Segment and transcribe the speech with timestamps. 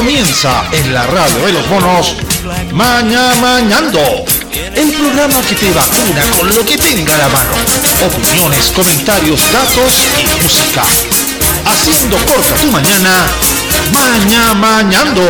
[0.00, 2.16] Comienza en la radio de los monos
[2.72, 4.00] Maña Mañando.
[4.50, 7.50] El programa que te vacuna con lo que tenga a la mano.
[8.06, 10.84] Opiniones, comentarios, datos y música.
[11.66, 13.26] Haciendo corta tu mañana.
[13.92, 15.22] Maña Mañando.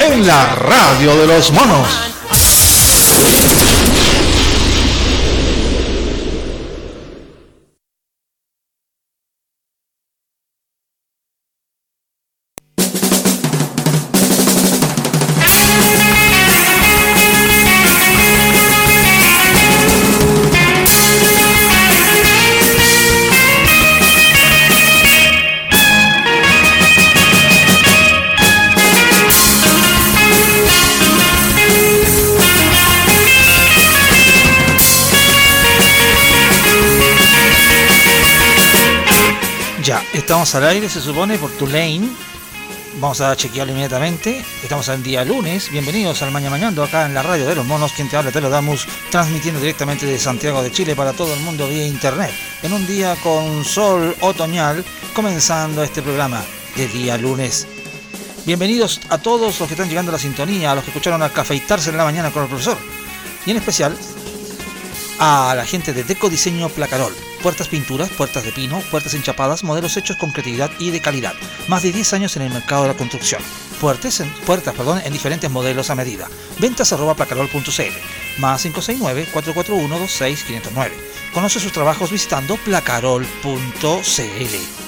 [0.00, 1.88] En la radio de los monos.
[40.44, 42.06] Estamos al aire, se supone, por Tulane.
[43.00, 44.44] Vamos a chequearlo inmediatamente.
[44.62, 45.70] Estamos al día lunes.
[45.70, 47.92] Bienvenidos al Maña Mañando acá en la radio de los monos.
[47.92, 51.40] Quien te habla, te lo damos, transmitiendo directamente de Santiago de Chile para todo el
[51.40, 52.30] mundo vía internet.
[52.62, 54.84] En un día con sol otoñal,
[55.14, 56.42] comenzando este programa
[56.76, 57.66] de día lunes.
[58.44, 61.30] Bienvenidos a todos los que están llegando a la sintonía, a los que escucharon a
[61.30, 62.76] cafeitarse en la mañana con el profesor.
[63.46, 63.96] Y en especial
[65.18, 67.12] a la gente de Deco Diseño Placarol.
[67.42, 71.32] Puertas pinturas, puertas de pino, puertas enchapadas, modelos hechos con creatividad y de calidad.
[71.68, 73.40] Más de 10 años en el mercado de la construcción.
[73.80, 76.28] Puertas en, puertas, perdón, en diferentes modelos a medida.
[76.58, 78.38] Ventas arroba placarol.cl.
[78.38, 80.90] Más 569-441-26509.
[81.32, 84.83] Conoce sus trabajos visitando placarol.cl.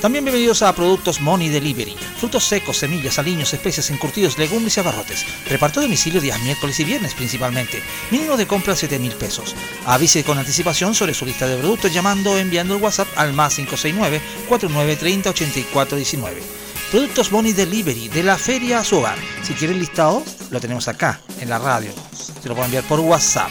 [0.00, 1.94] También bienvenidos a Productos Money Delivery.
[2.16, 5.26] Frutos secos, semillas, aliños, especies, encurtidos, legumbres y abarrotes.
[5.46, 7.82] Reparto a domicilio días miércoles y viernes principalmente.
[8.10, 9.54] Mínimo de compra 7 mil pesos.
[9.84, 13.56] Avise con anticipación sobre su lista de productos llamando o enviando el WhatsApp al más
[13.56, 16.42] 569 4930 8419.
[16.90, 19.18] Productos Money Delivery de la feria a su hogar.
[19.42, 21.92] Si quiere el listado, lo tenemos acá, en la radio.
[22.14, 23.50] Se lo puedo enviar por WhatsApp.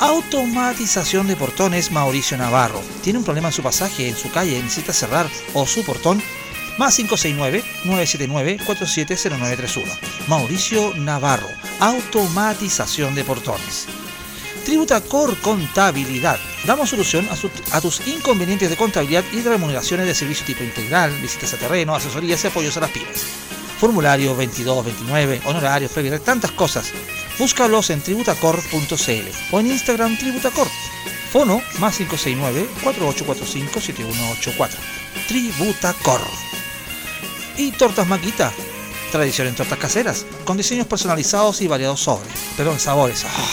[0.00, 2.82] Automatización de portones Mauricio Navarro.
[3.02, 6.22] ¿Tiene un problema en su pasaje, en su calle, necesita cerrar o su portón?
[6.78, 9.84] Más 569-979-470931.
[10.28, 11.48] Mauricio Navarro.
[11.80, 13.86] Automatización de portones.
[14.64, 16.38] Tributacor Contabilidad.
[16.64, 21.10] Damos solución a, a tus inconvenientes de contabilidad y de remuneraciones de servicio tipo integral,
[21.20, 23.26] visitas a terreno, asesorías y apoyos a las pymes.
[23.82, 26.92] Formulario 2229, honorarios, previa, tantas cosas.
[27.36, 30.68] Búscalos en tributacor.cl o en Instagram Tributacor.
[31.32, 34.70] Fono más 569-4845-7184.
[35.26, 36.20] Tributacor.
[37.56, 38.52] Y tortas Maquita.
[39.10, 42.30] Tradición en tortas caseras, con diseños personalizados y variados sobres.
[42.56, 43.24] Perdón, sabores.
[43.24, 43.50] Ah,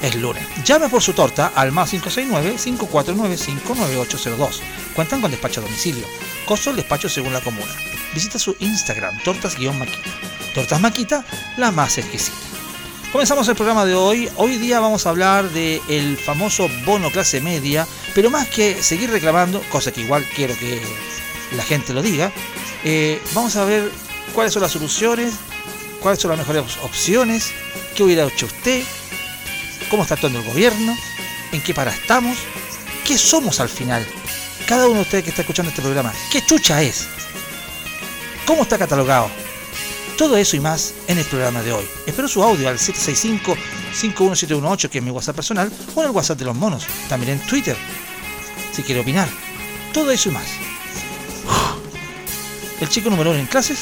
[0.00, 0.42] es lunes.
[0.64, 4.60] Llame por su torta al más 569-5495-9802.
[4.94, 6.06] Cuentan con despacho a domicilio.
[6.46, 7.74] Costo del despacho según la comuna.
[8.16, 10.10] Visita su Instagram, tortas-maquita.
[10.54, 11.22] Tortas Maquita,
[11.58, 12.34] la más exquisita.
[13.12, 14.30] Comenzamos el programa de hoy.
[14.36, 19.60] Hoy día vamos a hablar del famoso bono clase media, pero más que seguir reclamando,
[19.68, 20.80] cosa que igual quiero que
[21.54, 22.32] la gente lo diga,
[22.84, 23.92] eh, vamos a ver
[24.32, 25.34] cuáles son las soluciones,
[26.00, 27.52] cuáles son las mejores opciones,
[27.94, 28.82] qué hubiera hecho usted,
[29.90, 30.96] cómo está actuando el gobierno,
[31.52, 32.38] en qué para estamos,
[33.04, 34.06] qué somos al final.
[34.66, 37.08] Cada uno de ustedes que está escuchando este programa, ¿qué chucha es?
[38.46, 39.28] ¿Cómo está catalogado?
[40.16, 41.84] Todo eso y más en el programa de hoy.
[42.06, 46.44] Espero su audio al 765-51718, que es mi WhatsApp personal, o en el WhatsApp de
[46.44, 47.76] los monos, también en Twitter,
[48.72, 49.28] si quiere opinar.
[49.92, 50.46] Todo eso y más.
[52.80, 53.80] El chico número uno en clases,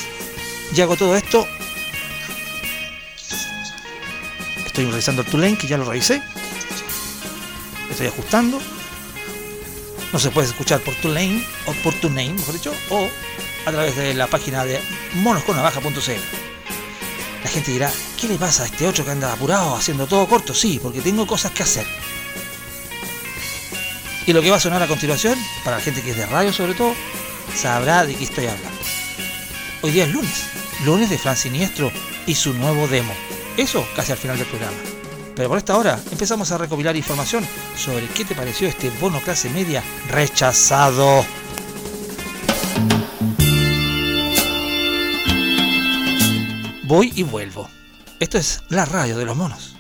[0.72, 1.46] ya hago todo esto.
[4.64, 6.22] Estoy revisando el Tulane, que ya lo revisé.
[7.90, 8.62] Estoy ajustando.
[10.14, 13.10] No se puede escuchar por Tulane, o por TuneIn, mejor dicho, o
[13.66, 14.80] a través de la página de
[15.14, 15.90] monosconavaja.cl.
[17.42, 20.54] La gente dirá, ¿qué le pasa a este otro que anda apurado haciendo todo corto?
[20.54, 21.84] Sí, porque tengo cosas que hacer.
[24.24, 26.52] Y lo que va a sonar a continuación, para la gente que es de radio
[26.52, 26.94] sobre todo,
[27.56, 28.78] sabrá de qué estoy hablando.
[29.82, 30.44] Hoy día es lunes,
[30.84, 31.90] lunes de Fran Siniestro
[32.24, 33.12] y su nuevo demo.
[33.56, 34.93] Eso casi al final del programa.
[35.36, 37.44] Pero por esta hora empezamos a recopilar información
[37.76, 41.24] sobre qué te pareció este bono clase media rechazado.
[46.84, 47.68] Voy y vuelvo.
[48.20, 49.73] Esto es la radio de los monos.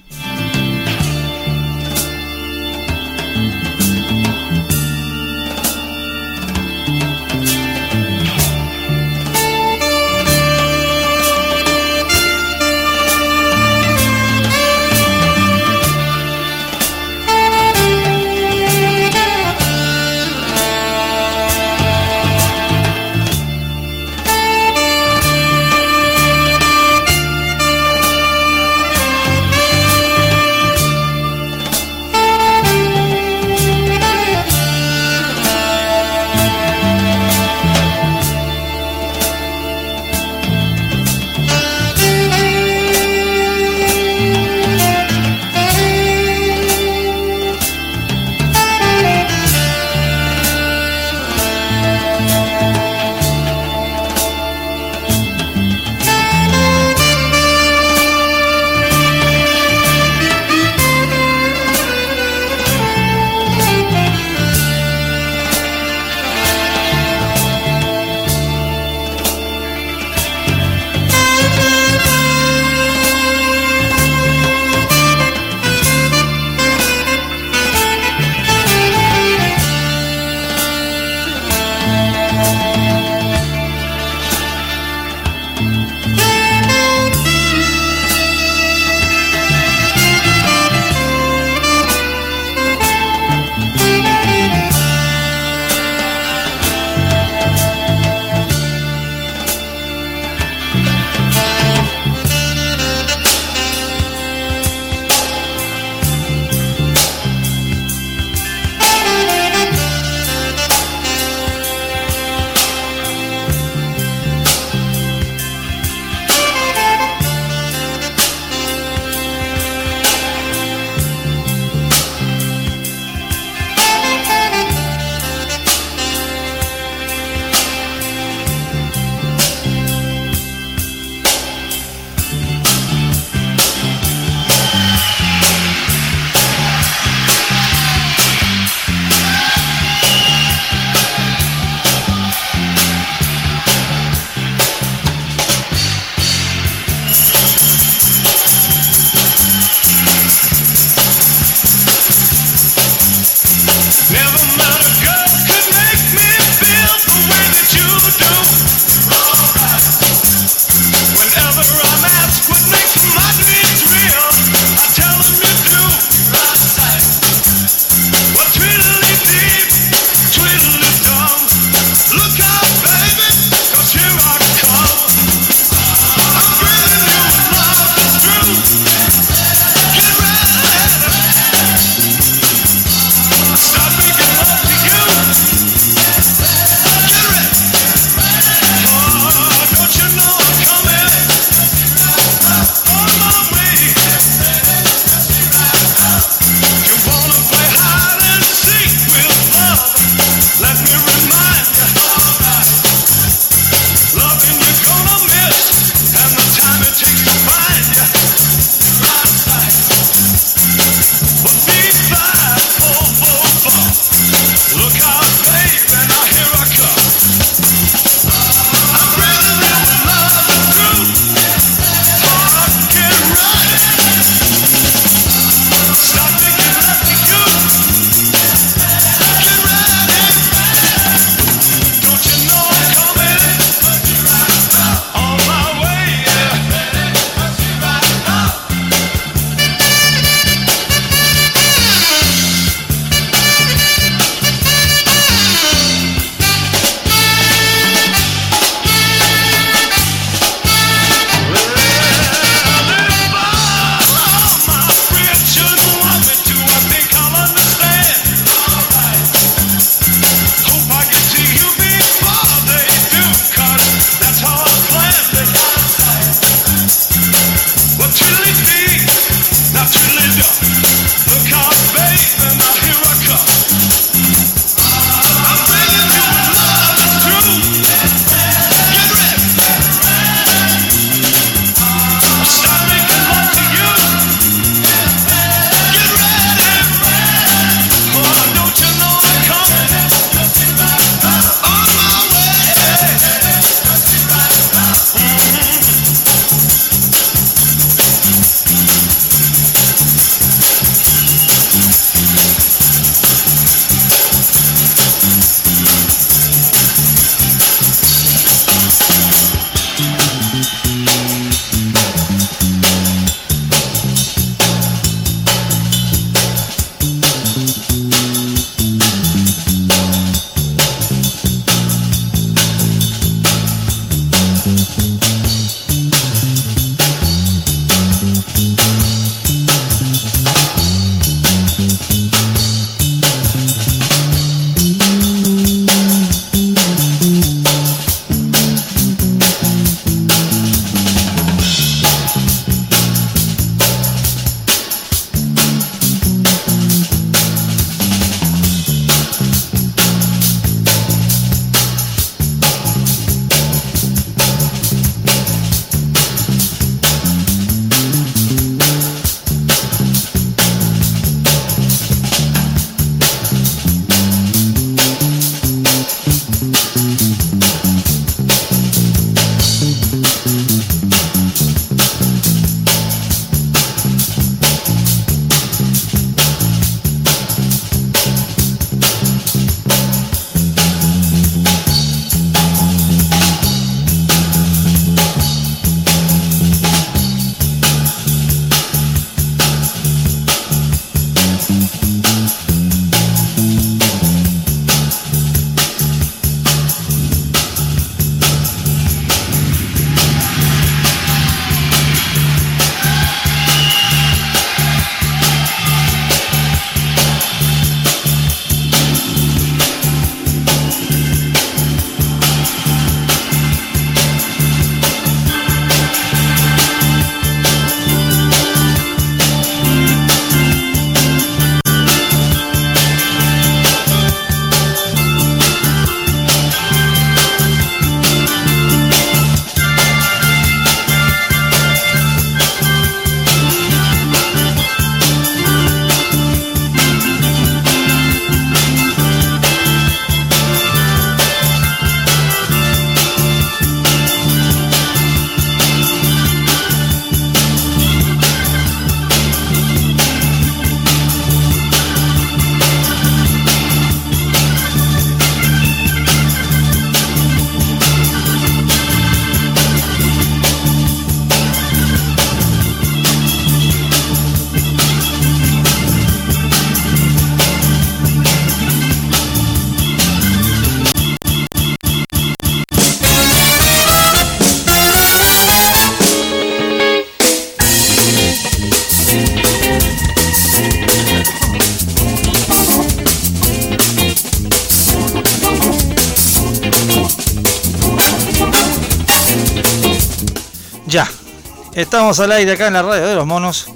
[491.94, 493.86] Estamos al aire acá en la radio de los monos.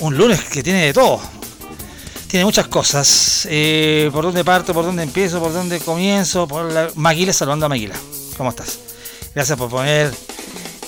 [0.00, 1.18] un lunes que tiene de todo.
[2.26, 3.48] Tiene muchas cosas.
[3.50, 4.74] Eh, ¿Por dónde parto?
[4.74, 5.40] ¿Por dónde empiezo?
[5.40, 6.46] ¿Por dónde comienzo?
[6.46, 6.90] Por la...
[6.94, 7.94] Maguila saludando a Maguila.
[8.36, 8.80] ¿Cómo estás?
[9.34, 10.12] Gracias por poner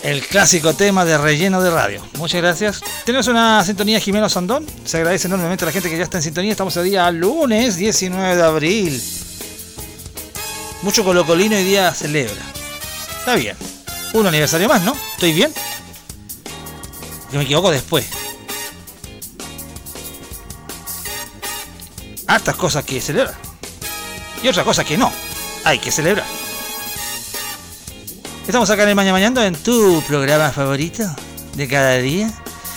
[0.02, 2.02] el clásico tema de relleno de radio.
[2.18, 2.82] Muchas gracias.
[3.06, 4.66] Tenemos una sintonía Jimeno Sandón.
[4.84, 6.50] Se agradece enormemente a la gente que ya está en sintonía.
[6.50, 9.02] Estamos el día lunes 19 de abril.
[10.82, 12.42] Mucho colocolino hoy día celebra.
[13.20, 13.56] Está bien
[14.12, 14.96] un aniversario más, ¿no?
[15.14, 15.52] ¿Estoy bien?
[17.32, 18.06] Yo me equivoco después.
[22.26, 23.34] Hartas cosas que celebrar.
[24.42, 25.12] Y otras cosas que no.
[25.64, 26.26] Hay que celebrar.
[28.46, 31.04] Estamos acá en el Mañana en tu programa favorito
[31.54, 32.30] de cada día.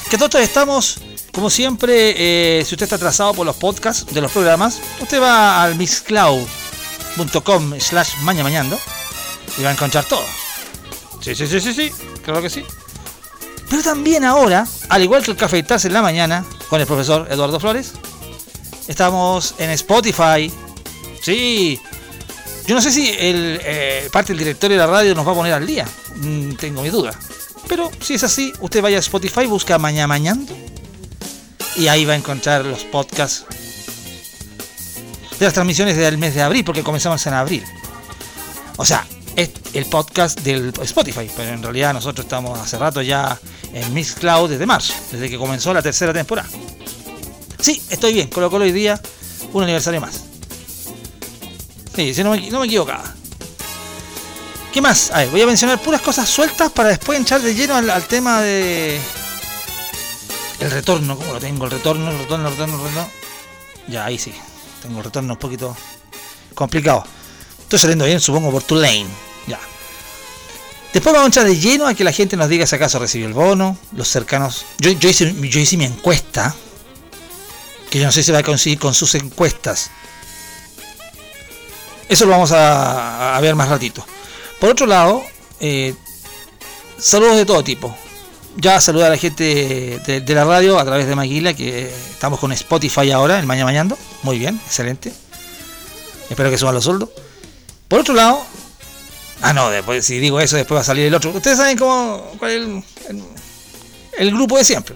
[0.10, 1.00] Que todos estamos,
[1.34, 5.64] como siempre, eh, si usted está atrasado por los podcasts de los programas, usted va
[5.64, 8.80] al mixcloud.com slash mañamañando
[9.58, 10.45] y va a encontrar todo
[11.26, 11.92] Sí, sí, sí, sí, sí,
[12.24, 12.64] claro que sí.
[13.68, 17.60] Pero también ahora, al igual que el Café en la mañana, con el profesor Eduardo
[17.60, 17.94] Flores,
[18.88, 20.54] estamos en Spotify.
[21.24, 21.82] Sí.
[22.68, 25.34] Yo no sé si el, eh, parte del directorio de la radio nos va a
[25.34, 25.88] poner al día.
[26.18, 27.18] Mm, tengo mi duda.
[27.68, 30.56] Pero si es así, usted vaya a Spotify, busca Mañana Mañando
[31.76, 33.46] y ahí va a encontrar los podcasts
[35.40, 37.64] de las transmisiones del mes de abril, porque comenzamos en abril.
[38.78, 43.38] O sea, es el podcast del Spotify, pero en realidad nosotros estamos hace rato ya
[43.74, 46.48] en Mixcloud desde marzo, desde que comenzó la tercera temporada.
[47.60, 49.00] Sí, estoy bien, colocó hoy día
[49.54, 50.24] un aniversario más.
[51.96, 53.04] Sí, si no me, no me equivocaba.
[54.76, 55.12] ¿Qué más?
[55.12, 58.42] A ver, voy a mencionar puras cosas sueltas para después entrar de lleno al, tema
[58.42, 59.00] de.
[60.60, 61.66] El retorno, ¿cómo lo tengo?
[61.66, 63.10] El retorno, el retorno, el retorno, el retorno.
[63.88, 64.34] Ya, ahí sí.
[64.82, 65.76] Tengo el retorno un poquito
[66.54, 67.06] complicado.
[67.66, 69.08] Estoy saliendo bien, supongo, por tu lane.
[69.48, 69.60] Ya.
[70.94, 73.26] Después vamos a entrar de lleno a que la gente nos diga si acaso recibió
[73.28, 74.66] el bono, los cercanos.
[74.78, 76.56] Yo, hice, mi encuesta,
[77.90, 79.90] que yo no sé si va a conseguir con sus encuestas.
[82.08, 84.06] Eso lo vamos a, ver más ratito.
[84.60, 85.24] Por otro lado,
[85.60, 85.96] eh,
[87.00, 87.98] saludos de todo tipo.
[88.58, 92.52] Ya saludar a la gente de, la radio a través de Maguila, que estamos con
[92.52, 93.98] Spotify ahora, el Mañana Mañando.
[94.22, 95.12] Muy bien, excelente.
[96.30, 97.10] Espero que suban los sueldos.
[97.88, 98.46] Por otro lado,
[99.42, 101.32] ah, no, después, si digo eso, después va a salir el otro.
[101.32, 103.20] Ustedes saben cómo, cuál es
[104.18, 104.96] el, grupo de siempre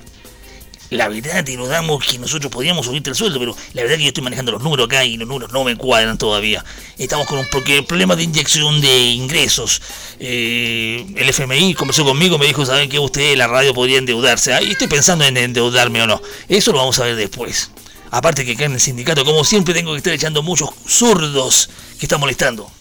[0.90, 4.04] la verdad te lo damos que nosotros podríamos subirte el sueldo, pero la verdad que
[4.04, 6.66] yo estoy manejando los números acá y los números no me cuadran todavía.
[6.98, 7.46] Estamos con un
[7.86, 9.84] problema de inyección de ingresos.
[10.20, 14.58] Eh, el FMI conversó conmigo, me dijo, ¿saben que usted la radio podría endeudarse?
[14.64, 16.24] Y estoy pensando en endeudarme o no.
[16.48, 17.70] Eso lo vamos a ver después.
[18.10, 21.70] Aparte que acá en el sindicato, como siempre, tengo que estar echando muchos zurdos
[22.00, 22.72] que están molestando.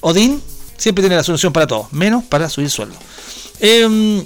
[0.00, 0.42] Odín
[0.76, 2.96] siempre tiene la solución para todo, menos para subir sueldo.
[3.60, 4.24] Em,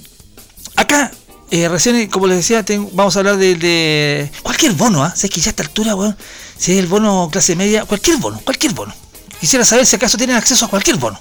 [0.76, 1.10] acá
[1.50, 5.14] eh, recién, como les decía, vamos a hablar de, cualquier bono, ¿ah?
[5.14, 6.16] Sé que ya a esta altura, bueno,
[6.56, 8.94] si es el bono clase media, cualquier bono, cualquier bono.
[9.40, 11.20] Quisiera saber si acaso tienen acceso a cualquier bono.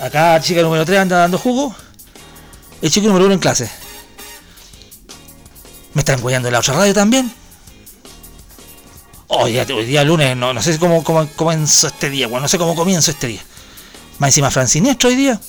[0.00, 1.74] Acá, chica número 3 anda dando jugo.
[2.82, 3.70] El chico número 1 en clase.
[5.94, 7.32] ¿Me están enguayando en la otra radio también?
[9.28, 12.58] Oh, hoy día lunes, no, no sé cómo, cómo comenzó este día, bueno, no sé
[12.58, 13.42] cómo comienzo este día.
[14.18, 15.40] Más encima Francinestro hoy día.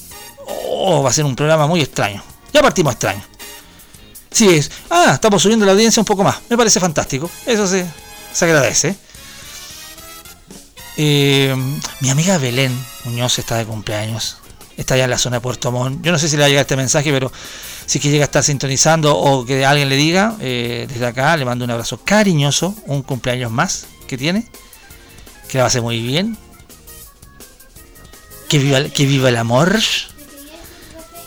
[0.70, 2.24] Oh, va a ser un programa muy extraño.
[2.54, 3.24] Ya partimos extraño.
[4.32, 4.72] Sí, es.
[4.90, 6.38] Ah, estamos subiendo la audiencia un poco más.
[6.50, 7.30] Me parece fantástico.
[7.46, 7.86] Eso se,
[8.34, 8.96] se agradece.
[10.98, 11.56] Eh,
[12.02, 14.38] mi amiga Belén Muñoz está de cumpleaños.
[14.76, 16.04] Está allá en la zona de Puerto Montt.
[16.04, 17.32] Yo no sé si le va a llegar este mensaje, pero
[17.88, 21.46] si que llega a estar sintonizando o que alguien le diga, eh, desde acá le
[21.46, 24.46] mando un abrazo cariñoso, un cumpleaños más que tiene,
[25.48, 26.38] que la va a muy bien.
[28.50, 29.80] Que viva, que viva el amor.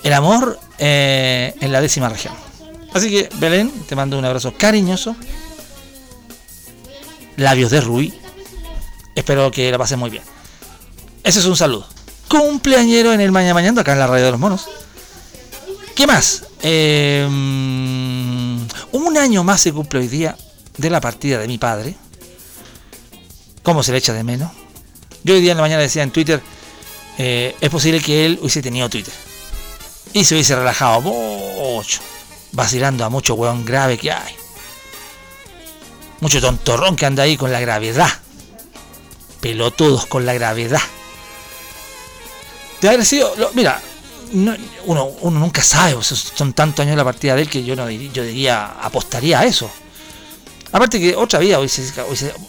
[0.02, 2.35] El amor eh, en la décima región.
[2.93, 5.17] Así que, Belén, te mando un abrazo cariñoso.
[7.37, 8.12] Labios de Rubí.
[9.14, 10.23] Espero que la pases muy bien.
[11.25, 11.87] Ese es un saludo.
[12.29, 14.68] Cumpleañero en el Mañana Mañana, acá en la radio de los monos.
[16.00, 16.44] ¿Qué más?
[16.62, 20.34] Eh, un año más se cumple hoy día
[20.78, 21.94] de la partida de mi padre.
[23.62, 24.50] ¿Cómo se le echa de menos?
[25.24, 26.40] Yo hoy día en la mañana decía en Twitter,
[27.18, 29.12] eh, es posible que él hubiese tenido Twitter
[30.14, 32.00] y se hubiese relajado mucho,
[32.52, 34.34] vacilando a mucho hueón grave que hay.
[36.20, 38.08] Mucho tontorrón que anda ahí con la gravedad.
[39.42, 40.80] Pelotudos con la gravedad.
[42.80, 43.34] De haber sido.
[43.52, 43.82] mira,
[44.33, 48.23] uno, uno nunca sabe, son tantos años la partida de él que yo no yo
[48.23, 49.71] diría, apostaría a eso.
[50.73, 51.59] Aparte que otra vida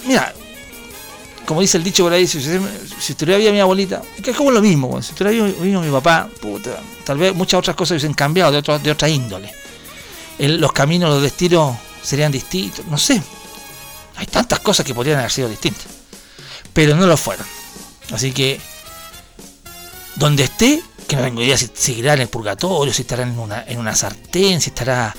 [0.05, 0.33] mira,
[1.45, 4.61] como dice el dicho por ahí, si, si estuviera mi abuelita, que es como lo
[4.61, 8.79] mismo, si estuviera vivo mi papá, puta, tal vez muchas otras cosas hubiesen cambiado de,
[8.79, 9.51] de otra índole.
[10.37, 13.21] los caminos, los destinos serían distintos, no sé.
[14.17, 15.87] Hay tantas cosas que podrían haber sido distintas,
[16.73, 17.45] pero no lo fueron.
[18.11, 18.59] Así que,
[20.15, 23.65] donde esté, que no tengo idea si seguirá en el purgatorio, si estará en una,
[23.67, 25.13] en una sartén, si estará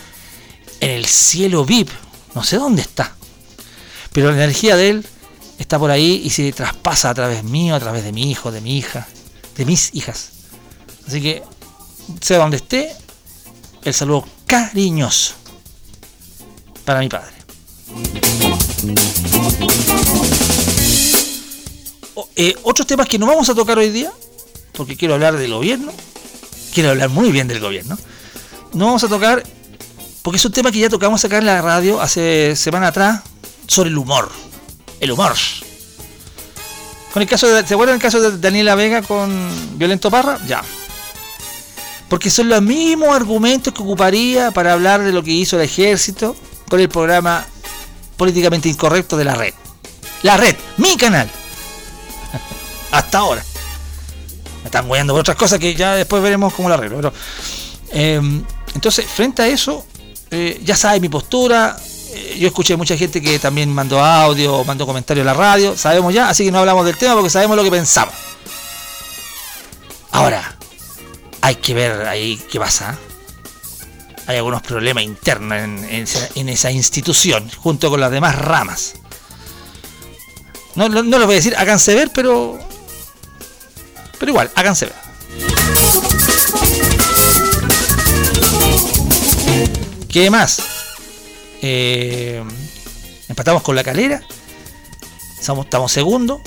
[0.81, 1.91] en el cielo VIP,
[2.35, 3.15] no sé dónde está.
[4.11, 5.07] Pero la energía de él
[5.59, 8.63] está por ahí y se traspasa a través mío, a través de mi hijo, de
[8.63, 9.07] mi hija,
[9.55, 10.31] de mis hijas.
[11.07, 11.43] Así que,
[12.23, 12.97] sea donde esté,
[13.85, 15.35] el saludo cariñoso
[16.87, 17.35] para mi padre.
[22.35, 24.11] Eh, otros temas que no vamos a tocar hoy día,
[24.73, 25.93] porque quiero hablar del gobierno,
[26.73, 27.99] quiero hablar muy bien del gobierno.
[28.73, 29.43] No vamos a tocar,
[30.23, 33.23] porque es un tema que ya tocamos acá en la radio hace semana atrás,
[33.67, 34.31] sobre el humor
[35.03, 35.35] el humor.
[37.13, 40.39] Con el caso de, ¿Se acuerdan el caso de Daniela Vega con Violento Parra?
[40.47, 40.63] Ya.
[42.09, 46.37] Porque son los mismos argumentos que ocuparía para hablar de lo que hizo el ejército
[46.69, 47.45] con el programa
[48.17, 49.53] políticamente incorrecto de la red.
[50.23, 51.29] La red, mi canal.
[52.93, 53.45] Hasta ahora.
[54.65, 56.97] Están guiando por otras cosas que ya después veremos cómo lo arreglo.
[56.97, 57.13] Pero,
[57.91, 58.45] em,
[58.75, 59.87] entonces, frente a eso,
[60.31, 61.77] eh, ya sabes mi postura.
[62.15, 65.77] Eh, yo escuché mucha gente que también mandó audio, mandó comentarios en la radio.
[65.77, 68.15] Sabemos ya, así que no hablamos del tema porque sabemos lo que pensamos.
[70.11, 70.57] Ahora,
[71.41, 72.99] hay que ver ahí qué pasa.
[74.27, 78.95] Hay algunos problemas internos en, esa, institución, junto con las demás ramas.
[80.77, 82.59] No, no, lo voy a decir, háganse ver, pero.
[84.23, 84.95] Pero igual, háganse ver.
[90.09, 90.63] ¿Qué más?
[91.61, 92.41] Eh,
[93.29, 94.23] empatamos con la calera.
[95.41, 96.41] Estamos, estamos segundo.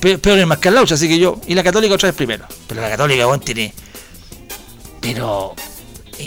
[0.00, 1.38] Peor en Mascalaucha, así que yo.
[1.46, 2.46] Y la católica otra vez primero.
[2.66, 3.74] Pero la católica, bueno, tiene.
[4.98, 5.54] Pero.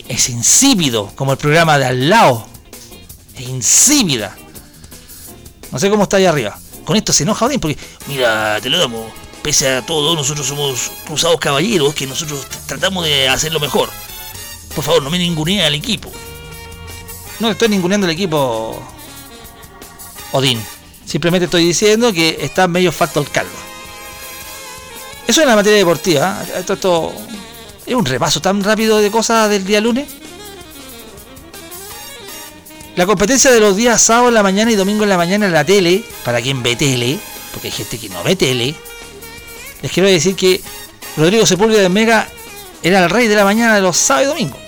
[0.08, 2.45] Es insípido, como el programa de al lado.
[3.36, 4.38] Es insípida.
[5.71, 6.56] No sé cómo está ahí arriba.
[6.86, 9.24] Con esto se enoja Odín porque, mira, te lo damos.
[9.45, 13.91] Pese a todo, nosotros somos cruzados caballeros que nosotros tratamos de hacerlo mejor.
[14.73, 16.12] Por favor, no me ningunee al equipo.
[17.39, 18.81] No estoy ninguneando al equipo
[20.31, 20.60] Odín.
[21.05, 23.53] Simplemente estoy diciendo que está medio falto el calvo.
[25.27, 26.43] Eso en la materia deportiva.
[26.43, 26.62] ¿eh?
[26.62, 27.13] Esto, esto,
[27.86, 30.08] es un repaso tan rápido de cosas del día lunes.
[32.95, 35.53] La competencia de los días sábado en la mañana y domingo en la mañana en
[35.53, 37.19] la tele, para quien ve tele,
[37.53, 38.75] porque hay gente que no ve tele,
[39.86, 40.62] les quiero decir que
[41.15, 42.28] Rodrigo Sepúlveda de Mega
[42.82, 44.60] era el rey de la mañana de los sábados y domingos.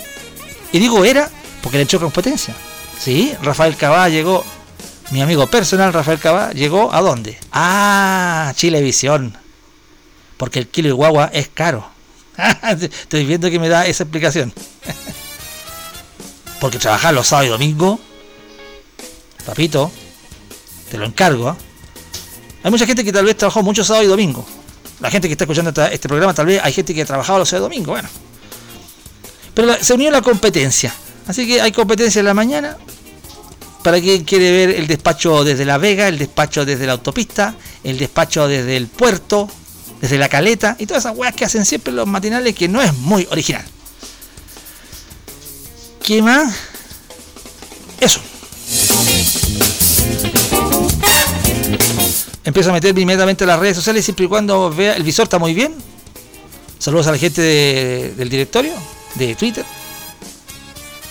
[0.71, 1.27] Y digo era
[1.63, 2.53] porque le echó competencia.
[2.99, 4.45] Sí, Rafael Cabá llegó,
[5.09, 7.35] mi amigo personal Rafael Cabá llegó a dónde?
[7.51, 9.35] Ah, Chilevisión.
[10.37, 11.89] Porque el kilo de guagua es caro.
[12.79, 14.53] Estoy viendo que me da esa explicación.
[16.59, 17.99] porque trabajar los sábados y domingos,
[19.47, 19.91] papito,
[20.91, 21.49] te lo encargo.
[21.49, 21.55] ¿eh?
[22.61, 24.45] Hay mucha gente que tal vez trabajó muchos sábados y domingos.
[24.99, 27.69] La gente que está escuchando este programa, tal vez hay gente que trabajaba los sábados
[27.69, 27.93] y domingos.
[27.93, 28.09] Bueno,
[29.53, 30.93] pero se unió la competencia.
[31.27, 32.77] Así que hay competencia en la mañana.
[33.83, 37.97] Para quien quiere ver el despacho desde La Vega, el despacho desde la autopista, el
[37.97, 39.49] despacho desde el puerto,
[40.01, 42.93] desde la caleta y todas esas weas que hacen siempre los matinales que no es
[42.93, 43.65] muy original.
[46.03, 46.53] ¿Qué más?
[47.99, 48.21] Eso.
[52.47, 55.37] Empiezo a meterme inmediatamente en las redes sociales siempre y cuando vea el visor está
[55.37, 55.75] muy bien.
[56.79, 57.41] Saludos a la gente
[58.15, 58.71] del directorio
[59.15, 59.65] de Twitter.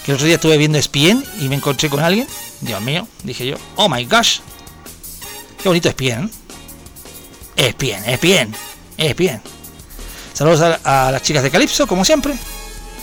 [0.03, 2.27] Que el otro día estuve viendo Spien y me encontré con alguien.
[2.62, 3.57] Dios mío, dije yo.
[3.75, 4.38] Oh my gosh.
[5.62, 6.31] Qué bonito Spien.
[7.55, 8.55] Spien, Spien,
[8.99, 9.42] Spien.
[10.33, 12.33] Saludos a, las chicas de Calipso, como siempre.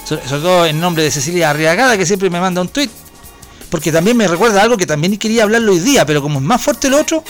[0.06, 2.89] Sobre, todo en nombre de Cecilia Arriagada, que siempre me manda un tweet.
[3.69, 6.60] Porque también me recuerda algo que también quería hablarlo hoy día, pero como es más
[6.60, 7.24] fuerte el otro,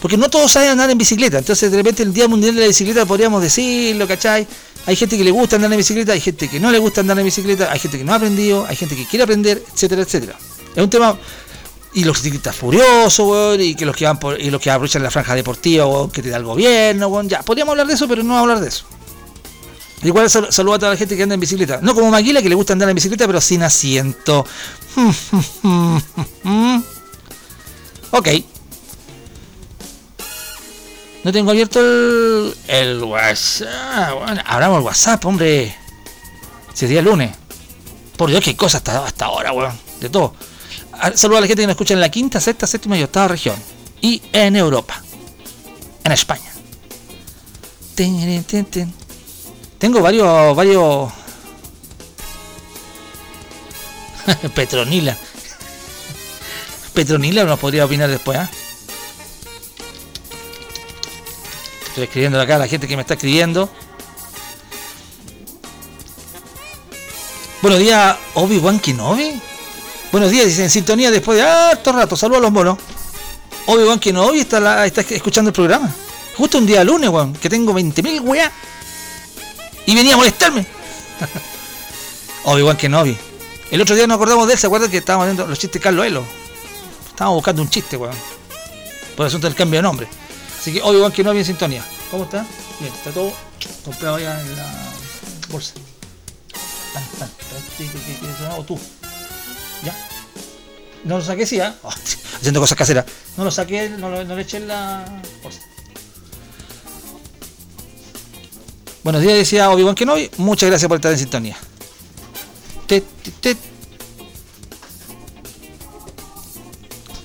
[0.00, 1.38] porque no todos saben andar en bicicleta.
[1.38, 4.46] Entonces, de repente, el Día Mundial de la Bicicleta podríamos decirlo, ¿cachai?
[4.86, 7.18] Hay gente que le gusta andar en bicicleta, hay gente que no le gusta andar
[7.18, 10.38] en bicicleta, hay gente que no ha aprendido, hay gente que quiere aprender, etcétera, etcétera.
[10.74, 11.18] Es un tema.
[11.94, 15.10] Y los ciclistas furiosos, y que los que van por, y los que aprovechan la
[15.10, 17.42] franja deportiva, que te da el gobierno, ya.
[17.42, 18.84] Podríamos hablar de eso, pero no hablar de eso.
[20.02, 21.80] Igual saludo a toda la gente que anda en bicicleta.
[21.82, 24.46] No como Maquila, que le gusta andar en bicicleta, pero sin asiento.
[28.12, 28.28] ok.
[31.24, 31.80] No tengo abierto
[32.68, 34.14] el, WhatsApp.
[34.14, 35.74] Bueno, abramos el WhatsApp, hombre.
[36.74, 37.34] Si es día lunes.
[38.16, 39.78] Por Dios, qué cosas hasta, ahora, weón.
[40.00, 40.34] De todo.
[41.14, 43.56] Saludos a la gente que nos escucha en la quinta, sexta, séptima y octava región.
[44.00, 45.02] Y en Europa.
[46.04, 46.50] En España.
[49.78, 50.56] Tengo varios.
[50.56, 51.12] varios.
[54.54, 55.16] Petronila.
[56.94, 58.48] Petronila nos podría opinar después, ¿ah?
[61.98, 63.68] Estoy escribiendo acá a la gente que me está escribiendo.
[67.60, 69.42] Buenos días, Obi-Wan Kenobi.
[70.12, 72.16] Buenos días, dice en sintonía después de harto rato.
[72.16, 72.78] Saludos a los monos.
[73.66, 75.92] Obi-Wan Kenobi está, está escuchando el programa.
[76.36, 78.52] Justo un día lunes, weón, que tengo 20.000 weá.
[79.84, 80.64] Y venía a molestarme.
[82.44, 83.18] Obi-Wan Kenobi.
[83.72, 85.82] El otro día nos acordamos de él, ¿se acuerdan que estábamos viendo los chistes de
[85.82, 86.22] Carlos Elo?
[87.08, 88.14] Estábamos buscando un chiste, weón.
[89.16, 90.08] Por el asunto del cambio de nombre.
[90.58, 91.84] Así que Obi-Wan Kenobi en sintonía.
[92.10, 92.44] ¿Cómo está?
[92.80, 93.32] Bien, está todo
[93.84, 94.66] comprado allá en la
[95.50, 95.74] bolsa.
[96.92, 97.30] Pan, pan,
[98.58, 98.78] ¿O tú?
[99.84, 99.94] ¿Ya?
[101.04, 101.72] No lo saqué, sí, ¿eh?
[102.36, 103.04] haciendo cosas caseras.
[103.36, 105.04] No lo saqué, no, lo, no eché en la
[105.42, 105.60] bolsa.
[109.04, 110.30] Buenos días, decía Obi-Wan Kenobi.
[110.38, 111.56] Muchas gracias por estar en sintonía.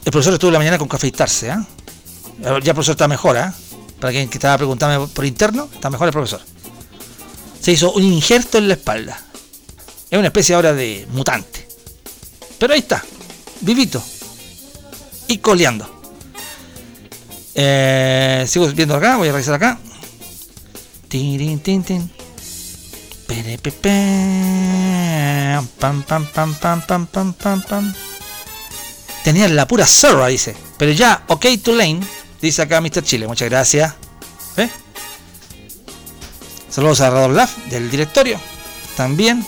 [0.05, 1.55] El profesor estuvo la mañana con cafeitarse, ¿eh?
[2.41, 3.51] Ya el profesor está mejor, ¿eh?
[3.99, 6.41] Para quien que estaba preguntando por interno, está mejor el profesor.
[7.61, 9.19] Se hizo un injerto en la espalda.
[10.09, 11.67] Es una especie ahora de mutante.
[12.59, 13.03] Pero ahí está,
[13.61, 14.03] vivito.
[15.27, 16.01] Y coleando.
[17.55, 19.79] Eh, sigo viendo acá, voy a revisar acá.
[21.07, 22.11] Tin, tin, tin.
[25.79, 26.27] Pam, pam,
[29.49, 30.55] la pura zorra, dice.
[30.77, 32.01] Pero ya, ok to lane,
[32.47, 33.03] dice acá Mr.
[33.03, 33.27] Chile.
[33.27, 33.93] Muchas gracias.
[34.57, 34.69] ¿Eh?
[36.69, 38.39] Saludos a Radolaf del directorio.
[38.97, 39.45] También.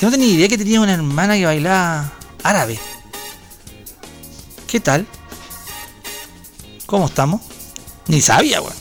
[0.00, 2.12] Que no tenía idea que tenía una hermana que bailaba
[2.42, 2.78] árabe.
[4.66, 5.06] ¿Qué tal?
[6.86, 7.42] ¿Cómo estamos?
[8.06, 8.74] Ni sabía, weón.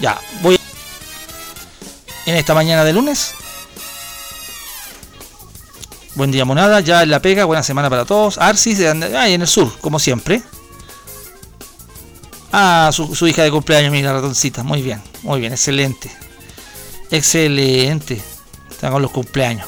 [0.00, 0.58] Ya, voy
[2.26, 3.34] en esta mañana de lunes.
[6.14, 6.80] Buen día, monada.
[6.80, 8.38] Ya en la pega, buena semana para todos.
[8.38, 10.42] Arcis, ahí en el sur, como siempre.
[12.52, 14.62] Ah, su, hija de cumpleaños, mira, ratoncita.
[14.62, 16.10] Muy bien, muy bien, excelente.
[17.10, 18.20] Excelente.
[18.70, 19.66] Están con los cumpleaños.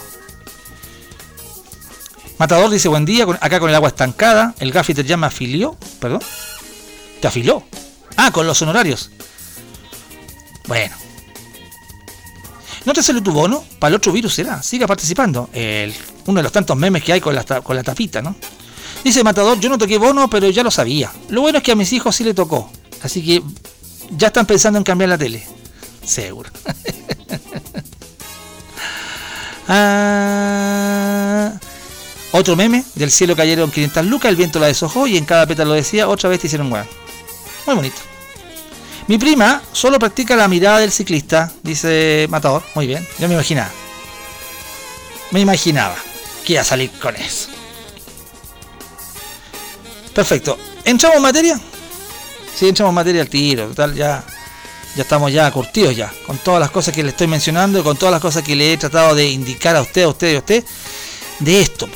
[2.38, 4.54] Matador dice buen día, acá con el agua estancada.
[4.58, 5.76] El gaffiter ya me afilió.
[5.98, 6.20] Perdón.
[7.20, 7.62] ¿Te afiló?
[8.16, 9.10] Ah, con los honorarios.
[10.66, 10.94] Bueno.
[12.84, 13.64] ¿No te salió tu bono?
[13.78, 14.62] Para el otro virus será.
[14.62, 15.48] Siga participando.
[15.54, 15.94] El,
[16.26, 18.36] uno de los tantos memes que hay con la, con la tapita, ¿no?
[19.04, 21.12] Dice Matador, yo no toqué bono, pero ya lo sabía.
[21.28, 22.70] Lo bueno es que a mis hijos sí le tocó.
[23.02, 23.42] Así que
[24.16, 25.46] ya están pensando en cambiar la tele.
[26.02, 26.50] Seguro.
[29.68, 31.52] ah,
[32.32, 35.74] otro meme, del cielo cayeron 500 lucas, el viento la deshojó y en cada pétalo
[35.74, 36.86] decía, otra vez te hicieron weón.
[37.66, 37.98] Muy bonito.
[39.06, 42.62] Mi prima solo practica la mirada del ciclista, dice Matador.
[42.74, 43.70] Muy bien, yo me imaginaba.
[45.30, 45.96] Me imaginaba
[46.46, 47.53] que iba a salir con eso.
[50.14, 50.58] Perfecto.
[50.84, 51.60] ¿Entramos en materia?
[52.54, 53.66] Sí, entramos en materia al tiro.
[53.68, 54.24] Total, ya,
[54.94, 56.12] ya estamos ya curtidos ya.
[56.26, 58.72] Con todas las cosas que le estoy mencionando y con todas las cosas que le
[58.72, 60.64] he tratado de indicar a usted, a usted y a usted.
[61.40, 61.88] De esto.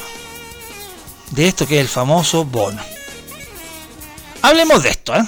[1.31, 2.83] De esto que es el famoso bono.
[4.43, 5.25] Hablemos de esto, ¿eh?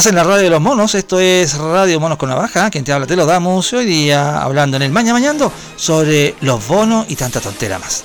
[0.00, 2.90] Estás en la radio de los monos, esto es Radio Monos con Navaja, quien te
[2.90, 7.16] habla te lo damos hoy día hablando en el Maña Mañando sobre los bonos y
[7.16, 8.02] tanta tontera más.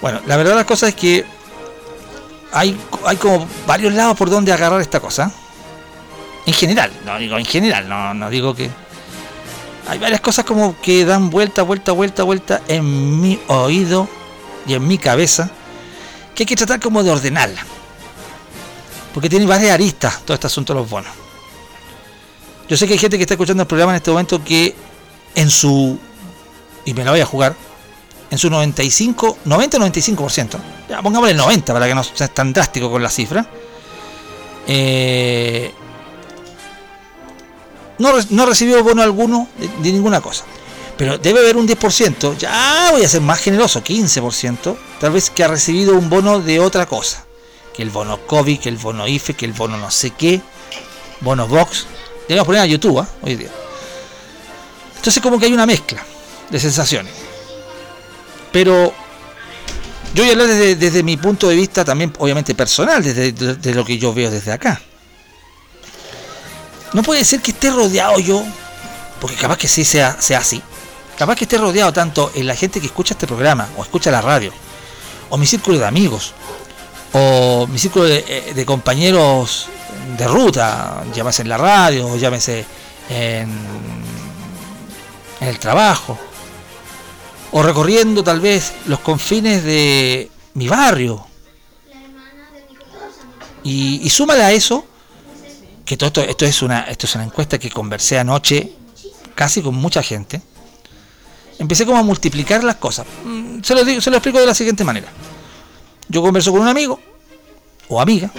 [0.00, 1.26] Bueno, la verdad las cosas es que
[2.52, 5.30] hay, hay como varios lados por donde agarrar esta cosa.
[6.46, 8.70] En general, no digo en general, no, no digo que
[9.88, 14.06] hay varias cosas como que dan vuelta, vuelta, vuelta, vuelta en mi oído
[14.66, 15.50] y en mi cabeza
[16.34, 17.64] que hay que tratar como de ordenarla.
[19.14, 21.10] Porque tiene varias aristas todo este asunto de los bonos.
[22.68, 24.76] Yo sé que hay gente que está escuchando el programa en este momento que
[25.34, 25.98] en su,
[26.84, 27.56] y me la voy a jugar,
[28.30, 30.58] en su 95, 90-95%,
[30.90, 33.46] ya pongámosle 90 para que no sea tan drástico con la cifra,
[34.66, 35.72] eh,
[37.98, 40.44] no, no recibió bono alguno de, ninguna cosa.
[40.96, 45.44] Pero debe haber un 10%, ya voy a ser más generoso, 15%, tal vez que
[45.44, 47.24] ha recibido un bono de otra cosa.
[47.74, 50.40] Que el bono COVID, que el bono IFE, que el bono no sé qué,
[51.20, 51.86] bono Box.
[52.26, 53.06] Debemos poner a YouTube ¿eh?
[53.22, 53.50] hoy día.
[54.96, 56.04] Entonces como que hay una mezcla
[56.50, 57.12] de sensaciones.
[58.50, 58.92] Pero
[60.14, 63.74] yo voy a hablar desde, desde mi punto de vista también, obviamente personal, desde, desde
[63.74, 64.80] lo que yo veo desde acá.
[66.92, 68.42] No puede ser que esté rodeado yo,
[69.20, 70.62] porque capaz que sí sea, sea así.
[71.16, 74.20] Capaz que esté rodeado tanto en la gente que escucha este programa, o escucha la
[74.20, 74.52] radio,
[75.28, 76.32] o mi círculo de amigos,
[77.12, 79.66] o mi círculo de, eh, compañeros
[80.16, 82.64] de ruta, llámese en la radio, o llámese
[83.10, 83.50] en,
[85.40, 86.18] en el trabajo,
[87.50, 91.26] o recorriendo tal vez los confines de mi barrio.
[93.64, 94.87] Y, y súmale a eso
[95.88, 98.74] que todo esto, esto es una esto es una encuesta que conversé anoche
[99.34, 100.42] casi con mucha gente.
[101.58, 103.06] Empecé como a multiplicar las cosas.
[103.24, 105.08] Mm, se lo, digo, se lo explico de la siguiente manera.
[106.08, 107.00] Yo converso con un amigo
[107.88, 108.30] o amiga,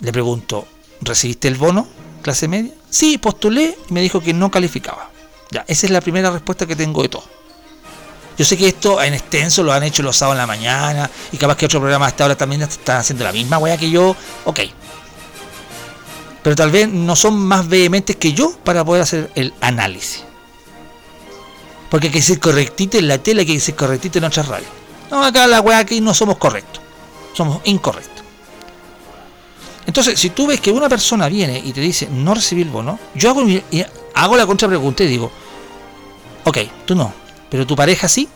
[0.00, 0.66] le pregunto,
[1.02, 1.86] ¿recibiste el bono
[2.22, 2.72] clase media?
[2.88, 5.10] Sí, postulé y me dijo que no calificaba.
[5.50, 7.24] Ya, esa es la primera respuesta que tengo de todo.
[8.38, 11.36] Yo sé que esto en extenso lo han hecho los sábados en la mañana y
[11.36, 14.16] capaz que otro programa hasta ahora también están haciendo la misma wea que yo.
[14.46, 14.60] Ok,
[16.42, 20.24] pero tal vez no son más vehementes que yo para poder hacer el análisis.
[21.90, 24.70] Porque hay que ser correctito en la tele, hay que ser correctito en otras radios.
[25.10, 26.80] No, acá la weá aquí no somos correctos,
[27.34, 28.24] somos incorrectos.
[29.86, 32.98] Entonces, si tú ves que una persona viene y te dice no recibí el bono,
[33.14, 33.44] yo hago,
[34.14, 35.30] hago la contrapregunta y digo,
[36.44, 37.12] ok, tú no,
[37.50, 38.28] pero tu pareja sí.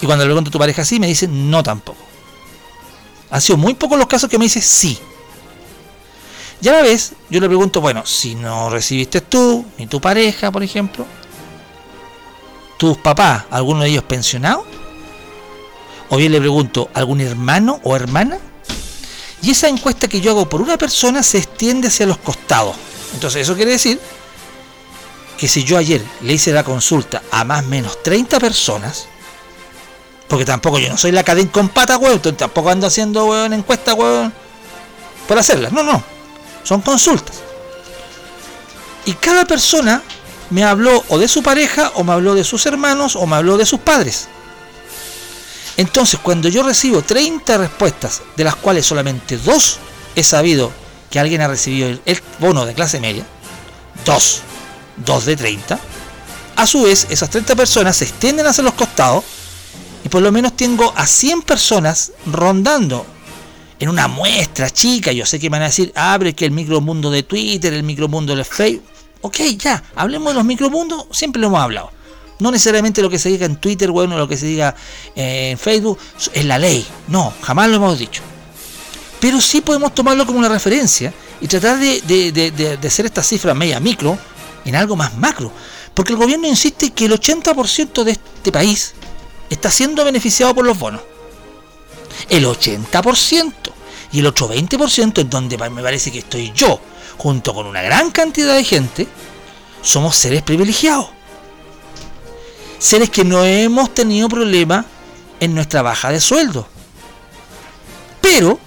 [0.00, 2.00] Y cuando le pregunto a tu pareja sí, me dice no tampoco.
[3.30, 4.98] Ha sido muy pocos los casos que me dice sí.
[6.62, 10.62] Ya la vez, yo le pregunto, bueno, si no recibiste tú, ni tu pareja, por
[10.62, 11.04] ejemplo,
[12.76, 14.64] tus papás, alguno de ellos pensionado,
[16.08, 18.38] o bien le pregunto, ¿algún hermano o hermana?
[19.42, 22.76] Y esa encuesta que yo hago por una persona se extiende hacia los costados.
[23.12, 23.98] Entonces eso quiere decir
[25.36, 29.08] que si yo ayer le hice la consulta a más o menos 30 personas,
[30.28, 33.94] porque tampoco yo no soy la cadena con pata, weón, tampoco ando haciendo weón encuesta,
[33.94, 34.32] weón,
[35.26, 35.72] por hacerlas.
[35.72, 36.11] No, no.
[36.62, 37.36] Son consultas.
[39.04, 40.02] Y cada persona
[40.50, 43.56] me habló o de su pareja, o me habló de sus hermanos, o me habló
[43.56, 44.28] de sus padres.
[45.76, 49.78] Entonces, cuando yo recibo 30 respuestas, de las cuales solamente dos
[50.14, 50.70] he sabido
[51.10, 53.24] que alguien ha recibido el bono de clase media,
[54.04, 54.42] dos,
[54.98, 55.78] dos de 30,
[56.56, 59.24] a su vez esas 30 personas se extienden hacia los costados
[60.04, 63.06] y por lo menos tengo a 100 personas rondando
[63.82, 65.10] en una muestra chica.
[65.10, 68.44] Yo sé que van a decir, abre que el micromundo de Twitter, el micromundo de
[68.44, 68.86] Facebook.
[69.22, 71.90] Ok, ya, hablemos de los micromundos, siempre lo hemos hablado.
[72.38, 74.76] No necesariamente lo que se diga en Twitter, bueno, lo que se diga
[75.16, 75.98] eh, en Facebook
[76.32, 76.86] es la ley.
[77.08, 78.22] No, jamás lo hemos dicho.
[79.18, 84.16] Pero sí podemos tomarlo como una referencia y tratar de, hacer esta cifra media micro
[84.64, 85.50] en algo más macro.
[85.92, 88.94] Porque el gobierno insiste que el 80% de este país
[89.50, 91.00] está siendo beneficiado por los bonos.
[92.28, 93.52] El 80%.
[94.12, 96.80] Y el otro 20% en donde me parece que estoy yo,
[97.16, 99.08] junto con una gran cantidad de gente,
[99.80, 101.08] somos seres privilegiados
[102.82, 104.84] seres que no hemos tenido problema
[105.38, 106.66] en nuestra baja de sueldo.
[108.20, 108.58] Pero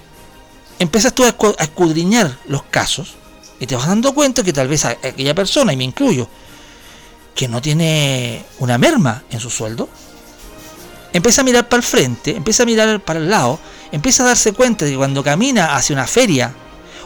[0.79, 3.15] empiezas tú a escudriñar los casos
[3.59, 6.29] y te vas dando cuenta que tal vez aquella persona, y me incluyo,
[7.35, 9.89] que no tiene una merma en su sueldo,
[11.15, 13.57] empieza a mirar para el frente, empieza a mirar para el lado,
[13.91, 16.53] empieza a darse cuenta de que cuando camina hacia una feria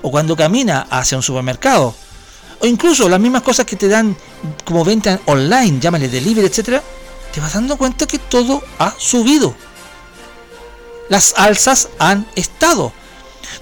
[0.02, 1.94] o cuando camina hacia un supermercado,
[2.60, 4.18] o incluso las mismas cosas que te dan
[4.66, 6.82] como venta online, llámale delivery, etcétera,
[7.32, 9.54] te vas dando cuenta que todo ha subido.
[11.10, 12.92] Las alzas han estado.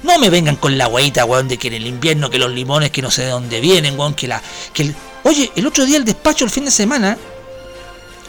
[0.04, 2.92] No me vengan con la guaita, weón, de que en el invierno, que los limones,
[2.92, 4.42] que no sé de dónde vienen, weón, que la.
[4.74, 7.18] Que Oye, el otro día el despacho, el fin de semana,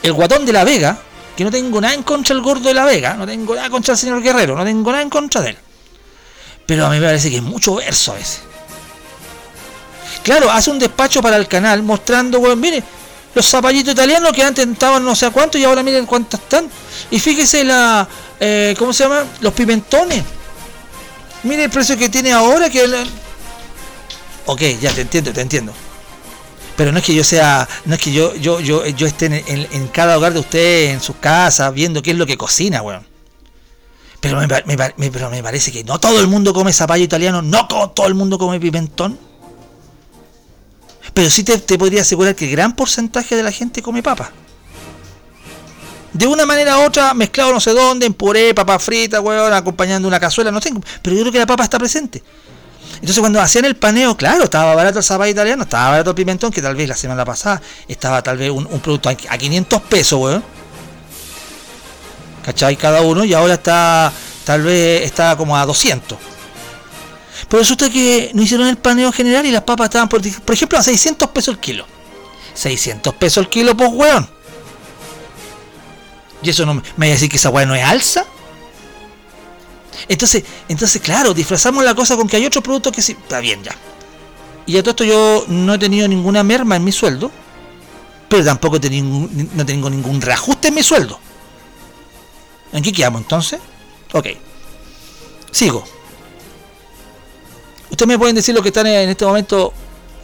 [0.03, 1.03] el guatón de la Vega,
[1.39, 3.95] que no tengo nada en contra del gordo de la Vega, no tengo nada contra
[3.95, 5.59] el señor Guerrero, no tengo nada en contra de él.
[6.67, 8.41] Pero a mí me parece que es mucho verso a veces.
[10.25, 12.83] Claro, hace un despacho para el canal mostrando, weón, mire,
[13.37, 16.69] los zapallitos italianos que antes estaban no sé a cuánto y ahora miren cuántos están.
[17.09, 18.09] Y fíjese la,
[18.41, 19.25] eh, ¿cómo se llama?
[19.41, 20.25] Los pimentones.
[21.45, 22.85] Mire el precio que tiene ahora que...
[24.47, 25.73] Ok, ya te entiendo, te entiendo.
[26.79, 29.89] Pero no es que yo sea, no es que yo yo yo, yo esté en,
[29.89, 33.05] cada hogar de usted, en sus casas, viendo qué es lo que cocina, weón.
[34.21, 38.07] Pero me, pero me parece que no todo el mundo come zapallo italiano, no todo
[38.07, 39.19] el mundo come pimentón.
[41.13, 44.31] Pero sí te, podría asegurar que gran porcentaje de la gente come papa.
[46.13, 50.07] De una manera u otra, mezclado no sé dónde, en puré, papa frita, weón, acompañando
[50.07, 50.81] una cazuela, no tengo.
[51.03, 52.23] Pero yo creo que la papa está presente.
[53.01, 56.51] Entonces cuando hacían el paneo, claro, estaba barato el zapallo italiano, estaba barato el pimentón,
[56.51, 60.45] que tal vez la semana pasada estaba tal vez un, producto a 500 pesos, weón.
[62.45, 62.77] ¿Cachai?
[62.77, 64.13] Cada uno, y ahora está,
[64.45, 66.19] tal vez está como a 200.
[67.49, 70.79] Pero resulta que no hicieron el paneo general y las papas estaban, por, por ejemplo,
[70.79, 71.87] a 600 pesos el kilo.
[72.55, 74.29] 600 pesos el kilo, pues, weón.
[76.43, 78.25] Y eso no me, me va a decir que esa weón no es alza.
[80.09, 83.13] Entonces, entonces, claro, disfrazamos la cosa con que hay otro producto que sí.
[83.13, 83.77] Está bien, ya.
[84.67, 87.31] Y a todo esto yo no he tenido ninguna merma en mi sueldo.
[88.29, 89.07] Pero tampoco he tenido,
[89.55, 91.19] no tengo ningún reajuste en mi sueldo.
[92.73, 93.61] ¿En qué quedamos entonces?
[94.13, 94.27] Ok.
[95.51, 95.85] Sigo.
[97.91, 99.73] Ustedes me pueden decir lo que están en este momento,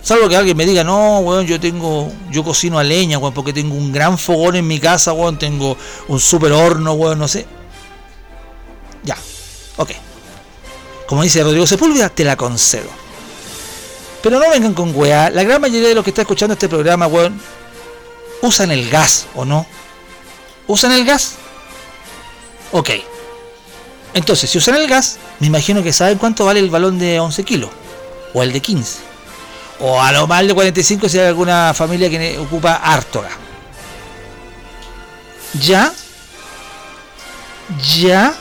[0.03, 3.55] salvo que alguien me diga, no, weón, yo tengo, yo cocino a leña, weón, porque
[3.55, 5.77] tengo un gran fogón en mi casa, weón, tengo
[6.09, 7.47] un super horno, weón, no sé.
[9.03, 9.17] Ya,
[9.77, 9.91] ok.
[11.07, 12.89] Como dice Rodrigo Sepúlveda, te la concedo.
[14.23, 17.07] Pero no vengan con weá, la gran mayoría de los que está escuchando este programa,
[17.07, 17.41] weón,
[18.41, 19.67] usan el gas, ¿o no?
[20.67, 21.35] ¿Usan el gas?
[22.73, 22.91] Ok.
[24.15, 27.45] Entonces, si usan el gas, me imagino que saben cuánto vale el balón de 11
[27.45, 27.71] kilos,
[28.33, 28.99] o el de 15,
[29.81, 33.25] o a lo mal de 45 si hay alguna familia que ocupa harto
[35.55, 35.93] Ya,
[37.97, 38.35] ya,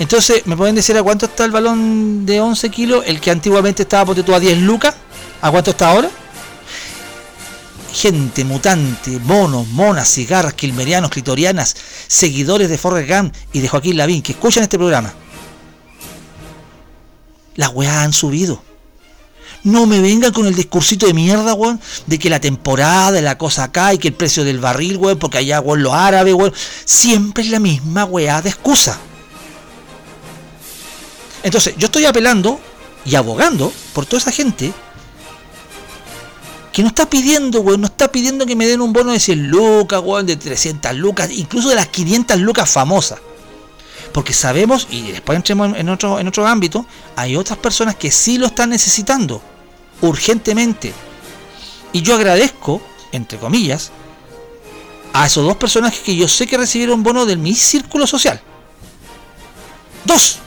[0.00, 3.04] Entonces, ¿me pueden decir a cuánto está el balón de 11 kilos?
[3.06, 4.94] El que antiguamente estaba por a 10 lucas.
[5.42, 6.08] ¿A cuánto está ahora?
[7.92, 14.22] Gente mutante, monos, monas, cigarras, quilmerianos, clitorianas, seguidores de Forrest Gump y de Joaquín Lavín
[14.22, 15.12] que escuchan este programa.
[17.56, 18.62] Las weas han subido.
[19.64, 23.36] No me vengan con el discursito de mierda, weón, de que la temporada, de la
[23.36, 26.54] cosa acá y que el precio del barril, weón, porque allá, weón, los árabes, weón.
[26.86, 28.98] Siempre es la misma weá de excusa.
[31.42, 32.60] Entonces, yo estoy apelando
[33.04, 34.72] y abogando por toda esa gente
[36.72, 39.48] que no está pidiendo, weón, no está pidiendo que me den un bono de 100
[39.48, 43.18] lucas, weón, de 300 lucas, incluso de las 500 lucas famosas.
[44.12, 46.86] Porque sabemos, y después entremos en otro, en otro ámbito,
[47.16, 49.40] hay otras personas que sí lo están necesitando
[50.00, 50.92] urgentemente.
[51.92, 52.80] Y yo agradezco,
[53.12, 53.90] entre comillas,
[55.12, 58.40] a esos dos personajes que yo sé que recibieron bono del mi círculo social.
[60.04, 60.38] Dos.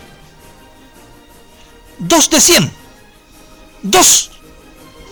[2.00, 2.72] Dos de 100.
[3.84, 4.32] Dos.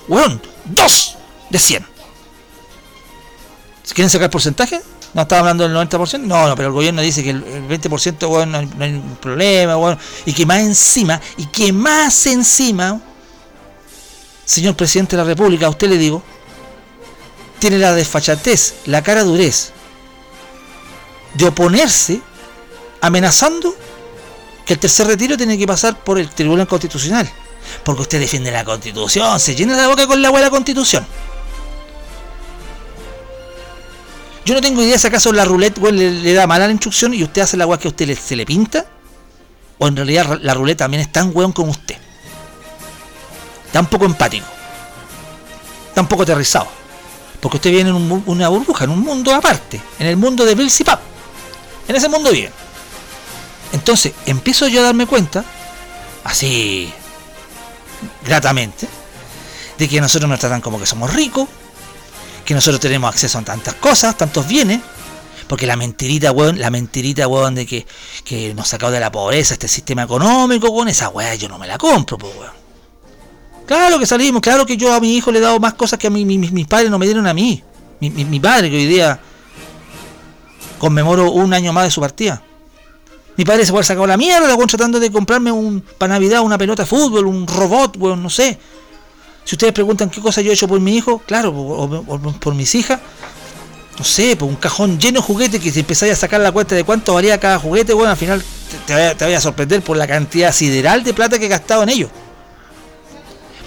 [0.07, 1.15] Weón, dos
[1.49, 1.85] de 100.
[3.93, 4.81] ¿Quieren sacar porcentaje?
[5.13, 6.21] ¿No estaba hablando del 90%?
[6.21, 10.31] No, no, pero el gobierno dice que el 20% bueno, no, hay, problema, bueno, y
[10.31, 13.01] que más encima, y que más encima,
[14.45, 16.23] señor presidente de la República, a usted le digo,
[17.59, 19.73] tiene la desfachatez, la cara durez
[21.33, 22.21] de oponerse
[23.01, 23.75] amenazando
[24.73, 27.29] el tercer retiro tiene que pasar por el Tribunal Constitucional.
[27.83, 31.05] Porque usted defiende la Constitución, se llena la boca con la buena Constitución.
[34.43, 37.43] Yo no tengo idea si acaso la ruleta le, da mala la instrucción y usted
[37.43, 38.85] hace la agua que a usted se le pinta.
[39.77, 41.95] O en realidad la ruleta también es tan weón como usted.
[43.71, 44.45] Tan poco empático.
[45.93, 46.67] Tan poco aterrizado.
[47.39, 49.81] Porque usted viene en una burbuja, en un mundo aparte.
[49.99, 50.99] En el mundo de Bill Pap.
[51.87, 52.51] En ese mundo vive.
[53.73, 55.43] Entonces empiezo yo a darme cuenta,
[56.23, 56.91] así,
[58.25, 58.87] gratamente,
[59.77, 61.47] de que nosotros nos tratan como que somos ricos,
[62.45, 64.81] que nosotros tenemos acceso a tantas cosas, tantos bienes,
[65.47, 69.67] porque la mentirita, weón, la mentirita, weón, de que, nos sacado de la pobreza este
[69.67, 72.61] sistema económico, weón, esa weá yo no me la compro, weón.
[73.65, 76.07] Claro que salimos, claro que yo a mi hijo le he dado más cosas que
[76.07, 77.63] a mi, mis padres no me dieron a mí.
[78.01, 79.19] Mi, mi, padre, que hoy día
[80.79, 82.41] conmemoro un año más de su partida.
[83.37, 86.57] Mi padre se puede sacar la mierda, weón, tratando de comprarme un, para Navidad una
[86.57, 88.59] pelota de fútbol, un robot, weón, no sé.
[89.43, 92.75] Si ustedes preguntan qué cosa yo he hecho por mi hijo, claro, o, por mis
[92.75, 92.99] hijas,
[93.97, 96.75] no sé, por un cajón lleno de juguetes que si empezáis a sacar la cuenta
[96.75, 98.43] de cuánto valía cada juguete, bueno, al final
[98.85, 101.89] te, te, vaya, a sorprender por la cantidad sideral de plata que he gastado en
[101.89, 102.09] ellos.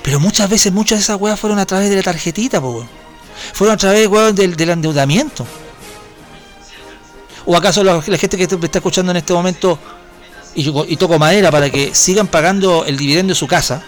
[0.02, 2.60] Pero muchas veces, muchas de esas weas fueron a través de la tarjetita,
[3.52, 5.46] Fueron a través, weón, del, endeudamiento.
[7.46, 9.78] ¿O acaso la, gente que está escuchando en este momento
[10.54, 13.82] y, y toco madera para que sigan pagando el dividendo de su casa?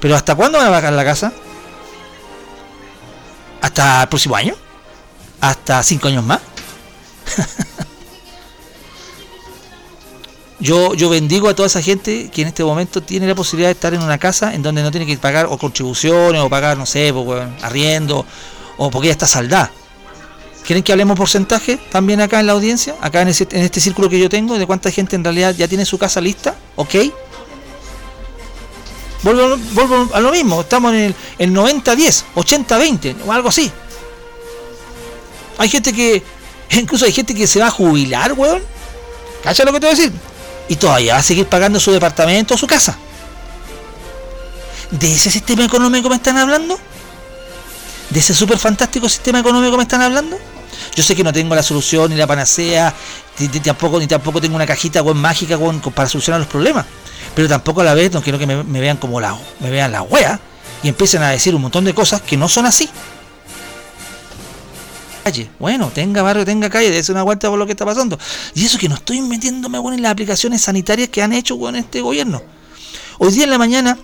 [0.00, 1.32] Pero ¿hasta cuándo van a pagar la casa?
[3.60, 4.54] ¿Hasta el próximo año?
[5.40, 6.40] ¿Hasta cinco años más?
[10.60, 13.74] yo, yo bendigo a toda esa gente que en este momento tiene la posibilidad de
[13.74, 16.84] estar en una casa en donde no tiene que pagar o contribuciones o pagar, no
[16.84, 18.26] sé, pues, arriendo
[18.76, 19.70] o porque ya está saldada.
[20.66, 22.94] ¿Quieren que hablemos porcentaje también acá en la audiencia?
[23.00, 25.84] Acá en, en este círculo que yo tengo, de cuánta gente en realidad ya tiene
[25.84, 26.94] su casa lista, ¿ok?
[29.22, 29.56] Vuelvo,
[30.12, 33.70] a lo mismo, estamos en el, 90-10, 80-20 o algo así.
[35.58, 36.22] Hay gente que,
[36.70, 38.62] incluso hay gente que se va a jubilar, weón.
[39.44, 40.12] ¿Cacha lo que te voy a decir?
[40.68, 42.96] Y todavía va a seguir pagando su departamento o su casa.
[44.90, 46.78] ¿De ese sistema económico me están hablando?
[48.10, 50.38] ¿De ese súper fantástico sistema económico me están hablando?
[50.94, 52.94] Yo sé que no tengo la solución ni la panacea,
[53.38, 55.58] ni, tampoco, ni tampoco tengo una cajita mágica
[55.94, 56.86] para solucionar los problemas
[57.34, 60.02] pero tampoco a la vez no quiero que me, vean como la, me vean la
[60.02, 60.38] wea
[60.82, 62.88] y empiecen a decir un montón de cosas que no son así.
[65.58, 68.18] Bueno, tenga barrio, tenga calle, dése una vuelta por lo que está pasando.
[68.54, 71.76] Y eso que no estoy metiéndome bueno, en las aplicaciones sanitarias que han hecho con
[71.76, 72.42] este gobierno.
[73.18, 73.96] Hoy día en la mañana,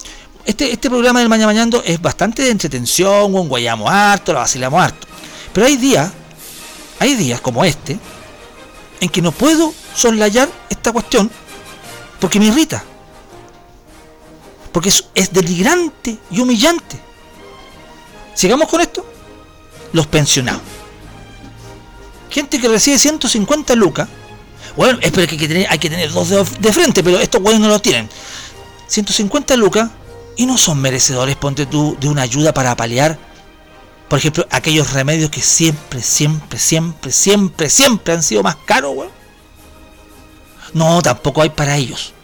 [0.47, 4.81] este, este programa del Mañana Mañando es bastante de entretención, un guayamos harto, la vacilamos
[4.81, 5.09] harto.
[5.53, 6.11] Pero hay días,
[6.99, 7.99] hay días como este,
[9.01, 11.31] en que no puedo soslayar esta cuestión
[12.21, 12.85] porque me irrita.
[14.73, 17.01] Porque es, deligrante y humillante.
[18.35, 19.05] Sigamos con esto.
[19.93, 20.63] Los pensionados.
[22.31, 24.09] Gente que recibe 150 lucas.
[24.77, 25.21] Bueno, es que
[25.69, 28.09] hay que tener, dos de, frente, pero estos güeyes no lo tienen.
[28.87, 29.91] 150 lucas
[30.37, 33.19] y no son merecedores, ponte tú, de una ayuda para paliar,
[34.09, 39.11] por ejemplo, aquellos remedios que siempre, siempre, siempre, siempre, siempre han sido más caros, güey.
[40.73, 42.15] No, tampoco hay para ellos.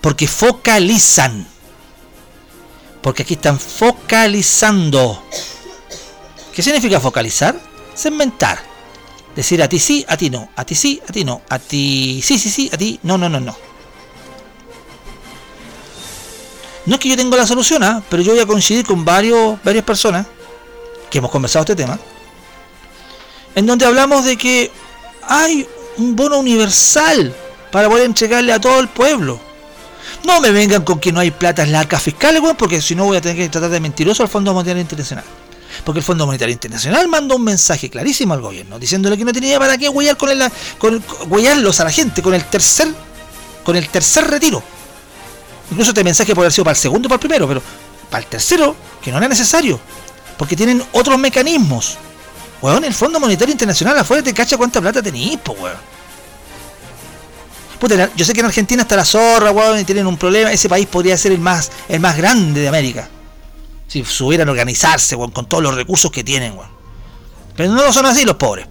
[0.00, 1.46] Porque focalizan.
[3.02, 5.22] Porque aquí están focalizando.
[6.54, 7.58] ¿Qué significa focalizar?
[7.94, 8.70] Segmentar.
[9.36, 12.20] Decir a ti sí, a ti no, a ti sí, a ti no, a ti
[12.22, 13.56] sí, sí, sí, a ti no, no, no, no.
[16.90, 18.02] No es que yo tenga la solución, ¿ah?
[18.10, 20.26] pero yo voy a coincidir con varios, varias personas
[21.08, 21.96] que hemos conversado este tema,
[23.54, 24.72] en donde hablamos de que
[25.22, 25.68] hay
[25.98, 27.32] un bono universal
[27.70, 29.38] para poder entregarle a todo el pueblo.
[30.24, 33.04] No me vengan con que no hay plata en la arca fiscal, porque si no
[33.04, 35.24] voy a tener que tratar de mentiroso al Fondo Monetario Internacional.
[35.84, 39.60] Porque el Fondo Monetario Internacional mandó un mensaje clarísimo al gobierno, diciéndole que no tenía
[39.60, 40.42] para qué huellar con el,
[40.78, 42.88] con, huellarlos a la gente con el tercer
[43.62, 44.60] con el tercer retiro.
[45.70, 47.62] Incluso este mensaje puede haber sido para el segundo o para el primero, pero
[48.10, 49.78] para el tercero, que no era necesario.
[50.36, 51.96] Porque tienen otros mecanismos.
[52.60, 55.76] Weón, el Fondo Monetario Internacional afuera te cacha cuánta plata tenéis, po, weón.
[57.78, 60.52] Puta, yo sé que en Argentina está la zorra, weón, y tienen un problema.
[60.52, 63.08] Ese país podría ser el más, el más grande de América.
[63.86, 66.70] Si subieran a organizarse, weón, con todos los recursos que tienen, weón.
[67.56, 68.66] Pero no lo son así los pobres.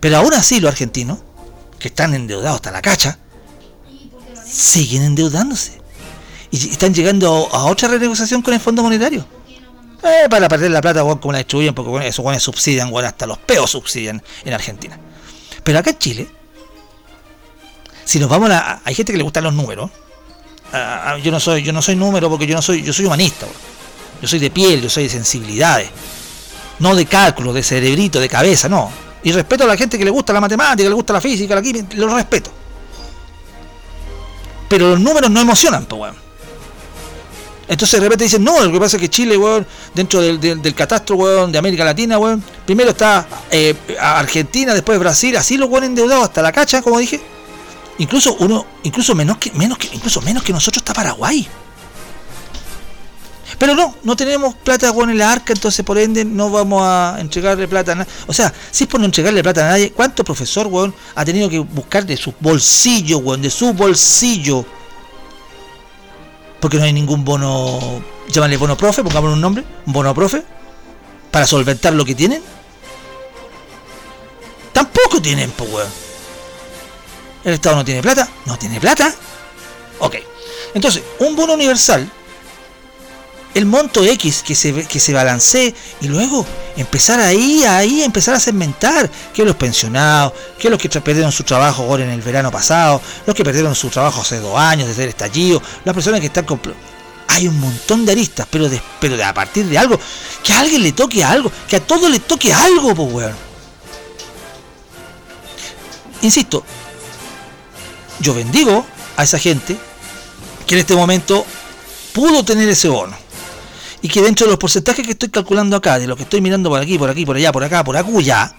[0.00, 1.18] Pero aún así los argentinos,
[1.78, 3.18] que están endeudados hasta la cacha,
[4.56, 5.72] siguen endeudándose.
[6.50, 9.26] Y están llegando a otra renegociación con el Fondo Monetario.
[10.02, 13.70] Eh, para perder la plata, como la destruyen, porque esos guanes subsidian, hasta los peos
[13.70, 14.98] subsidian en Argentina.
[15.62, 16.28] Pero acá en Chile,
[18.04, 18.80] si nos vamos a.
[18.84, 19.90] Hay gente que le gustan los números.
[21.22, 23.46] yo no soy yo no soy número porque yo no soy yo soy humanista.
[24.22, 25.90] Yo soy de piel, yo soy de sensibilidades.
[26.78, 28.90] No de cálculo, de cerebrito, de cabeza, no.
[29.22, 31.62] Y respeto a la gente que le gusta la matemática, le gusta la física, la
[31.62, 32.50] química, lo respeto.
[34.68, 36.26] Pero los números no emocionan, pues, weón.
[37.68, 40.74] Entonces de repente dicen, no, lo que pasa es que Chile, weón, dentro del, del,
[40.74, 45.90] catastro, weón, de América Latina, weón, primero está eh, Argentina, después Brasil, así lo ponen
[45.90, 47.20] endeudados hasta la cacha, como dije.
[47.98, 51.48] Incluso uno, incluso menos que, menos que, incluso menos que nosotros está Paraguay.
[53.58, 57.16] Pero no, no tenemos plata weón, en la arca, entonces por ende no vamos a
[57.18, 58.10] entregarle plata a nadie.
[58.26, 61.48] O sea, si es por no entregarle plata a nadie, ¿cuánto profesor weón, ha tenido
[61.48, 64.64] que buscar de su bolsillo, weón, de su bolsillo?
[66.60, 70.42] Porque no hay ningún bono, llámale bono profe, pongamos un nombre, un bono profe,
[71.30, 72.42] para solventar lo que tienen.
[74.72, 75.88] Tampoco tienen, pues weón.
[77.44, 79.14] El Estado no tiene plata, no tiene plata.
[80.00, 80.16] Ok.
[80.74, 82.10] Entonces, un bono universal
[83.56, 86.44] el monto X que se, que se balancee y luego
[86.76, 91.84] empezar ahí, ahí, empezar a segmentar que los pensionados, que los que perdieron su trabajo
[91.84, 95.08] ahora en el verano pasado, los que perdieron su trabajo hace dos años desde el
[95.08, 96.44] estallido, las personas que están.
[97.28, 98.68] Hay un montón de aristas, pero
[99.00, 99.98] pero de a partir de algo,
[100.44, 103.36] que a alguien le toque algo, que a todos le toque algo, pues weón.
[106.20, 106.62] Insisto,
[108.20, 108.84] yo bendigo
[109.16, 109.78] a esa gente
[110.66, 111.46] que en este momento
[112.12, 113.25] pudo tener ese bono
[114.06, 116.70] y que dentro de los porcentajes que estoy calculando acá, de lo que estoy mirando
[116.70, 118.54] por aquí, por aquí, por allá, por acá, por acuya,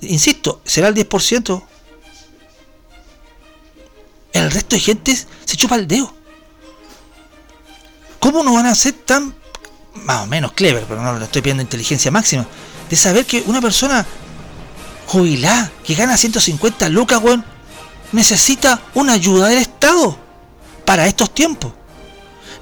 [0.00, 1.62] insisto, será el 10%.
[4.32, 6.10] El resto de gente se chupa el dedo.
[8.18, 9.34] ¿Cómo no van a ser tan,
[9.92, 12.46] más o menos clever, pero no le estoy pidiendo inteligencia máxima,
[12.88, 14.06] de saber que una persona
[15.06, 17.44] jubilada, que gana 150 lucas, weón,
[18.12, 20.16] necesita una ayuda del Estado
[20.86, 21.74] para estos tiempos?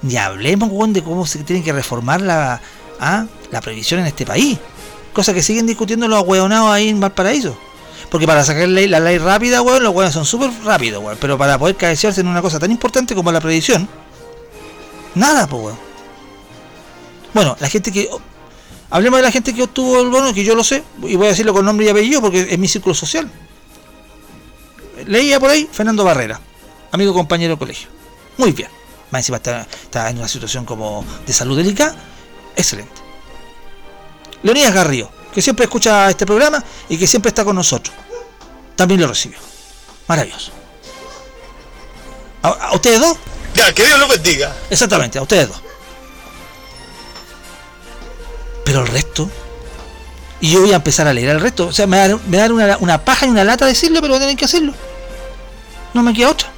[0.03, 2.61] Ni hablemos de cómo se tiene que reformar la,
[3.01, 3.27] ¿ah?
[3.51, 4.59] la previsión en este país.
[5.13, 7.57] Cosa que siguen discutiendo los ahueonados ahí en Valparaíso.
[8.11, 11.19] Porque para sacar la ley rápida, weón, los weones son súper rápidos, weón.
[11.21, 13.89] Pero para poder cabecearse en una cosa tan importante como la previsión,
[15.15, 15.79] nada, pues, weón.
[17.35, 18.09] Bueno, la gente que.
[18.93, 21.31] Hablemos de la gente que obtuvo el bono, que yo lo sé, y voy a
[21.31, 23.31] decirlo con nombre y apellido porque es mi círculo social.
[25.07, 26.41] Leía por ahí Fernando Barrera,
[26.91, 27.89] amigo compañero de colegio.
[28.37, 28.80] Muy bien
[29.11, 31.95] más encima está, en una situación como de salud delicada,
[32.57, 33.01] excelente.
[34.43, 37.95] Leonidas Garrío, que siempre escucha este programa y que siempre está con nosotros,
[38.77, 39.39] también lo recibió.
[40.07, 40.53] Maravilloso.
[42.43, 43.17] ¿A, ustedes dos?
[43.55, 44.55] Ya, que Dios lo bendiga.
[44.71, 45.61] Exactamente, a ustedes dos.
[48.65, 49.29] Pero el resto,
[50.41, 51.67] y yo voy a empezar a leer el resto.
[51.67, 54.37] O sea, me da, me da una, una, paja y una lata decirlo, pero tienen
[54.37, 54.73] que hacerlo.
[55.93, 56.51] No me queda otra.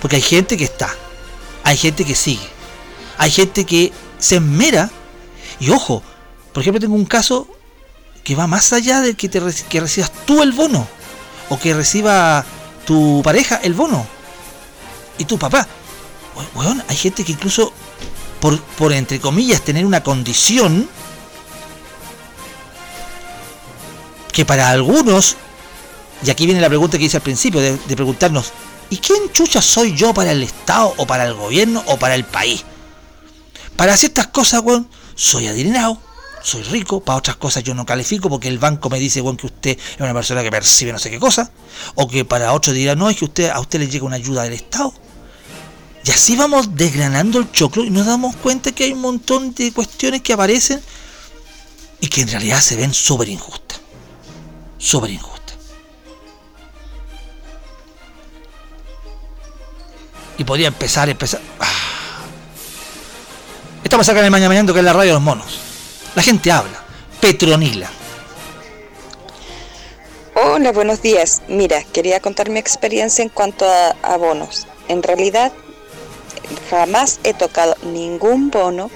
[0.00, 0.94] Porque hay gente que está,
[1.64, 2.48] hay gente que sigue,
[3.18, 4.90] hay gente que se esmera.
[5.58, 6.02] Y ojo,
[6.52, 7.48] por ejemplo, tengo un caso
[8.24, 10.86] que va más allá del que, te, que recibas tú el bono
[11.48, 12.44] o que reciba
[12.84, 14.06] tu pareja el bono
[15.18, 15.66] y tu papá.
[16.54, 17.72] Weón, hay gente que incluso
[18.40, 20.88] por, por entre comillas tener una condición
[24.32, 25.36] que para algunos,
[26.22, 28.52] y aquí viene la pregunta que hice al principio, de preguntarnos,
[28.90, 32.24] ¿Y quién chucha soy yo para el Estado o para el gobierno o para el
[32.24, 32.64] país?
[33.76, 36.00] Para ciertas cosas, weón, soy adinerado,
[36.42, 39.46] soy rico, para otras cosas yo no califico porque el banco me dice, weón, que
[39.46, 41.50] usted es una persona que percibe no sé qué cosa,
[41.96, 44.52] o que para otro dirá, no, es que a usted le llega una ayuda del
[44.52, 44.94] Estado.
[46.04, 49.72] Y así vamos desgranando el choclo y nos damos cuenta que hay un montón de
[49.72, 50.80] cuestiones que aparecen
[52.00, 53.80] y que en realidad se ven súper injustas.
[54.78, 55.45] Súper injustas.
[60.38, 61.40] Y podría empezar, empezar.
[61.60, 61.66] Ah.
[63.82, 65.60] Estamos acá en el Mañana Mañana, que es la radio de los monos.
[66.14, 66.82] La gente habla.
[67.20, 67.88] Petronila.
[70.34, 71.42] Hola, buenos días.
[71.48, 74.66] Mira, quería contar mi experiencia en cuanto a abonos.
[74.88, 75.52] En realidad,
[76.70, 78.90] jamás he tocado ningún bono,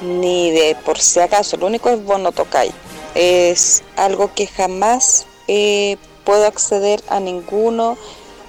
[0.00, 2.72] ni de por si acaso, lo único es bono tocay.
[3.14, 7.98] Es algo que jamás eh, puedo acceder a ninguno,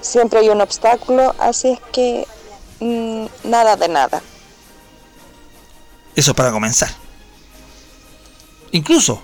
[0.02, 2.28] siempre hay un obstáculo, así es que
[2.80, 4.22] mm, nada de nada.
[6.16, 6.90] Eso para comenzar.
[8.72, 9.22] Incluso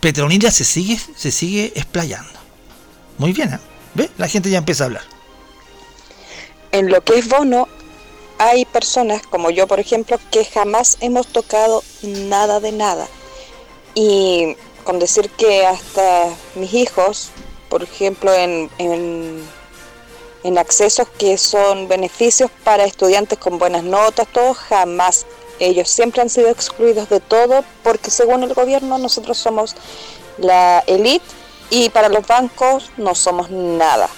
[0.00, 2.40] Petronila se sigue, se sigue explayando.
[3.18, 3.58] Muy bien, ¿eh?
[3.94, 4.10] ¿Ve?
[4.18, 5.02] La gente ya empieza a hablar.
[6.72, 7.68] En lo que es bono,
[8.38, 13.06] hay personas como yo, por ejemplo, que jamás hemos tocado nada de nada.
[13.94, 17.30] Y con decir que hasta mis hijos,
[17.72, 25.24] por ejemplo, en, en, accesos que son beneficios para estudiantes con buenas notas, todo jamás.
[25.58, 29.74] Ellos siempre han sido excluidos de todo porque según el gobierno nosotros somos
[30.36, 31.24] la elite
[31.70, 34.10] y para los bancos no somos nada.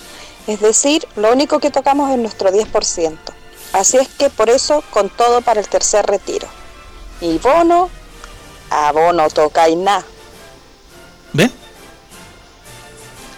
[0.48, 3.16] Es decir, lo único que tocamos es nuestro 10%.
[3.72, 6.48] Así es que por eso con todo para el tercer retiro.
[7.20, 7.88] Y bono,
[8.70, 10.05] a bono toca y nada.
[11.32, 11.63] ¿Ven?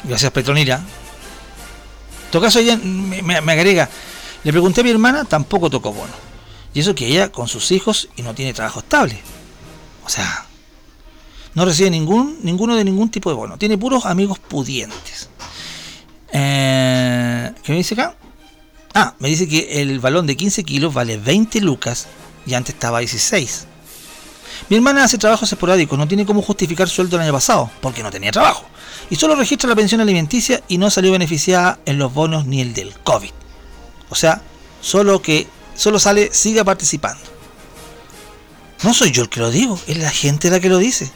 [0.09, 0.77] Gracias Petronila.
[0.77, 3.89] En todo ella me, me, me agrega,
[4.45, 6.13] le pregunté a mi hermana, tampoco tocó bono.
[6.75, 9.19] Y eso que ella con sus hijos y no tiene trabajo estable.
[10.05, 10.47] O sea,
[11.55, 13.57] no recibe ningún, ninguno de ningún tipo de bono.
[13.57, 15.31] Tiene puros amigos pudientes.
[16.33, 18.15] Eh, ¿Qué me dice acá?
[18.93, 22.09] Ah, me dice que el balón de 15 kilos vale 20 lucas
[22.47, 23.67] y antes estaba 16.
[24.69, 28.11] Mi hermana hace trabajos esporádicos, no tiene cómo justificar sueldo el año pasado, porque no
[28.11, 28.65] tenía trabajo.
[29.11, 32.75] Y solo registra la pensión alimenticia y no salió beneficiada en los bonos ni el
[32.75, 33.31] del COVID.
[34.09, 34.43] O sea,
[34.81, 37.23] solo que solo sale, siga participando.
[38.83, 41.11] No soy yo el que lo digo, es la gente la que lo dice.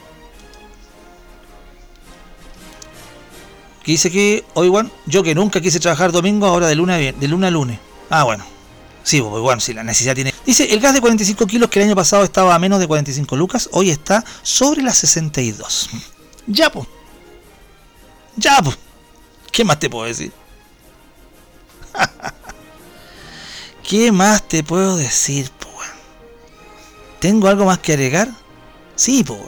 [3.83, 7.47] que dice que, oigan, yo que nunca quise trabajar domingo, ahora de luna, de luna
[7.47, 7.79] a lunes.
[8.09, 8.45] Ah, bueno.
[9.03, 10.33] Sí, pues bueno, si la necesidad tiene.
[10.45, 13.35] Dice, el gas de 45 kilos que el año pasado estaba a menos de 45
[13.35, 15.89] lucas, hoy está sobre las 62.
[16.47, 16.87] Ya, pues.
[18.35, 18.77] Ya, pues.
[19.51, 20.31] ¿Qué más te puedo decir?
[23.87, 25.89] ¿Qué más te puedo decir, pues?
[27.19, 28.29] ¿Tengo algo más que agregar?
[28.95, 29.39] Sí, pues.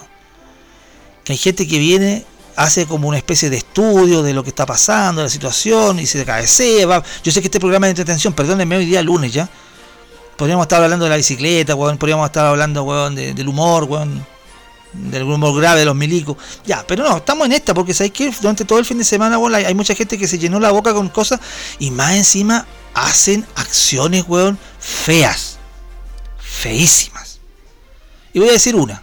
[1.23, 2.25] Que hay gente que viene
[2.55, 6.05] hace como una especie de estudio de lo que está pasando, de la situación, y
[6.05, 6.85] se cabecea.
[6.85, 7.03] Va.
[7.23, 9.49] Yo sé que este programa de entretención, perdónenme, hoy día lunes ya.
[10.37, 14.25] Podríamos estar hablando de la bicicleta, weón, podríamos estar hablando, weón, de, del humor, weón,
[14.93, 16.37] del humor grave de los milicos.
[16.65, 19.37] Ya, pero no, estamos en esta, porque sabéis que durante todo el fin de semana,
[19.37, 21.39] weón, hay mucha gente que se llenó la boca con cosas
[21.79, 25.57] y más encima hacen acciones, weón, feas.
[26.39, 27.39] Feísimas.
[28.33, 29.01] Y voy a decir una.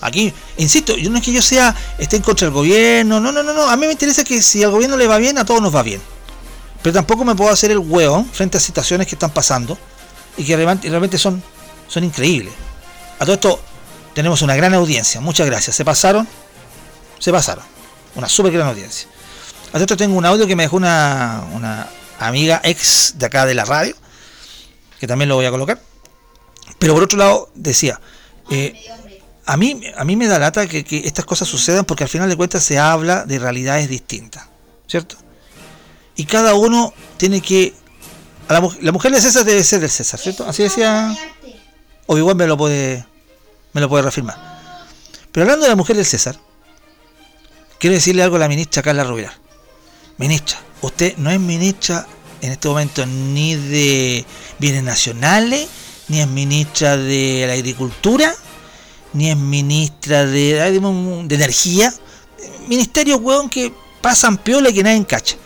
[0.00, 3.42] Aquí, insisto, yo no es que yo sea esté en contra del gobierno, no, no,
[3.42, 3.68] no, no.
[3.68, 5.82] A mí me interesa que si al gobierno le va bien, a todos nos va
[5.82, 6.00] bien.
[6.82, 9.78] Pero tampoco me puedo hacer el hueón frente a situaciones que están pasando
[10.36, 11.42] y que realmente son,
[11.88, 12.52] son increíbles.
[13.18, 13.60] A todo esto
[14.14, 15.76] tenemos una gran audiencia, muchas gracias.
[15.76, 16.26] ¿Se pasaron?
[17.18, 17.64] Se pasaron.
[18.14, 19.08] Una súper gran audiencia.
[19.68, 21.88] A todo esto tengo un audio que me dejó una, una
[22.20, 23.94] amiga ex de acá de la radio,
[25.00, 25.80] que también lo voy a colocar.
[26.78, 28.00] Pero por otro lado, decía,
[28.50, 28.74] eh,
[29.46, 32.28] a mí, a mí me da lata que, que, estas cosas sucedan porque al final
[32.28, 34.44] de cuentas se habla de realidades distintas,
[34.86, 35.16] ¿cierto?
[36.14, 37.74] Y cada uno tiene que...
[38.46, 40.46] A la, la, mujer de César debe ser del César, ¿cierto?
[40.46, 41.16] Así decía...
[42.06, 43.06] O igual me lo puede,
[43.74, 44.54] me lo puede reafirmar.
[45.30, 46.38] Pero hablando de la mujer del César,
[47.78, 49.34] quiero decirle algo a la ministra Carla Rubilar.
[50.16, 52.06] Ministra, usted no es ministra
[52.40, 54.24] en este momento ni de
[54.58, 55.66] bienes nacionales,
[56.08, 58.34] ni es ministra de la agricultura,
[59.12, 61.92] ni es ministra de, de, energía.
[62.68, 65.36] Ministerio, weón, que pasan piola y que nadie cacha.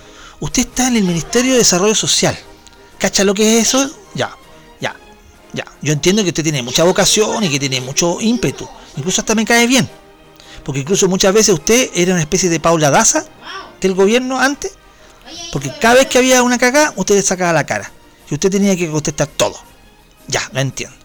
[0.41, 2.39] Usted está en el Ministerio de Desarrollo Social.
[2.99, 3.91] ¿Cacha lo que es eso?
[5.53, 5.65] Ya.
[5.81, 8.69] Yo entiendo que usted tiene mucha vocación y que tiene mucho ímpetu.
[8.97, 9.89] Incluso hasta me cae bien.
[10.65, 13.25] Porque incluso muchas veces usted era una especie de Paula Daza
[13.81, 14.73] del gobierno antes.
[15.53, 17.91] Porque cada vez que había una cagada, usted sacaba la cara.
[18.31, 19.57] Y usted tenía que contestar todo.
[20.27, 20.97] Ya, lo entiendo.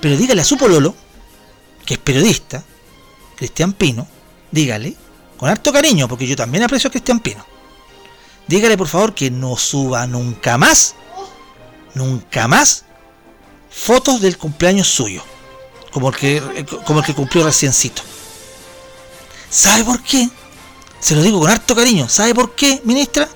[0.00, 0.94] Pero dígale a su pololo,
[1.84, 2.62] que es periodista,
[3.36, 4.06] Cristian Pino,
[4.50, 4.96] dígale,
[5.36, 7.44] con harto cariño, porque yo también aprecio a Cristian Pino.
[8.46, 10.94] Dígale por favor que no suba nunca más,
[11.94, 12.84] nunca más,
[13.76, 15.22] fotos del cumpleaños suyo,
[15.92, 18.02] como el que, como el que cumplió reciencito.
[19.50, 20.28] ¿Sabe por qué?
[20.98, 22.08] Se lo digo con harto cariño.
[22.08, 23.28] ¿Sabe por qué, ministra?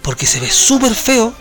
[0.00, 1.34] Porque se ve súper feo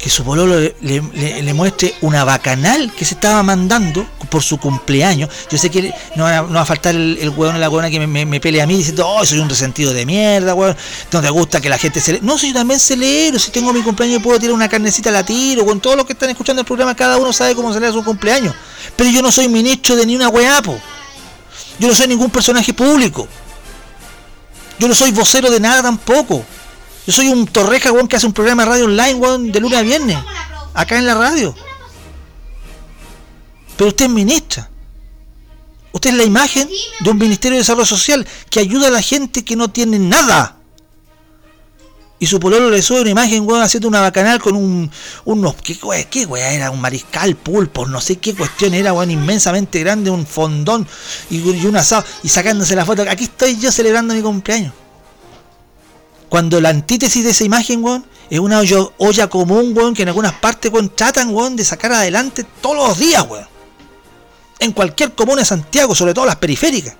[0.00, 5.28] que su pololo le, muestre una bacanal que se estaba mandando por su cumpleaños.
[5.50, 8.24] Yo sé que no va, a faltar el, el hueón o la hueona que me,
[8.24, 10.74] me, pelea a mí diciendo, oh, soy un resentido de mierda, weón.
[11.12, 13.38] No te gusta que la gente se No, si yo también celebro.
[13.38, 15.66] Si tengo mi cumpleaños puedo tirar una carnecita, la tiro.
[15.66, 18.54] Con todos los que están escuchando el programa, cada uno sabe cómo celebra su cumpleaños.
[18.96, 20.80] Pero yo no soy ministro de ni una weapo.
[21.78, 23.28] Yo no soy ningún personaje público.
[24.78, 26.42] Yo no soy vocero de nada tampoco.
[27.10, 29.76] Yo soy un torreja, weón, que hace un programa de radio online, weón, de lunes
[29.76, 30.16] a viernes.
[30.74, 31.52] Acá en la radio.
[33.76, 34.70] Pero usted es ministra.
[35.90, 36.68] Usted es la imagen
[37.00, 40.58] de un Ministerio de Desarrollo Social que ayuda a la gente que no tiene nada.
[42.20, 44.88] Y su pololo le sube una imagen, weón, haciendo una bacanal con un,
[45.24, 45.76] unos, ¿qué,
[46.08, 46.70] qué weá era?
[46.70, 50.86] Un mariscal pulpo, no sé qué cuestión era, weón, inmensamente grande, un fondón
[51.28, 53.02] y, y un asado, y sacándose la foto.
[53.10, 54.74] Aquí estoy yo celebrando mi cumpleaños.
[56.30, 58.62] Cuando la antítesis de esa imagen, weón, es una
[58.98, 62.98] olla, común, weón, que en algunas partes, weón, tratan, weón, de sacar adelante todos los
[62.98, 63.48] días, weón.
[64.60, 66.94] En cualquier comuna de Santiago, sobre todo las periféricas.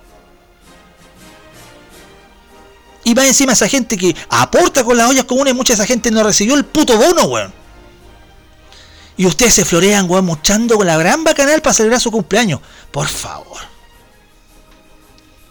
[3.05, 6.23] Y va encima esa gente que aporta con las ollas comunes, mucha esa gente no
[6.23, 7.53] recibió el puto bono, weón.
[9.15, 12.59] Y ustedes se florean, weón, mochando con la gran bacanal para celebrar su cumpleaños.
[12.91, 13.61] Por favor.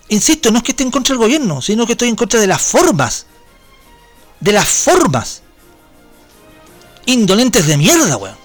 [0.08, 2.46] Insisto, no es que esté en contra del gobierno, sino que estoy en contra de
[2.46, 3.26] las formas.
[4.40, 5.42] De las formas.
[7.06, 8.36] Indolentes de mierda, weón.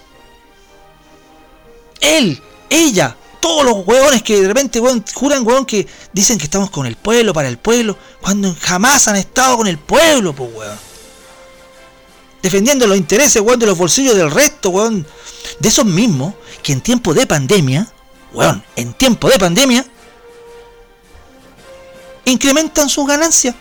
[2.00, 4.80] Él, ella, todos los hueones que de repente
[5.14, 9.16] juran weón, que dicen que estamos con el pueblo, para el pueblo, cuando jamás han
[9.16, 10.78] estado con el pueblo, pues weón.
[12.42, 15.06] Defendiendo los intereses, weón, de los bolsillos del resto, weón.
[15.58, 17.90] De esos mismos que en tiempo de pandemia,
[18.32, 19.86] weón, en tiempo de pandemia,
[22.24, 23.54] incrementan sus ganancias.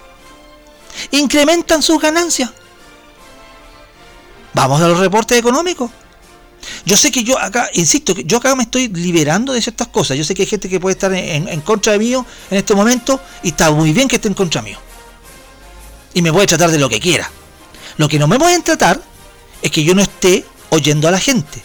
[1.11, 2.51] Incrementan sus ganancias.
[4.53, 5.91] Vamos a los reportes económicos.
[6.85, 10.17] Yo sé que yo acá, insisto, yo acá me estoy liberando de ciertas cosas.
[10.17, 13.19] Yo sé que hay gente que puede estar en, contra de mí en este momento
[13.43, 14.79] y está muy bien que esté en contra mío.
[16.13, 17.29] Y me puede tratar de lo que quiera.
[17.97, 19.01] Lo que no me pueden tratar
[19.61, 21.61] es que yo no esté oyendo a la gente.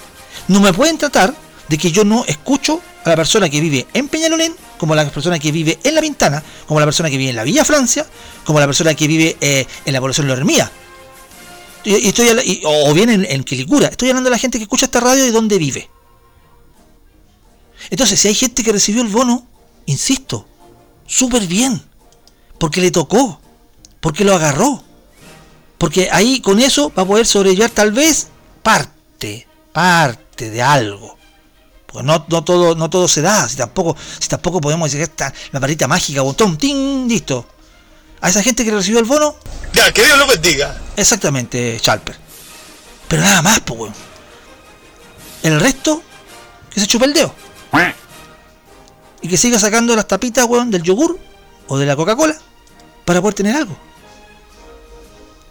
[0.49, 1.35] No me pueden tratar
[1.71, 5.39] de que yo no escucho a la persona que vive en Peñalolén, como la persona
[5.39, 8.05] que vive en La Pintana, como la persona que vive en la Villa Francia,
[8.45, 10.68] como la persona que vive eh, en la población Lormía
[11.85, 13.87] y, estoy, o bien en, en, Quilicura.
[13.87, 15.89] Estoy hablando de la gente que escucha esta radio y dónde vive.
[17.89, 19.47] Entonces, si hay gente que recibió el bono,
[19.87, 20.47] insisto,
[21.07, 21.81] súper bien.
[22.59, 23.41] Porque le tocó.
[24.01, 24.83] Porque lo agarró.
[25.79, 28.27] Porque ahí con eso va a poder sobrellevar tal vez
[28.62, 31.20] parte, parte de algo.
[31.91, 33.49] Porque no, no, todo, no todo se da.
[33.49, 37.47] Si tampoco, si tampoco podemos decir que esta la varita mágica, botón, ting, listo
[38.20, 39.34] a esa gente que recibió el bono.
[39.72, 40.78] Ya, que Dios lo bendiga.
[40.97, 42.16] Exactamente, Chalper.
[43.09, 43.95] Pero nada más, pues, weón.
[45.43, 46.03] El resto,
[46.70, 47.34] que se chupe el dedo.
[49.22, 51.18] Y que siga sacando las tapitas, weón, del yogur
[51.66, 52.36] o de la Coca-Cola
[53.05, 53.76] para poder tener algo.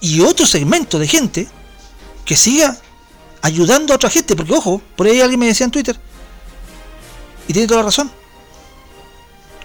[0.01, 1.47] Y otro segmento de gente
[2.25, 2.77] que siga
[3.41, 5.99] ayudando a otra gente, porque ojo, por ahí alguien me decía en Twitter,
[7.49, 8.11] y tiene toda la razón,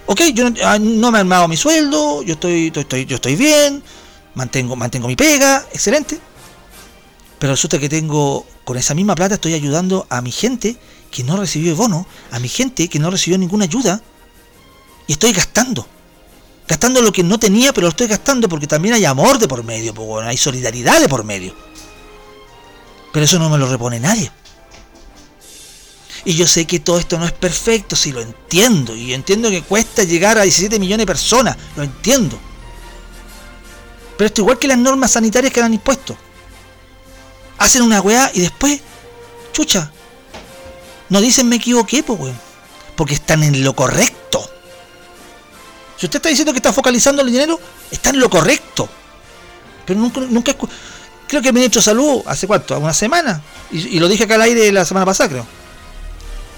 [0.06, 3.82] ok, yo ah, no, me he armado mi sueldo, yo estoy, estoy, yo estoy bien,
[4.34, 6.18] mantengo, mantengo mi pega, excelente.
[7.38, 10.78] Pero resulta que tengo, con esa misma plata estoy ayudando a mi gente
[11.10, 14.00] que no recibió el bono, a mi gente que no recibió ninguna ayuda,
[15.06, 15.86] y estoy gastando.
[16.66, 19.62] Gastando lo que no tenía, pero lo estoy gastando porque también hay amor de por
[19.62, 21.54] medio, hay solidaridad de por medio.
[23.12, 24.32] Pero eso no me lo repone nadie.
[26.24, 28.96] Y yo sé que todo esto no es perfecto, sí lo entiendo.
[28.96, 32.38] Y entiendo que cuesta llegar a 17 millones de personas, lo entiendo.
[34.16, 36.16] Pero esto igual que las normas sanitarias que han impuesto.
[37.58, 38.80] Hacen una weá y después,
[39.52, 39.90] chucha,
[41.10, 42.38] no dicen me equivoqué, pues weón.
[42.96, 44.40] Porque están en lo correcto.
[45.98, 47.60] Si usted está diciendo que está focalizando el dinero,
[47.90, 48.88] está en lo correcto.
[49.84, 50.56] Pero nunca, nunca
[51.28, 52.78] creo que el ministro de Salud, ¿hace cuánto?
[52.78, 53.42] ¿Una semana?
[53.70, 55.63] Y, y lo dije acá al aire la semana pasada, creo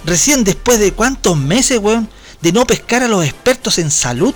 [0.06, 2.08] Recién después de cuántos meses, weón,
[2.40, 4.32] de no pescar a los expertos en salud,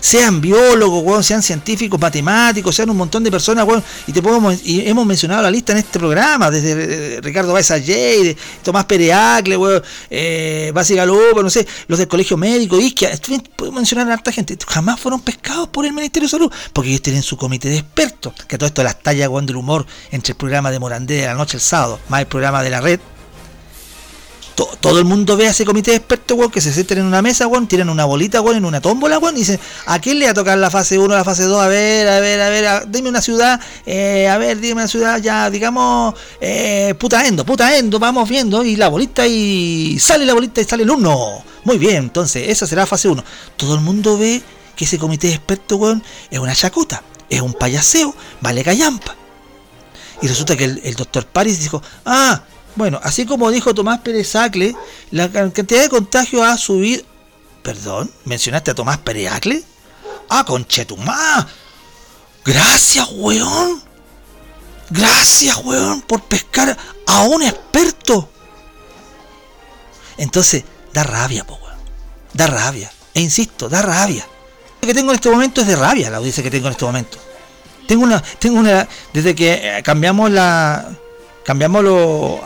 [0.00, 4.64] sean biólogos, weón, sean científicos, matemáticos, sean un montón de personas, weón, y te podemos,
[4.64, 9.58] y hemos mencionado la lista en este programa, desde eh, Ricardo Baez de Tomás Pereacle,
[9.58, 13.10] weón, eh, Basi no sé, los del colegio médico, Isquia,
[13.56, 17.02] puedo mencionar a harta gente, jamás fueron pescados por el Ministerio de Salud, porque ellos
[17.02, 20.36] tienen su comité de expertos, que todo esto las tallas, weón, del humor entre el
[20.36, 23.00] programa de Morandé de la noche el sábado, más el programa de la red,
[24.54, 27.22] todo el mundo ve a ese comité de expertos, weón, que se sienten en una
[27.22, 30.26] mesa, weón, tiran una bolita, weón, en una tómbola, weón, y dicen, ¿a quién le
[30.26, 31.60] va a tocar la fase 1, la fase 2?
[31.60, 35.20] A ver, a ver, a ver, dime una ciudad, eh, a ver, dime una ciudad,
[35.20, 40.34] ya, digamos, eh, puta endo, puta endo, vamos viendo, y la bolita, y sale la
[40.34, 41.44] bolita y sale el 1.
[41.64, 43.24] Muy bien, entonces, esa será fase 1.
[43.56, 44.42] Todo el mundo ve
[44.76, 49.16] que ese comité de expertos, weón, es una chacota, es un payaseo, vale callampa.
[50.22, 52.42] Y resulta que el, el doctor Paris dijo, ah,
[52.76, 54.74] bueno, así como dijo Tomás Pérez Acle,
[55.10, 57.04] la cantidad de contagios ha subido.
[57.62, 59.62] Perdón, ¿mencionaste a Tomás Pérez Acle?
[60.28, 61.46] Ah, conchetumá.
[62.44, 63.82] Gracias, weón.
[64.90, 68.28] Gracias, weón, por pescar a un experto.
[70.18, 71.78] Entonces, da rabia, po, weón.
[72.32, 72.92] Da rabia.
[73.14, 74.26] E insisto, da rabia.
[74.80, 76.84] Lo que tengo en este momento es de rabia, la audiencia que tengo en este
[76.84, 77.18] momento.
[77.86, 80.90] Tengo una, tengo una, desde que cambiamos la,
[81.44, 81.84] cambiamos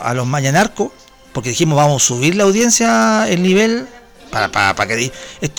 [0.01, 0.91] a los mañanarcos,
[1.33, 3.87] porque dijimos vamos a subir la audiencia, el nivel,
[4.29, 5.11] para, para, que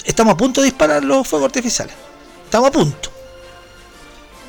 [0.04, 1.94] estamos a punto de disparar los fuegos artificiales.
[2.44, 3.10] Estamos a punto.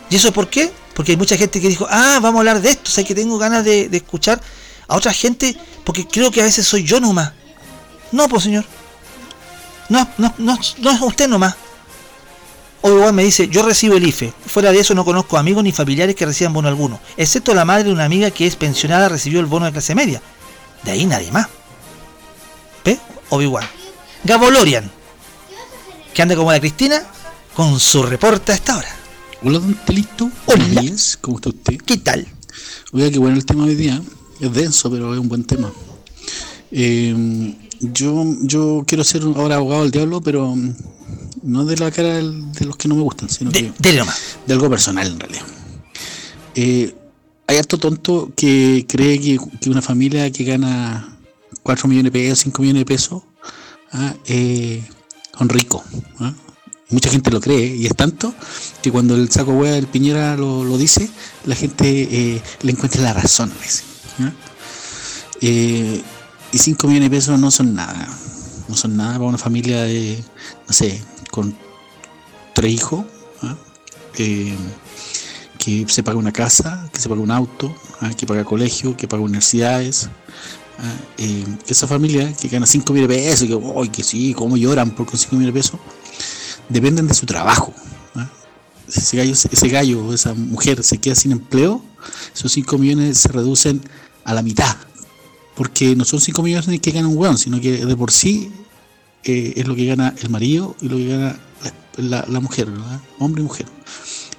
[0.10, 0.72] ¿Y eso por qué?
[0.94, 3.16] Porque hay mucha gente que dijo, ah, vamos a hablar de esto, o sea que
[3.16, 4.42] tengo ganas de, escuchar
[4.88, 7.32] a otra gente, porque creo que a veces soy yo nomás.
[8.12, 8.66] No, pues señor.
[9.90, 11.56] No, no, no, no es usted nomás.
[12.82, 14.34] O igual me dice, yo recibo el IFE.
[14.48, 17.00] Fuera de eso no conozco amigos ni familiares que reciban bono alguno.
[17.16, 20.22] Excepto la madre de una amiga que es pensionada recibió el bono de clase media.
[20.84, 21.48] De ahí nadie más.
[22.84, 23.00] ¿Ve?
[23.30, 23.66] Obi-Wan.
[24.24, 24.90] Gabolorian.
[26.14, 27.04] Que anda como la Cristina
[27.54, 28.90] con su reporte a esta hora.
[29.44, 30.30] Hola, don Telito.
[30.46, 30.82] Hola.
[31.22, 31.78] ¿Cómo está usted?
[31.86, 32.28] ¿Qué tal?
[32.94, 34.02] Oiga, qué bueno el tema de hoy día.
[34.40, 35.72] Es denso, pero es un buen tema.
[36.72, 40.56] Eh, yo, yo quiero ser ahora abogado del diablo, pero
[41.44, 44.04] no de la cara de los que no me gustan, sino de, de,
[44.48, 45.46] de algo personal en realidad.
[46.56, 46.94] Eh,
[47.48, 51.18] hay harto tonto que cree que, una familia que gana
[51.64, 53.24] 4 millones de pesos, 5 millones de pesos,
[53.92, 54.14] ¿ah?
[54.26, 54.84] eh,
[55.38, 55.82] son ricos.
[56.20, 56.34] ¿ah?
[56.90, 58.34] Mucha gente lo cree y es tanto
[58.82, 61.10] que cuando el saco hueá del Piñera lo, dice,
[61.46, 63.52] la gente eh, le encuentra la razón.
[64.20, 64.32] ¿ah?
[66.52, 68.08] Y 5 millones de pesos no son nada.
[68.68, 70.24] No son nada para una familia de,
[70.68, 71.56] no sé, con
[72.54, 73.06] tres hijos,
[73.42, 73.56] ¿ah?
[74.14, 74.56] que
[75.88, 78.12] se paga una casa, que se paga un auto, ¿ah?
[78.16, 80.10] que paga colegio, que paga universidades.
[80.80, 80.94] ¿ah?
[81.18, 85.06] Eh, esa familia que gana 5 mil pesos, que, oh, que sí, cómo lloran por
[85.06, 85.80] con 5 mil pesos,
[86.70, 87.74] dependen de su trabajo.
[88.88, 91.82] Ese gallo, ese gallo esa mujer se queda sin empleo,
[92.36, 93.82] esos 5 millones se reducen
[94.26, 94.76] a la mitad.
[95.62, 98.52] Porque no son 5 millones que gana un weón, sino que de por sí
[99.24, 101.40] eh, es lo que gana el marido y lo que gana
[101.98, 102.68] la, mujer,
[103.20, 103.68] hombre y mujer.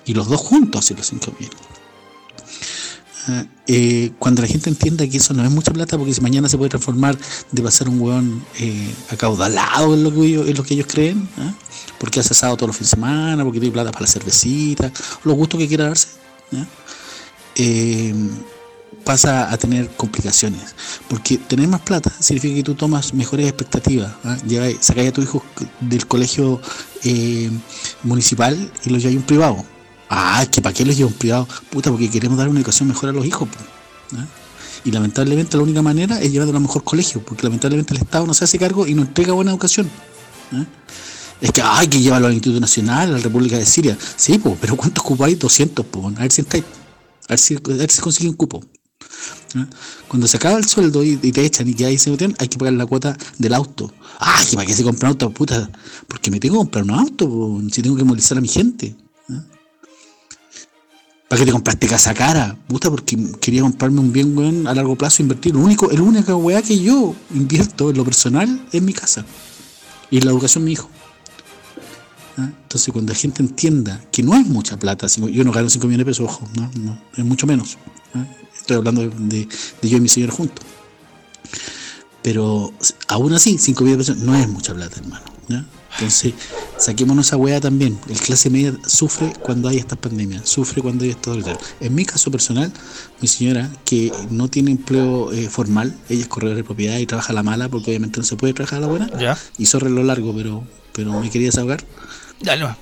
[0.05, 1.61] Y los dos juntos hacen los 5 millones.
[3.29, 6.49] Ah, eh, cuando la gente entienda que eso no es mucha plata, porque si mañana
[6.49, 7.17] se puede transformar
[7.53, 11.55] de pasar un hueón eh, acaudalado en lo, que ellos, lo que ellos creen, ¿ah?
[12.01, 14.91] porque ha cesado todos los fines de semana, porque tiene plata para la cervecita,
[15.23, 16.09] los gustos que quiera darse.
[19.03, 20.75] Eh, pasa a tener complicaciones.
[21.09, 24.13] Porque tener más plata significa que tú tomas mejores expectativas.
[24.25, 24.37] ¿ah?
[24.81, 25.45] Sacáis a tu hijo
[25.81, 26.61] del colegio
[27.05, 27.51] eh,
[28.03, 29.65] municipal y lo lleváis a un privado.
[30.09, 31.49] Ah, que para qué los lleva un privado.
[31.71, 33.49] Puta, porque queremos dar una educación mejor a los hijos.
[34.17, 34.27] ¿ah?
[34.85, 38.27] Y lamentablemente la única manera es llevar a un mejor colegio, porque lamentablemente el Estado
[38.27, 39.89] no se hace cargo y no entrega buena educación.
[40.53, 40.65] ¿ah?
[41.41, 43.97] Es que hay que llevarlo al Instituto Nacional, a la República de Siria.
[44.17, 45.35] Sí, pero ¿cuántos cupos hay?
[45.35, 46.17] 200, pues.
[46.17, 48.61] A ver si ver si, a ver si consigue un cupo.
[50.09, 52.59] Cuando se acaba el sueldo y, te echan y que ahí se meten, hay que
[52.59, 53.93] pagar la cuota del auto.
[54.19, 55.71] Ah, que para qué se compra un auto, puta.
[56.09, 58.97] Porque me tengo que comprar un auto, si tengo que movilizar a mi gente.
[61.29, 62.59] ¿Para qué te compraste casa cara?
[62.69, 65.55] Puta, porque quería comprarme un bien, weón, a largo plazo, invertir.
[65.55, 69.25] Lo único, el único weá que yo invierto en lo personal es mi casa.
[70.11, 70.91] Y la educación de mi hijo.
[72.37, 76.07] Entonces, cuando la gente entienda que no es mucha plata, yo no gano 5 millones
[76.07, 77.79] de pesos, ojo, no, es mucho menos.
[78.63, 79.49] Estoy hablando de,
[79.83, 80.65] yo y mi señor juntos.
[82.23, 82.73] Pero
[83.09, 85.25] aún así, 5 mil pesos no es mucha plata, hermano.
[85.95, 86.33] Entonces,
[86.79, 87.99] saquémonos esa weá también.
[88.09, 91.45] El clase media sufre cuando hay estas pandemias, sufre cuando hay estos
[91.81, 92.73] En mi caso personal,
[93.21, 97.33] mi señora, que no tiene empleo eh, formal, ella es corredora de propiedad y trabaja
[97.33, 99.11] a la mala, porque obviamente no se puede trabajar a la buena.
[99.19, 99.37] ¿Ya?
[99.59, 101.85] Y sobre lo largo, pero, pero me quería desahogar.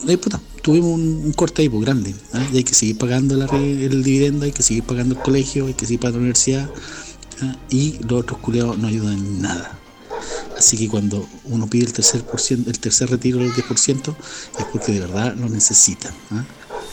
[0.09, 2.15] Eh, puta, tuvimos un, un corte ahí, pues, grande.
[2.33, 2.47] ¿ah?
[2.53, 5.87] Y hay que seguir pagando el dividendo, hay que seguir pagando el colegio, hay que
[5.87, 6.71] seguir pagando la universidad.
[7.43, 7.57] ¿ah?
[7.71, 9.79] Y los otros culeados no ayudan en nada.
[10.57, 14.15] Así que cuando uno pide el tercer, por ciento, el tercer retiro del 10%
[14.59, 16.13] es porque de verdad lo necesitan.
[16.31, 16.45] ¿ah?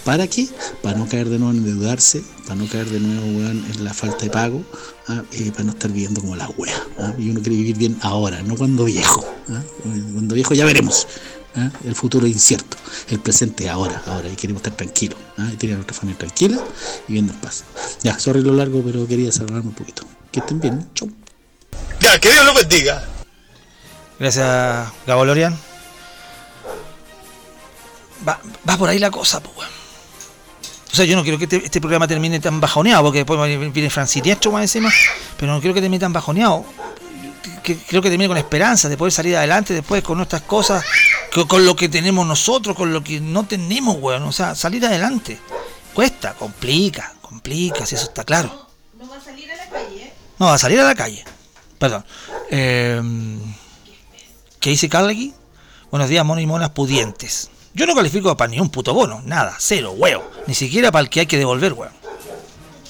[0.05, 0.47] ¿Para qué?
[0.81, 4.23] Para no caer de nuevo en endeudarse, para no caer de nuevo en la falta
[4.23, 4.63] de pago,
[5.33, 6.81] y para no estar viviendo como la wea.
[7.17, 9.25] Y uno quiere vivir bien ahora, no cuando viejo.
[10.13, 11.07] Cuando viejo ya veremos.
[11.57, 11.71] ¿Ah?
[11.83, 12.77] El futuro es incierto,
[13.09, 15.49] el presente es ahora, ahora, y queremos estar tranquilos, ¿ah?
[15.51, 16.57] y tener a nuestra familia tranquila
[17.03, 17.63] y viviendo en paz.
[18.03, 20.03] Ya, sorry lo largo, pero quería salvarme un poquito.
[20.31, 21.09] Que estén bien, chau.
[21.99, 23.03] Ya, que Dios lo bendiga.
[24.19, 25.57] Gracias, Gabo Lorian.
[28.27, 29.67] Va, va por ahí la cosa, pues.
[30.91, 33.39] O sea, yo no quiero que este, este programa termine tan bajoneado, porque después
[33.71, 34.91] viene Fran Siniestro más encima,
[35.37, 36.65] pero no quiero que termine tan bajoneado.
[37.63, 40.83] Que, creo que termine con esperanza de poder salir adelante después con nuestras cosas,
[41.33, 44.23] con, con lo que tenemos nosotros, con lo que no tenemos, weón.
[44.23, 45.39] O sea, salir adelante.
[45.93, 48.67] Cuesta, complica, complica, si eso está claro.
[48.97, 50.13] No va a salir a la calle, ¿eh?
[50.39, 51.25] No, va a salir a la calle.
[51.79, 52.05] Perdón.
[52.49, 53.01] Eh,
[54.59, 55.33] ¿Qué dice Carnegie?
[55.89, 57.49] Buenos días, monos y monas pudientes.
[57.73, 60.29] Yo no califico para ni un puto bono, nada, cero, huevo.
[60.47, 61.93] Ni siquiera para el que hay que devolver, huevo.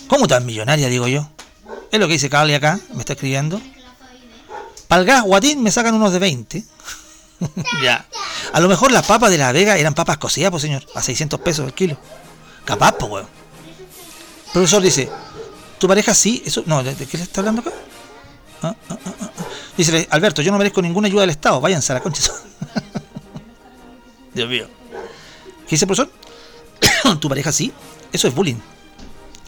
[0.07, 1.29] ¿Cómo tan millonaria, digo yo?
[1.91, 3.61] Es lo que dice Carly acá, me está escribiendo.
[4.87, 6.63] Para el gas, Guatín me sacan unos de 20.
[7.83, 8.05] ya.
[8.53, 11.39] A lo mejor las papas de la Vega eran papas cocidas, pues señor, a 600
[11.39, 11.97] pesos el kilo.
[12.65, 13.25] Capaz, pues.
[14.47, 15.09] El profesor dice,
[15.77, 16.41] ¿tu pareja sí?
[16.45, 17.71] Eso, no, ¿de, de qué le está hablando acá?
[18.63, 19.29] Ah, ah, ah, ah.
[19.75, 22.23] Dice Alberto, yo no merezco ninguna ayuda del Estado, váyanse a la concha.
[24.33, 24.67] Dios mío.
[25.65, 26.11] ¿Qué dice el profesor?
[27.19, 27.71] ¿Tu pareja sí?
[28.11, 28.57] Eso es bullying.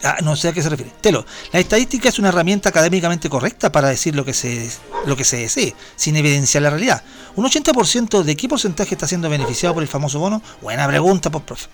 [0.02, 0.92] Ah, no sé a qué se refiere.
[1.00, 4.70] Telo, la estadística es una herramienta académicamente correcta para decir lo que se,
[5.04, 7.02] lo que se desee, sin evidenciar la realidad.
[7.36, 10.42] ¿Un 80% de qué porcentaje está siendo beneficiado por el famoso bono?
[10.62, 11.66] Buena pregunta, pues, profe.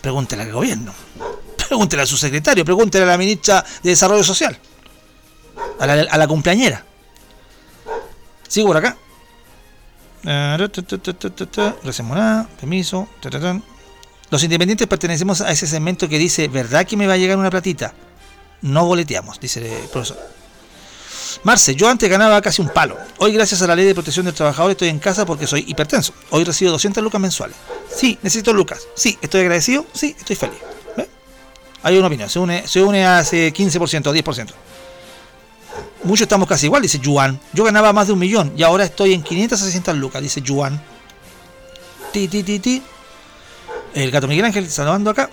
[0.00, 0.92] Pregúntele al gobierno.
[1.68, 4.58] Pregúntele a su secretario, pregúntele a la ministra de Desarrollo Social.
[5.78, 6.84] A la, a la cumpleañera.
[8.48, 8.96] Sigo por acá.
[10.24, 10.68] Eh,
[11.84, 13.08] Recién morada, permiso.
[14.30, 17.50] Los independientes pertenecemos a ese segmento que dice, ¿verdad que me va a llegar una
[17.50, 17.92] platita?
[18.62, 20.18] No boleteamos, dice el profesor.
[21.42, 22.96] Marce, yo antes ganaba casi un palo.
[23.18, 26.12] Hoy, gracias a la ley de protección del trabajador, estoy en casa porque soy hipertenso.
[26.30, 27.56] Hoy recibo 200 lucas mensuales.
[27.92, 28.80] Sí, necesito lucas.
[28.94, 29.86] Sí, estoy agradecido.
[29.92, 30.58] Sí, estoy feliz.
[30.96, 31.08] ¿Ve?
[31.82, 32.28] Hay una opinión.
[32.28, 34.48] Se une, se une a ese 15% o 10%.
[36.02, 37.40] Muchos estamos casi igual, dice Yuan.
[37.52, 40.40] Yo ganaba más de un millón y ahora estoy en 500 a 600 lucas, dice
[40.40, 40.80] Yuan.
[42.12, 42.82] Ti, ti, ti, ti.
[43.94, 45.30] El gato Miguel Ángel saludando acá.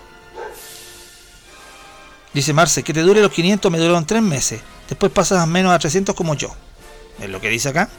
[2.34, 4.62] Dice Marce, que te dure los 500 me duraron 3 meses.
[4.88, 6.54] Después pasas menos a 300 como yo.
[7.20, 7.90] Es lo que dice acá.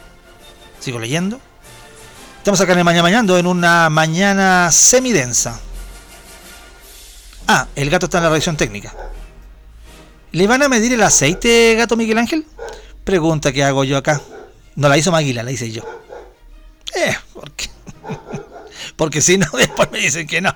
[0.79, 1.39] Sigo leyendo.
[2.37, 5.59] Estamos acá en el Mañana Mañando en una mañana semidensa.
[7.47, 8.93] Ah, el gato está en la revisión técnica.
[10.31, 12.45] ¿Le van a medir el aceite, gato Miguel Ángel?
[13.03, 14.21] Pregunta que hago yo acá.
[14.75, 15.81] No la hizo Maguila, la hice yo.
[16.95, 17.69] Eh, ¿por qué?
[18.99, 20.53] Porque si no, después me dicen que no.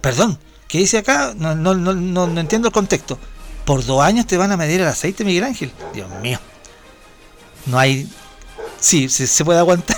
[0.00, 0.38] Perdón,
[0.68, 1.34] ¿qué dice acá?
[1.36, 3.18] No, no, no, no, no entiendo el contexto.
[3.64, 5.72] ¿Por dos años te van a medir el aceite, Miguel Ángel?
[5.92, 6.38] Dios mío.
[7.66, 8.08] No hay...
[8.78, 9.96] Sí, se, se puede aguantar.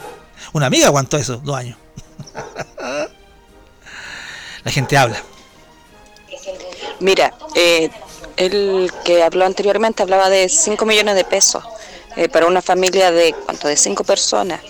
[0.52, 1.76] Una amiga aguantó eso, dos años.
[4.62, 5.20] La gente habla.
[7.00, 7.90] Mira, eh,
[8.36, 11.64] el que habló anteriormente hablaba de 5 millones de pesos
[12.16, 14.60] eh, para una familia de cuánto de 5 personas.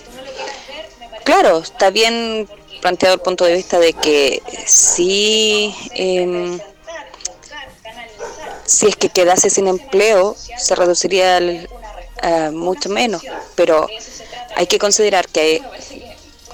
[1.25, 2.49] Claro, está bien
[2.81, 5.75] planteado el punto de vista de que si
[8.87, 11.41] es que quedase sin empleo, se reduciría
[12.53, 13.23] mucho menos,
[13.55, 13.87] pero
[14.55, 15.63] hay que considerar que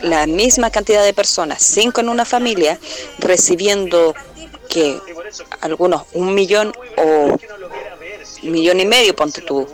[0.02, 2.78] la misma cantidad de personas, cinco en una familia,
[3.18, 4.14] recibiendo
[4.68, 4.98] que
[5.60, 7.36] algunos un millón o
[8.42, 9.66] millón y medio, ponte tú.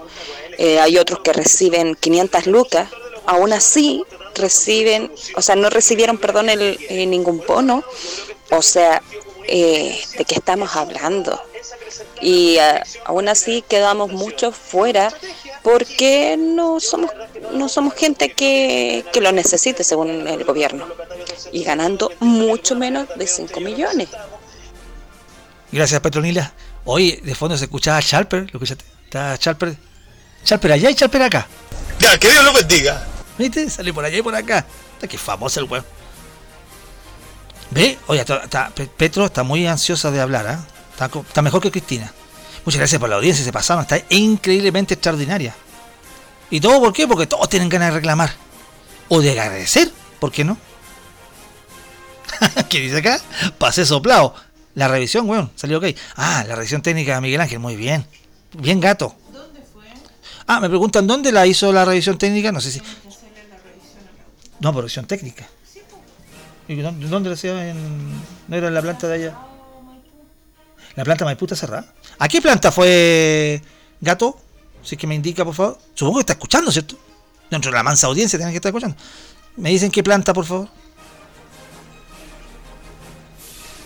[0.59, 2.88] Eh, hay otros que reciben 500 lucas,
[3.26, 4.03] aún así
[4.37, 7.84] reciben, o sea, no recibieron, perdón, el, eh, ningún bono.
[8.51, 9.03] O sea,
[9.49, 11.41] eh, ¿de qué estamos hablando?
[12.20, 15.12] Y uh, aún así quedamos muchos fuera
[15.62, 17.11] porque no somos
[17.53, 20.87] no somos gente que, que lo necesite según el gobierno
[21.53, 24.09] y ganando mucho menos de 5 millones.
[25.70, 26.53] Gracias, Petronila.
[26.84, 28.84] Hoy de fondo se escuchaba Charper, ¿lo escuchaste?
[29.05, 29.76] Está Charper.
[30.45, 31.49] Charper allá y Charper acá.
[31.99, 33.07] Ya, que Dios lo bendiga.
[33.39, 33.68] ¿Viste?
[33.70, 34.64] Sale por allá y por acá.
[34.95, 35.84] Está que famoso el weón.
[37.70, 37.99] ¿Ve?
[38.07, 40.64] Oye, está, está- Pe- Petro está muy ansiosa de hablar, ¿ah?
[40.93, 42.12] Está, está mejor que Cristina.
[42.64, 45.55] Muchas gracias por la audiencia, se pasaron, está increíblemente extraordinaria.
[46.51, 47.07] ¿Y todo por qué?
[47.07, 48.32] Porque todos tienen ganas de reclamar.
[49.09, 50.57] O de agradecer, ¿por qué no?
[52.68, 53.20] ¿Qué dice acá?
[53.59, 54.34] Pasé soplado.
[54.74, 55.87] La revisión, weón, salió ok.
[56.16, 58.07] Ah, la revisión técnica de Miguel Ángel, muy bien.
[58.53, 59.14] Bien gato.
[59.32, 59.84] ¿Dónde fue?
[60.47, 62.82] Ah, me preguntan dónde la hizo la revisión técnica, no sé si.
[64.61, 65.46] No, por revisión técnica.
[66.68, 67.68] ¿Y dónde, dónde la hacía?
[67.68, 67.76] En...
[68.48, 69.38] ¿No era en la planta de allá?
[70.94, 71.92] La planta Maipú está cerrada.
[72.18, 73.62] ¿A qué planta fue
[74.00, 74.38] gato?
[74.82, 75.78] Si es que me indica, por favor.
[75.94, 76.96] Supongo que está escuchando, ¿cierto?
[77.50, 78.96] Dentro de la mansa audiencia tienen que estar escuchando.
[79.57, 80.68] ¿Me dicen qué planta, por favor?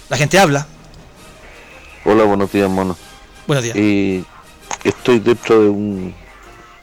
[0.08, 0.66] La gente habla.
[2.04, 2.96] Hola, buenos días, mono.
[3.46, 3.76] Buenos días.
[3.76, 4.24] Eh,
[4.84, 6.14] estoy dentro de un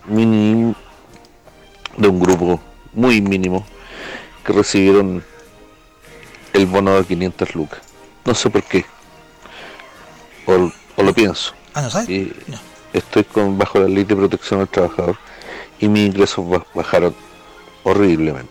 [0.06, 0.76] mini
[1.98, 2.60] de un grupo
[2.94, 3.66] muy mínimo
[4.48, 5.22] que recibieron
[6.54, 7.82] el bono de 500 lucas.
[8.26, 8.86] No sé por qué.
[10.46, 11.54] O, o lo pienso.
[11.74, 12.10] Ah, ¿no sabes?
[12.10, 12.58] Y No.
[12.94, 15.18] estoy con bajo la ley de protección al trabajador
[15.80, 17.14] y mis ingresos ba- bajaron
[17.84, 18.48] horriblemente.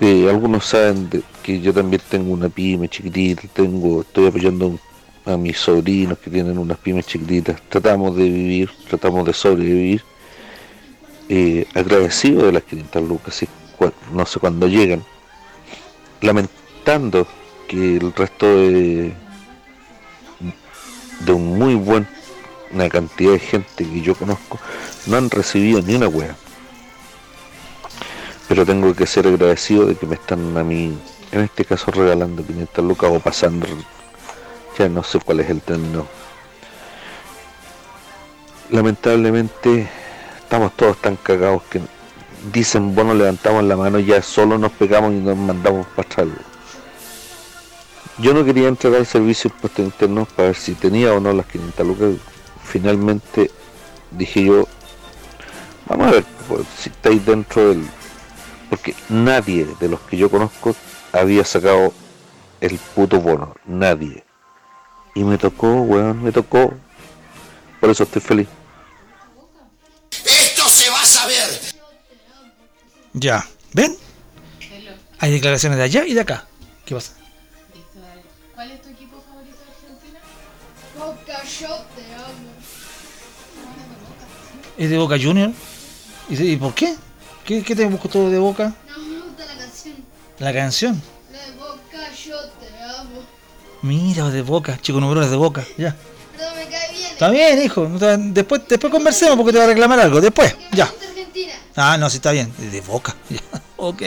[0.00, 4.78] Eh, algunos saben de- que yo también tengo una pyme chiquitita, tengo, estoy apoyando
[5.26, 7.60] a mis sobrinos que tienen unas pymes chiquititas.
[7.68, 10.02] Tratamos de vivir, tratamos de sobrevivir.
[11.28, 13.46] Eh, agradecido de las 500 lucas, sí,
[14.12, 15.04] no sé cuándo llegan.
[16.20, 17.26] Lamentando
[17.68, 19.14] que el resto de,
[21.20, 22.06] de un muy buen
[22.72, 24.58] una cantidad de gente que yo conozco
[25.06, 26.34] no han recibido ni una wea
[28.48, 30.96] pero tengo que ser agradecido de que me están a mí
[31.32, 33.66] en este caso regalando 500 lucas o pasando
[34.78, 36.06] ya no sé cuál es el término
[38.70, 39.88] lamentablemente
[40.38, 41.80] estamos todos tan cagados que
[42.52, 46.28] dicen bueno levantamos la mano ya solo nos pegamos y nos mandamos para atrás
[48.18, 51.32] yo no quería entrar al servicio de impuestos internos para ver si tenía o no
[51.32, 52.10] las 500 lucas.
[52.62, 53.50] Finalmente
[54.10, 54.68] dije yo,
[55.88, 57.86] vamos a ver pues, si estáis dentro del...
[58.68, 60.74] Porque nadie de los que yo conozco
[61.12, 61.92] había sacado
[62.60, 63.54] el puto bono.
[63.66, 64.24] Nadie.
[65.14, 66.72] Y me tocó, weón, me tocó.
[67.80, 68.48] Por eso estoy feliz.
[73.14, 73.46] Ya.
[73.72, 73.96] ¿Ven?
[75.18, 76.46] Hay declaraciones de allá y de acá.
[76.84, 77.12] ¿Qué pasa?
[77.74, 78.22] Listo, dale.
[78.54, 80.20] ¿Cuál es tu equipo favorito de Argentina?
[80.98, 82.50] Boca, yo te amo.
[84.78, 85.52] ¿Es de Boca Junior?
[86.28, 86.96] ¿Y, por qué?
[87.44, 88.74] ¿Qué, qué te gustó de Boca?
[88.88, 89.94] No me gusta la canción.
[90.38, 91.02] La canción.
[91.30, 93.22] La de Boca, yo te amo.
[93.82, 94.78] Mira, de Boca.
[94.80, 95.64] Chico número de Boca.
[95.76, 95.94] Ya.
[96.36, 97.12] Perdón, me cae bien.
[97.12, 97.86] Está bien, hijo.
[97.88, 100.20] Después, después conversemos porque te va a reclamar algo.
[100.20, 100.56] Después.
[100.72, 100.90] Ya.
[101.76, 102.52] Ah, no, sí está bien.
[102.58, 103.14] De Boca.
[103.76, 104.02] Ok.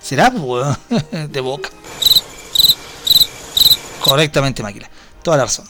[0.00, 0.30] ¿Será?
[1.28, 1.68] De Boca.
[4.00, 4.88] Correctamente, máquina.
[5.22, 5.66] Toda la razón.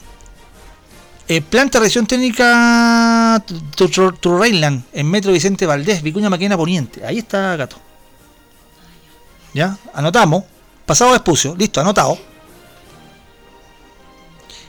[1.26, 3.42] Eh, planta revisión técnica
[4.20, 7.04] Turreyland en Metro Vicente Valdés, Vicuña Maquena Poniente.
[7.04, 7.76] Ahí está gato.
[9.52, 9.76] ¿Ya?
[9.92, 10.44] Anotamos.
[10.86, 11.54] Pasado Espucio.
[11.56, 12.16] Listo, anotado.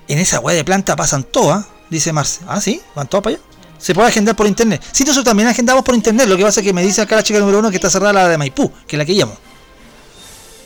[0.08, 2.42] En esa weá de planta pasan todas, dice Marce.
[2.48, 3.46] Ah, sí, van todas para allá.
[3.80, 4.84] Se puede agendar por internet.
[4.92, 6.28] Sí, nosotros también agendamos por internet.
[6.28, 8.14] Lo que pasa es que me dice acá la chica número uno que está cerrada
[8.14, 9.36] la de Maipú, que es la que llamo.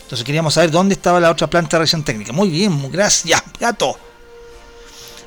[0.04, 2.34] Entonces queríamos saber dónde estaba la otra planta de revisión técnica.
[2.34, 3.42] Muy bien, gracias.
[3.60, 3.98] Gato.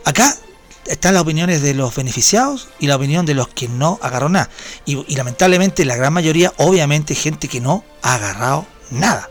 [0.05, 0.37] Acá
[0.85, 4.51] están las opiniones de los beneficiados y la opinión de los que no agarró nada.
[4.85, 9.31] Y, y lamentablemente la gran mayoría, obviamente, gente que no ha agarrado nada.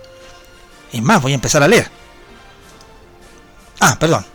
[0.91, 1.89] Es más, voy a empezar a leer.
[3.79, 4.25] Ah, perdón.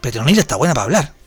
[0.00, 1.19] Petronila está buena para hablar.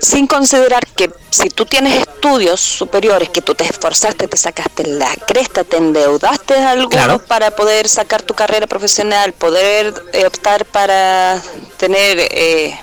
[0.00, 5.14] Sin considerar que si tú tienes estudios superiores, que tú te esforzaste, te sacaste la
[5.26, 7.18] cresta, te endeudaste algo Claro.
[7.18, 11.40] para poder sacar tu carrera profesional, poder eh, optar para
[11.78, 12.78] tener, eh,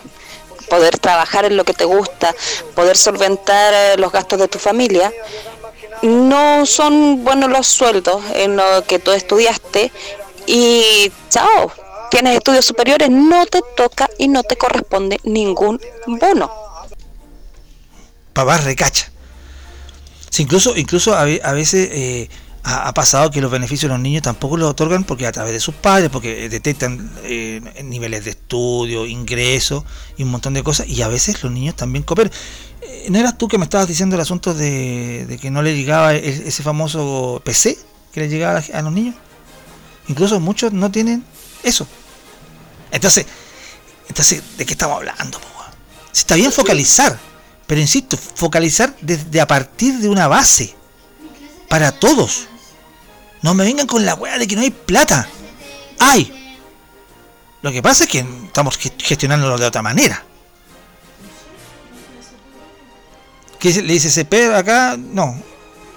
[0.70, 2.34] poder trabajar en lo que te gusta,
[2.76, 5.12] poder solventar eh, los gastos de tu familia,
[6.02, 9.92] no son buenos los sueldos en lo que tú estudiaste
[10.48, 11.72] y chao,
[12.12, 16.63] tienes estudios superiores, no te toca y no te corresponde ningún bono.
[18.34, 19.12] Papá recacha.
[20.30, 22.30] Sí, incluso, incluso a, ve- a veces eh,
[22.64, 25.54] ha, ha pasado que los beneficios de los niños tampoco los otorgan porque a través
[25.54, 29.84] de sus padres, porque detectan eh, niveles de estudio, ingresos
[30.18, 32.32] y un montón de cosas, y a veces los niños también cooperan.
[32.82, 35.76] Eh, ¿No eras tú que me estabas diciendo el asunto de, de que no le
[35.76, 37.78] llegaba e- ese famoso PC
[38.12, 39.16] que le llegaba a, los niños?
[40.08, 41.24] Incluso muchos no tienen
[41.64, 41.88] eso.
[42.92, 43.26] Entonces,
[44.10, 45.40] entonces ¿de qué estamos hablando?
[45.40, 45.48] po?
[46.12, 47.18] Si está bien focalizar,
[47.74, 50.76] pero insisto, focalizar desde a partir de una base
[51.68, 52.46] para todos.
[53.42, 55.28] No me vengan con la weá de que no hay plata.
[55.98, 56.56] Hay.
[57.64, 60.24] Lo que pasa es que estamos ge- gestionándolo de otra manera.
[63.58, 64.96] ¿Qué le dice CP acá?
[64.96, 65.36] No.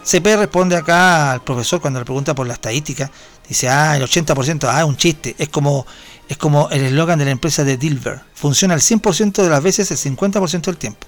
[0.03, 3.11] CP responde acá al profesor cuando le pregunta por la estadística.
[3.47, 5.35] Dice, ah, el 80%, ah, un chiste.
[5.37, 5.85] Es como,
[6.27, 8.23] es como el eslogan de la empresa de Dilber.
[8.35, 11.07] Funciona el 100% de las veces, el 50% del tiempo.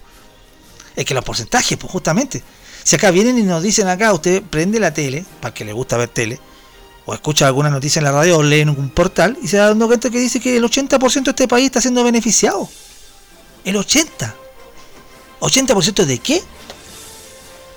[0.98, 2.42] Es que los porcentajes, pues justamente.
[2.82, 5.96] Si acá vienen y nos dicen acá, usted prende la tele, para que le gusta
[5.96, 6.40] ver tele,
[7.06, 9.68] o escucha alguna noticia en la radio o lee en un portal, y se da
[9.68, 12.68] dando cuenta que dice que el 80% de este país está siendo beneficiado.
[13.64, 14.34] El 80%.
[15.40, 16.42] ¿80% de qué?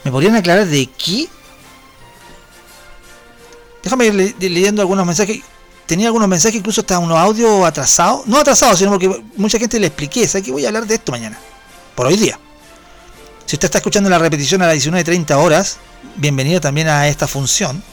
[0.03, 1.27] ¿Me podrían aclarar de qué?
[3.83, 5.41] Déjame ir le- leyendo algunos mensajes.
[5.85, 8.25] Tenía algunos mensajes, incluso hasta unos audios atrasados.
[8.25, 10.27] No atrasados, sino porque mucha gente le expliqué.
[10.27, 11.37] ¿Sabes que voy a hablar de esto mañana?
[11.93, 12.39] Por hoy día.
[13.51, 15.77] Si usted está escuchando la repetición a las 19.30 horas,
[16.15, 17.83] bienvenido también a esta función.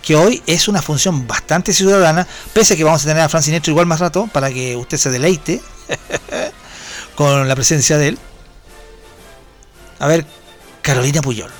[0.00, 3.52] Que hoy es una función bastante ciudadana, pese a que vamos a tener a Francis
[3.52, 5.60] Neto igual más rato, para que usted se deleite
[7.16, 8.18] con la presencia de él.
[9.98, 10.24] A ver,
[10.80, 11.50] Carolina Puyol.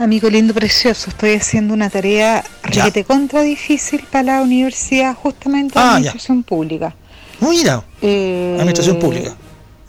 [0.00, 5.82] Amigo lindo, precioso, estoy haciendo una tarea requete contra difícil para la universidad, justamente Ah,
[5.82, 5.94] ya.
[6.10, 6.92] administración pública.
[7.38, 9.36] Mira, Eh, administración pública.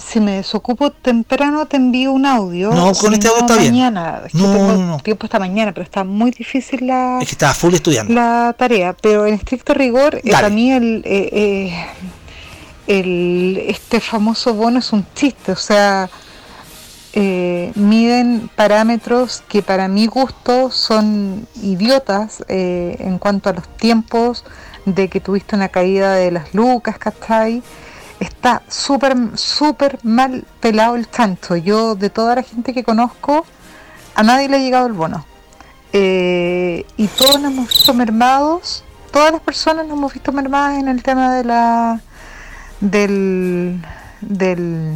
[0.05, 2.71] Si me desocupo temprano, te envío un audio.
[2.71, 3.71] No, con este audio está bien.
[3.73, 4.21] mañana.
[4.25, 4.99] Es que No, tengo no, no.
[4.99, 8.13] tiempo esta mañana, pero está muy difícil la, Es que estaba full estudiando.
[8.13, 8.93] la tarea.
[9.01, 11.85] Pero en estricto rigor, eh, para mí el, eh, eh,
[12.87, 15.51] el, este famoso bono es un chiste.
[15.53, 16.09] O sea,
[17.13, 24.43] eh, miden parámetros que para mi gusto son idiotas eh, en cuanto a los tiempos
[24.85, 27.61] de que tuviste una caída de las lucas, ¿cachai?
[28.23, 31.57] Está súper, súper mal pelado el chancho.
[31.57, 33.45] Yo, de toda la gente que conozco,
[34.15, 35.25] a nadie le ha llegado el bono.
[35.91, 40.87] Eh, y todos nos hemos visto mermados, todas las personas nos hemos visto mermadas en
[40.87, 41.99] el tema de la
[42.79, 43.81] del
[44.21, 44.95] del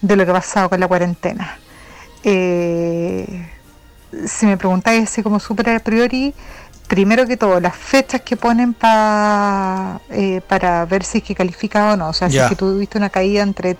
[0.00, 1.56] de lo que ha pasado con la cuarentena.
[2.24, 3.48] Eh,
[4.26, 6.34] si me preguntáis así como súper a priori,
[6.88, 11.92] primero que todo, las fechas que ponen pa, eh, para ver si es que califica
[11.92, 12.08] o no.
[12.08, 13.76] O sea, si es que tuviste una caída entre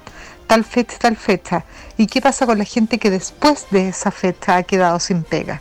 [0.47, 1.65] tal fecha y tal fecha.
[1.97, 5.61] ¿Y qué pasa con la gente que después de esa fecha ha quedado sin pega?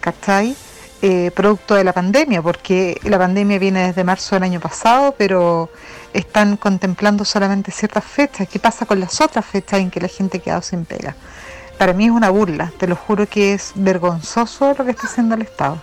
[0.00, 0.56] ¿Cachai?
[1.02, 5.68] Eh, producto de la pandemia, porque la pandemia viene desde marzo del año pasado, pero
[6.14, 8.48] están contemplando solamente ciertas fechas.
[8.48, 11.14] ¿Qué pasa con las otras fechas en que la gente ha quedado sin pega?
[11.76, 15.34] Para mí es una burla, te lo juro que es vergonzoso lo que está haciendo
[15.34, 15.78] el Estado.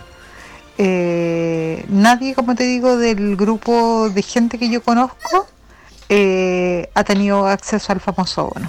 [0.84, 5.46] Eh, nadie, como te digo, del grupo de gente que yo conozco
[6.08, 8.68] eh, ha tenido acceso al famoso bono.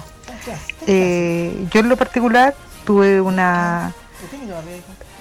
[0.86, 2.54] Eh, yo en lo particular
[2.84, 3.92] tuve una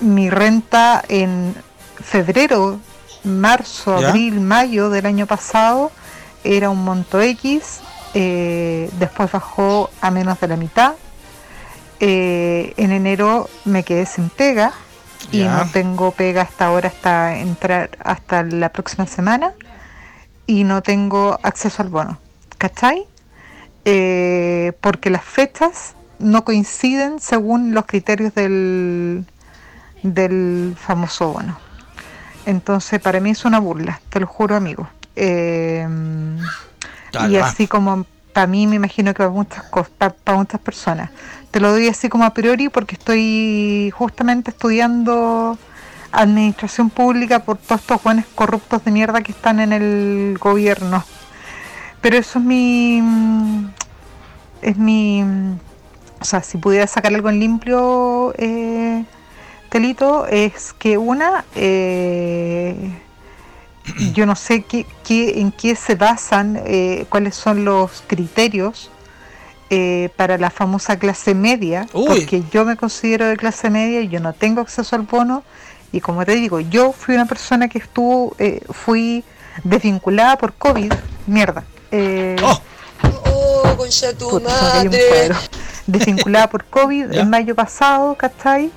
[0.02, 1.56] mi renta en
[2.00, 2.80] febrero,
[3.24, 4.10] marzo, ¿Ya?
[4.10, 5.92] abril, mayo del año pasado
[6.44, 7.80] era un monto X,
[8.14, 10.94] eh, después bajó a menos de la mitad.
[12.00, 14.74] Eh, en enero me quedé sin pega
[15.34, 19.54] y no tengo pega hasta ahora hasta entrar hasta la próxima semana
[20.46, 22.20] y no tengo acceso al bono.
[22.58, 23.08] ¿Cachai?
[23.84, 29.26] Eh, porque las fechas no coinciden según los criterios del,
[30.04, 31.58] del famoso bono.
[32.46, 34.88] Entonces, para mí es una burla, te lo juro, amigo.
[35.16, 35.88] Eh,
[37.30, 41.10] y así como para mí, me imagino que para muchas, cos- pa- para muchas personas.
[41.52, 45.58] Te lo doy así como a priori porque estoy justamente estudiando
[46.12, 51.04] administración pública por todos estos buenos corruptos de mierda que están en el gobierno.
[52.02, 53.02] Pero eso es mi.
[54.62, 55.24] Es mi.
[56.20, 59.06] O sea, si pudiera sacar algo en limpio, eh,
[59.70, 61.46] Telito, es que una.
[61.56, 62.76] eh,
[64.14, 68.90] yo no sé qué, qué- en qué se basan, eh, cuáles son los criterios
[69.70, 72.06] eh, para la famosa clase media, Uy.
[72.08, 75.44] porque yo me considero de clase media y yo no tengo acceso al bono.
[75.92, 79.24] Y como te digo, yo fui una persona que estuvo, eh, fui
[79.64, 80.92] desvinculada por COVID,
[81.28, 81.64] mierda.
[81.92, 82.60] eh, Oh,
[83.26, 85.30] Oh, concha tu madre.
[85.88, 88.72] Desvinculada por COVID en mayo pasado, ¿cachai?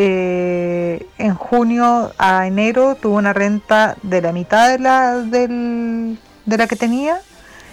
[0.00, 6.16] Eh, en junio a enero tuve una renta de la mitad de la, del-
[6.46, 7.20] de la que tenía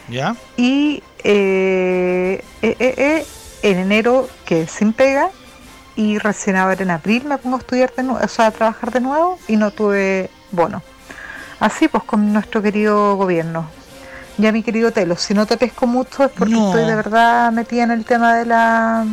[0.10, 0.36] ¿ya?
[0.58, 3.26] y eh, eh,
[3.62, 5.30] en enero quedé sin pega
[5.96, 8.90] y recién ahora en abril me pongo a estudiar de nuevo, o sea, a trabajar
[8.92, 10.82] de nuevo y no tuve bono.
[11.60, 13.70] Así pues con nuestro querido gobierno.
[14.40, 16.66] Ya mi querido Telo, si no te pesco mucho es porque No.
[16.66, 19.06] estoy de verdad metida en el tema de la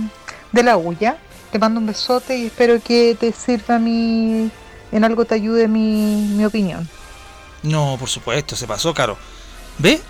[0.50, 1.18] de la huya.
[1.52, 4.50] Te mando un besote y espero que te sirva mi
[4.90, 6.88] en algo te ayude mi, mi opinión.
[7.62, 9.16] No, por supuesto, se pasó, Caro.
[9.78, 10.00] ¿Ve?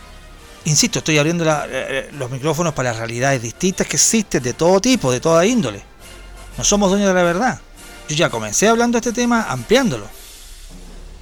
[0.64, 4.80] Insisto, estoy abriendo la- eh, los micrófonos para las realidades distintas que existen de todo
[4.80, 5.82] tipo, de toda índole.
[6.56, 7.60] No somos dueños de la verdad.
[8.08, 10.06] Yo ya comencé hablando de este tema, ampliándolo.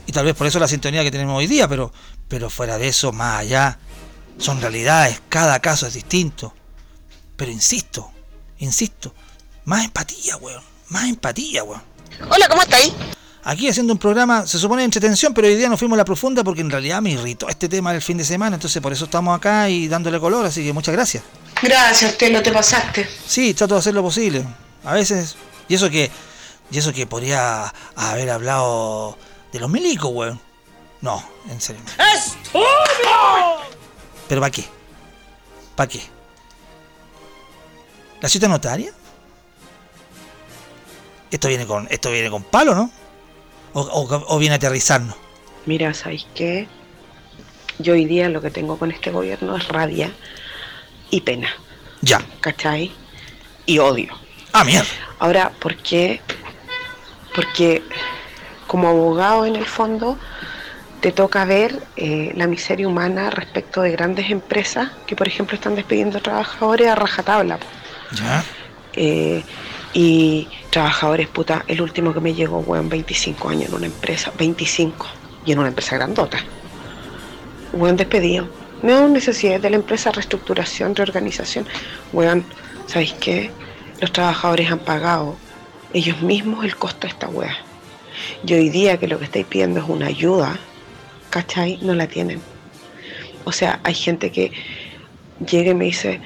[0.07, 1.93] Y tal vez por eso la sintonía que tenemos hoy día, pero,
[2.29, 3.79] pero fuera de eso, más allá,
[4.39, 6.55] son realidades, cada caso es distinto.
[7.37, 8.11] Pero insisto,
[8.59, 9.15] insisto,
[9.65, 11.83] más empatía, weón, más empatía, weón.
[12.29, 12.93] Hola, ¿cómo estáis?
[13.43, 16.05] Aquí haciendo un programa, se supone de entretención, pero hoy día nos fuimos a la
[16.05, 19.07] profunda porque en realidad me irritó este tema del fin de semana, entonces por eso
[19.07, 21.23] estamos acá y dándole color, así que muchas gracias.
[21.63, 23.09] Gracias, te lo te pasaste.
[23.27, 24.45] Sí, trato de hacer lo posible.
[24.85, 25.37] A veces,
[25.69, 26.11] y eso que,
[26.71, 29.17] y eso que podría haber hablado
[29.53, 30.41] de los milicos, weón.
[31.01, 31.81] No, en serio.
[34.29, 34.69] ¿Pero para qué?
[35.75, 36.03] ¿Para qué?
[38.21, 38.93] ¿La cita notaria?
[41.31, 42.91] Esto viene con, esto viene con palo, ¿no?
[43.73, 45.15] O, o- o viene a aterrizarnos.
[45.67, 46.67] Mira, ¿sabéis qué?
[47.79, 50.11] Yo hoy día lo que tengo con este gobierno es rabia
[51.11, 51.49] y pena,
[52.03, 52.21] Ya.
[52.41, 52.93] ¿cachai?
[53.67, 54.13] Y odio.
[54.53, 54.89] Ah, mierda.
[55.19, 56.21] Ahora, ¿por qué?
[57.35, 57.83] Porque
[58.67, 60.19] como abogado en el fondo
[61.01, 65.75] te toca ver eh, la miseria humana respecto de grandes empresas que, por ejemplo, están
[65.77, 67.59] despidiendo trabajadores a rajatabla.
[68.13, 68.45] Ya.
[68.93, 69.43] Eh,
[69.93, 75.07] y trabajadores, puta, el último que me llegó, weón, 25 años en una empresa, 25,
[75.45, 76.39] y en una empresa grandota.
[77.73, 78.49] Weón, despedido.
[78.83, 81.67] No necesidades de la empresa, reestructuración, reorganización.
[82.13, 82.45] Weón,
[82.87, 83.51] ¿sabéis qué?
[84.01, 85.37] Los trabajadores han pagado
[85.93, 87.57] ellos mismos el costo de esta wea.
[88.47, 90.59] Y hoy día que lo que estáis pidiendo es una ayuda,
[91.31, 91.79] ¿cachai?
[91.83, 92.41] No la tienen.
[93.45, 94.53] O sea, hay gente que
[95.45, 96.21] llega y me dice,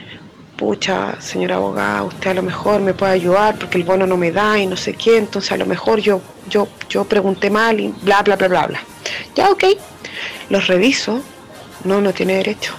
[0.56, 4.30] pucha, señora abogada, usted a lo mejor me puede ayudar porque el bono no me
[4.30, 7.92] da y no sé qué, entonces a lo mejor yo, yo, yo pregunté mal y
[8.02, 8.80] bla, bla, bla, bla, bla.
[9.34, 9.64] Ya, ok,
[10.50, 11.20] los reviso,
[11.84, 12.74] no, no tiene derecho.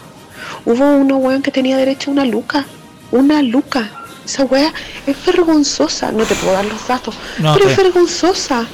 [0.65, 2.65] Hubo uno, weón, que tenía derecho a una luca,
[3.11, 3.91] una luca.
[4.25, 4.73] Esa wea
[5.05, 8.65] es vergonzosa, no te puedo dar los datos, No, pero es vergonzosa.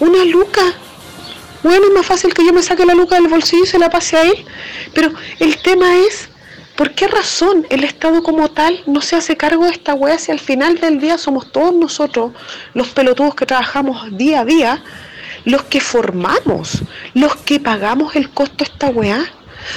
[0.00, 0.62] Una luca.
[1.62, 3.88] Bueno, es más fácil que yo me saque la luca del bolsillo y se la
[3.88, 4.44] pase a él.
[4.92, 6.28] Pero el tema es,
[6.82, 10.32] ¿por qué razón el Estado como tal no se hace cargo de esta wea si
[10.32, 12.32] al final del día somos todos nosotros,
[12.74, 14.82] los pelotudos que trabajamos día a día,
[15.44, 16.82] los que formamos,
[17.14, 19.24] los que pagamos el costo de esta weá?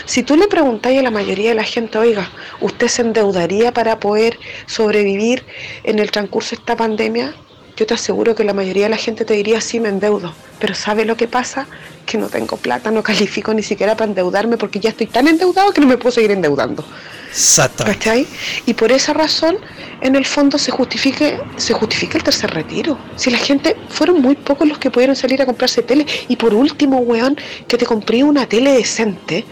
[0.05, 2.27] Si tú le preguntáis a la mayoría de la gente, oiga,
[2.59, 5.45] ¿usted se endeudaría para poder sobrevivir
[5.83, 7.35] en el transcurso de esta pandemia?
[7.75, 10.33] Yo te aseguro que la mayoría de la gente te diría sí, me endeudo.
[10.59, 11.67] Pero ¿sabe lo que pasa?
[12.05, 15.73] Que no tengo plata, no califico ni siquiera para endeudarme porque ya estoy tan endeudado
[15.73, 16.85] que no me puedo seguir endeudando.
[17.29, 17.99] Exactamente.
[17.99, 18.27] ¿Cachai?
[18.65, 19.57] Y por esa razón,
[19.99, 22.97] en el fondo se justifique, se justifica el tercer retiro.
[23.17, 26.05] Si la gente, fueron muy pocos los que pudieron salir a comprarse tele.
[26.29, 27.37] Y por último, weón,
[27.67, 29.43] que te compré una tele decente,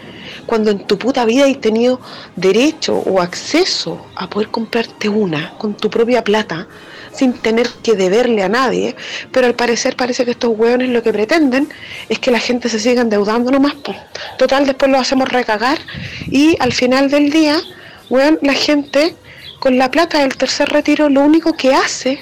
[0.46, 2.00] cuando en tu puta vida has tenido
[2.36, 6.66] derecho o acceso a poder comprarte una con tu propia plata,
[7.14, 8.96] sin tener que deberle a nadie,
[9.32, 11.68] pero al parecer parece que estos hueones lo que pretenden
[12.08, 13.74] es que la gente se siga endeudando nomás.
[13.74, 13.94] po.
[14.38, 15.78] Total, después lo hacemos recagar
[16.26, 17.60] y al final del día,
[18.10, 19.14] weón, la gente
[19.60, 22.18] con la plata del tercer retiro lo único que hace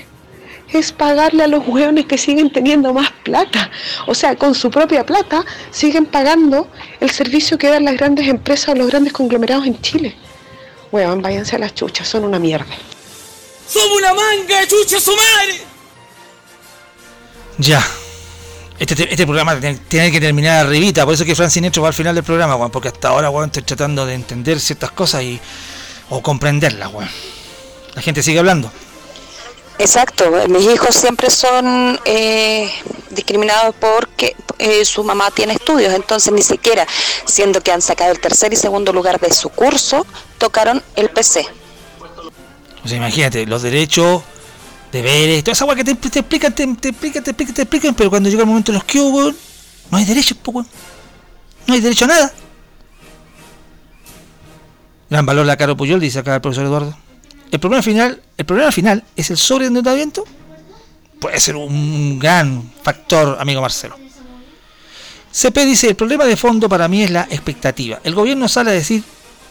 [0.73, 3.71] es pagarle a los hueones que siguen teniendo más plata.
[4.07, 6.69] O sea, con su propia plata siguen pagando
[7.01, 10.15] el servicio que dan las grandes empresas o los grandes conglomerados en Chile.
[10.91, 12.75] Weón, váyanse a las chuchas, son una mierda.
[13.73, 15.63] ¡Somos una manga de chucha su madre!
[17.59, 17.83] Ya.
[18.79, 21.89] Este, te- este programa tiene, tiene que terminar arribita, por eso que Fran Sinestro va
[21.89, 25.23] al final del programa, weón, porque hasta ahora, weón, estoy tratando de entender ciertas cosas
[25.23, 25.41] y.
[26.11, 27.09] o comprenderlas, weón.
[27.95, 28.71] La gente sigue hablando.
[29.79, 32.71] Exacto, mis hijos siempre son eh,
[33.11, 36.87] discriminados porque eh, su mamá tiene estudios, entonces ni siquiera,
[37.25, 40.07] siendo que han sacado el tercer y segundo lugar de su curso,
[40.39, 41.47] tocaron el PC.
[42.85, 44.23] O sea, imagínate, los derechos,
[44.91, 47.95] deberes, toda esa weá que te, te explican, te, te explican, te explican, te explican,
[47.95, 49.37] pero cuando llega el momento de los que weón,
[49.91, 50.67] no hay derechos, po, weón.
[51.67, 52.33] No hay derecho a nada.
[55.09, 56.97] Gran valor la Caro Puyol, dice acá el profesor Eduardo.
[57.51, 60.25] El problema final, el problema final es el sobreendeudamiento.
[61.21, 63.97] Puede ser un gran factor, amigo Marcelo.
[65.31, 68.01] CP dice, el problema de fondo para mí es la expectativa.
[68.05, 69.05] El gobierno sale a decir,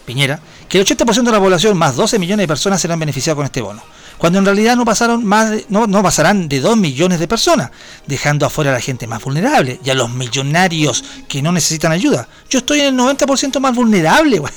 [0.05, 3.45] Piñera, que el 80% de la población, más 12 millones de personas, serán beneficiados con
[3.45, 3.81] este bono.
[4.17, 7.71] Cuando en realidad no pasaron más de- no, no pasarán de 2 millones de personas,
[8.07, 12.27] dejando afuera a la gente más vulnerable y a los millonarios que no necesitan ayuda.
[12.49, 14.41] Yo estoy en el 90% más vulnerable.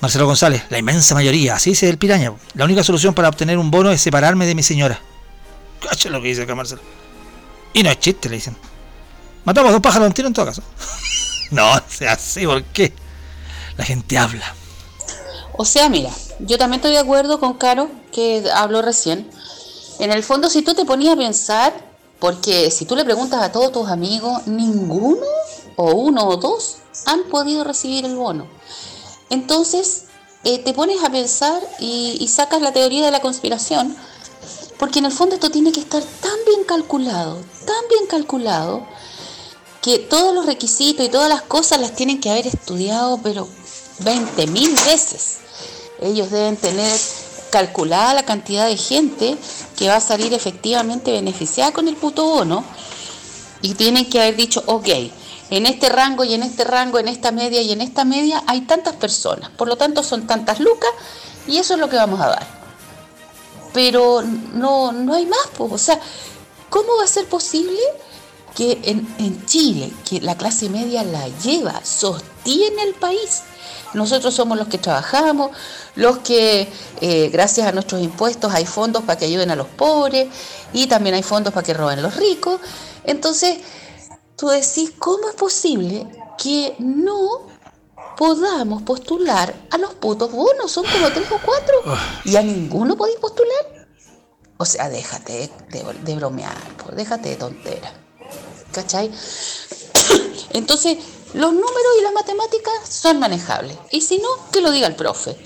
[0.00, 2.32] Marcelo González, la inmensa mayoría, así dice el piraña.
[2.54, 5.00] La única solución para obtener un bono es separarme de mi señora.
[5.80, 6.82] Cacha lo que dice acá Marcelo.
[7.74, 8.56] Y no es chiste, le dicen.
[9.44, 10.62] Matamos a dos pájaros de un tiro en todo caso.
[11.50, 12.92] no, sea así, ¿por qué?
[13.78, 14.54] La gente habla.
[15.56, 16.10] O sea, mira,
[16.40, 19.30] yo también estoy de acuerdo con Caro, que habló recién.
[19.98, 21.88] En el fondo, si tú te ponías a pensar,
[22.18, 25.24] Porque si tú le preguntas a todos tus amigos, ninguno
[25.76, 28.46] o uno o dos han podido recibir el bono.
[29.30, 30.04] Entonces,
[30.44, 33.96] eh, te pones a pensar y, y sacas la teoría de la conspiración,
[34.78, 37.36] porque en el fondo esto tiene que estar tan bien calculado,
[37.66, 38.86] tan bien calculado,
[39.82, 43.48] que todos los requisitos y todas las cosas las tienen que haber estudiado, pero
[44.00, 45.38] 20 mil veces.
[46.00, 46.98] Ellos deben tener
[47.50, 49.36] calculada la cantidad de gente
[49.76, 52.64] que va a salir efectivamente beneficiada con el puto bono
[53.62, 54.88] y tienen que haber dicho, ok,
[55.50, 58.62] en este rango y en este rango, en esta media y en esta media hay
[58.62, 60.90] tantas personas, por lo tanto son tantas lucas
[61.46, 62.46] y eso es lo que vamos a dar.
[63.72, 66.00] Pero no, no hay más, pues, o sea,
[66.68, 67.78] ¿cómo va a ser posible
[68.58, 73.42] que en, en Chile, que la clase media la lleva, sostiene el país?
[73.94, 75.52] Nosotros somos los que trabajamos,
[75.94, 76.68] los que
[77.00, 80.26] eh, gracias a nuestros impuestos hay fondos para que ayuden a los pobres
[80.72, 82.60] y también hay fondos para que roben los ricos.
[83.04, 83.58] Entonces,
[84.34, 87.46] tú decís, ¿cómo es posible que no
[88.16, 90.72] podamos postular a los putos bonos?
[90.72, 91.76] Son como tres o cuatro
[92.24, 93.86] y a ninguno podéis postular.
[94.56, 98.07] O sea, déjate de, de bromear, pues, déjate de tontera.
[98.72, 99.10] ¿Cachai?
[100.50, 100.98] Entonces,
[101.34, 103.76] los números y las matemáticas son manejables.
[103.90, 105.36] Y si no, que lo diga el profe.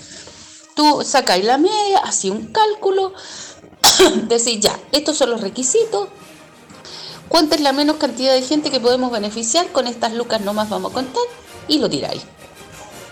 [0.75, 3.13] Tú sacáis la media, así un cálculo,
[4.27, 6.09] decís ya, estos son los requisitos,
[7.27, 10.69] cuánta es la menos cantidad de gente que podemos beneficiar, con estas lucas no más
[10.69, 11.23] vamos a contar,
[11.67, 12.23] y lo tiráis.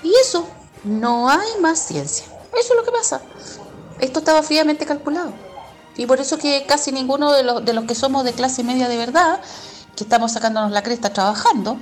[0.02, 0.48] Y eso,
[0.84, 2.26] no hay más ciencia.
[2.58, 3.22] Eso es lo que pasa.
[4.00, 5.34] Esto estaba fríamente calculado.
[5.98, 8.88] Y por eso que casi ninguno de los, de los que somos de clase media
[8.88, 9.42] de verdad,
[10.02, 11.78] que estamos sacándonos la cresta trabajando,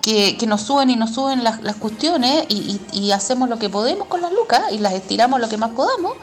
[0.00, 3.56] que, que, nos suben y nos suben las, las cuestiones y, y, y, hacemos lo
[3.60, 6.14] que podemos con las lucas y las estiramos lo que más podamos.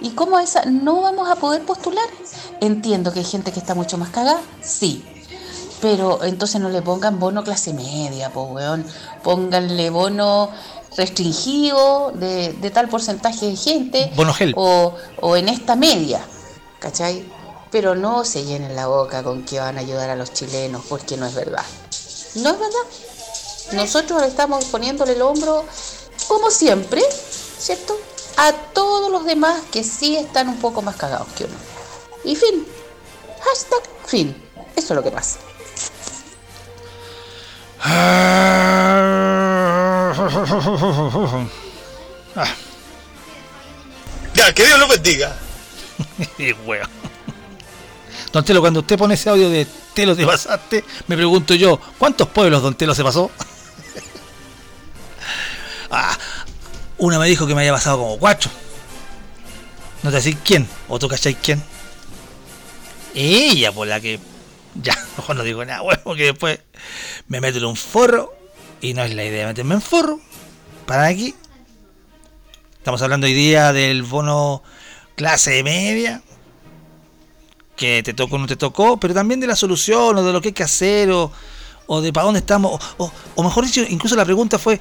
[0.00, 2.08] ¿Y cómo esa no vamos a poder postular?
[2.60, 5.04] Entiendo que hay gente que está mucho más cagada, sí.
[5.80, 8.84] Pero entonces no le pongan bono clase media, pues weón.
[9.22, 10.50] Pónganle bono
[10.96, 14.12] restringido de, de, tal porcentaje de gente.
[14.16, 14.54] Bono gel.
[14.56, 16.20] O, o en esta media,
[16.80, 17.24] ¿cachai?
[17.72, 21.16] Pero no se llenen la boca con que van a ayudar a los chilenos, porque
[21.16, 21.64] no es verdad.
[22.36, 22.86] No es verdad.
[23.72, 25.64] Nosotros estamos poniéndole el hombro,
[26.28, 27.02] como siempre,
[27.58, 27.98] ¿cierto?
[28.36, 31.54] A todos los demás que sí están un poco más cagados que uno.
[32.24, 32.66] Y fin.
[33.42, 34.50] Hashtag fin.
[34.76, 35.38] Eso es lo que pasa.
[37.80, 38.52] Ah.
[44.34, 45.36] Ya, que Dios lo bendiga.
[46.66, 47.01] Huevo.
[48.32, 52.28] Don Telo, cuando usted pone ese audio de Telo te pasaste, me pregunto yo, ¿cuántos
[52.28, 53.30] pueblos Don Telo se pasó?
[55.90, 56.16] ah,
[56.96, 58.50] una me dijo que me había pasado como cuatro.
[60.02, 61.62] No te decís quién, o tú cacháis quién.
[63.14, 64.18] Ella, por la que.
[64.82, 66.58] Ya, mejor no digo nada, huevo, que después
[67.28, 68.34] me meto en un forro.
[68.80, 70.20] Y no es la idea meterme en forro.
[70.86, 71.34] Para aquí.
[72.78, 74.62] Estamos hablando hoy día del bono
[75.14, 76.22] clase media
[77.76, 80.40] que te tocó o no te tocó, pero también de la solución o de lo
[80.40, 81.32] que hay que hacer o,
[81.86, 82.80] o de para dónde estamos.
[82.98, 84.80] O, o, mejor dicho, incluso la pregunta fue,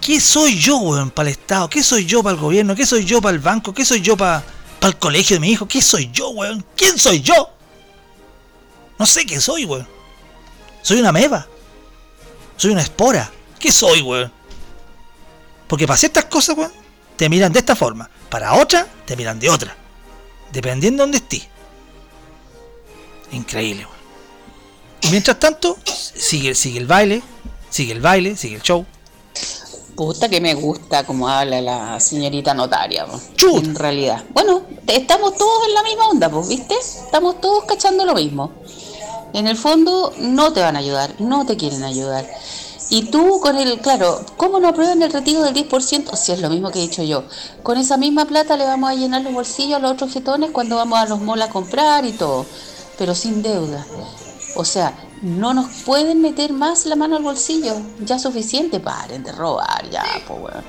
[0.00, 1.68] ¿qué soy yo, weón, para el Estado?
[1.68, 2.74] ¿Qué soy yo para el gobierno?
[2.74, 3.72] ¿Qué soy yo para el banco?
[3.72, 4.44] ¿Qué soy yo para,
[4.80, 5.66] para el colegio de mi hijo?
[5.66, 6.64] ¿Qué soy yo, weón?
[6.76, 7.50] ¿Quién soy yo?
[8.98, 9.88] No sé qué soy, weón.
[10.82, 11.46] Soy una meba.
[12.56, 13.30] Soy una espora.
[13.58, 14.30] ¿Qué soy, weón?
[15.66, 16.72] Porque para ciertas cosas, weón,
[17.16, 18.08] te miran de esta forma.
[18.28, 19.76] Para otra, te miran de otra.
[20.52, 21.53] Dependiendo de dónde estés.
[23.34, 24.04] Increíble, weón.
[25.04, 27.22] Y mientras tanto, sigue, sigue el baile,
[27.68, 28.86] sigue el baile, sigue el show.
[29.94, 33.06] Puta que me gusta como habla la señorita notaria,
[33.36, 33.64] Chut.
[33.64, 34.24] en realidad.
[34.32, 36.74] Bueno, estamos todos en la misma onda, pues, ¿viste?
[36.74, 38.52] Estamos todos cachando lo mismo.
[39.34, 42.26] En el fondo no te van a ayudar, no te quieren ayudar.
[42.88, 46.16] Y tú con el, claro, ¿cómo no aprueban el retiro del 10%?
[46.16, 47.24] Si es lo mismo que he dicho yo.
[47.62, 50.76] Con esa misma plata le vamos a llenar los bolsillos a los otros jetones cuando
[50.76, 52.46] vamos a los molas a comprar y todo
[52.98, 53.84] pero sin deuda.
[54.56, 57.74] O sea, no nos pueden meter más la mano al bolsillo.
[58.00, 60.62] Ya suficiente, paren de robar, ya, pues bueno.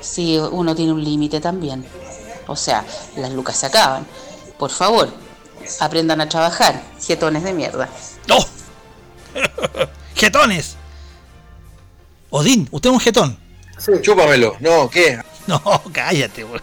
[0.00, 1.86] Si uno tiene un límite también.
[2.46, 2.84] O sea,
[3.16, 4.06] las lucas se acaban.
[4.58, 5.08] Por favor,
[5.80, 7.88] aprendan a trabajar, jetones de mierda.
[8.28, 8.38] ¡No!
[10.14, 10.76] ¡Jetones!
[12.30, 13.38] Odín, usted es un jetón.
[13.78, 13.92] Sí.
[14.00, 14.56] Chúpamelo.
[14.60, 15.20] No, ¿qué?
[15.44, 15.60] No,
[15.92, 16.62] cállate, weón.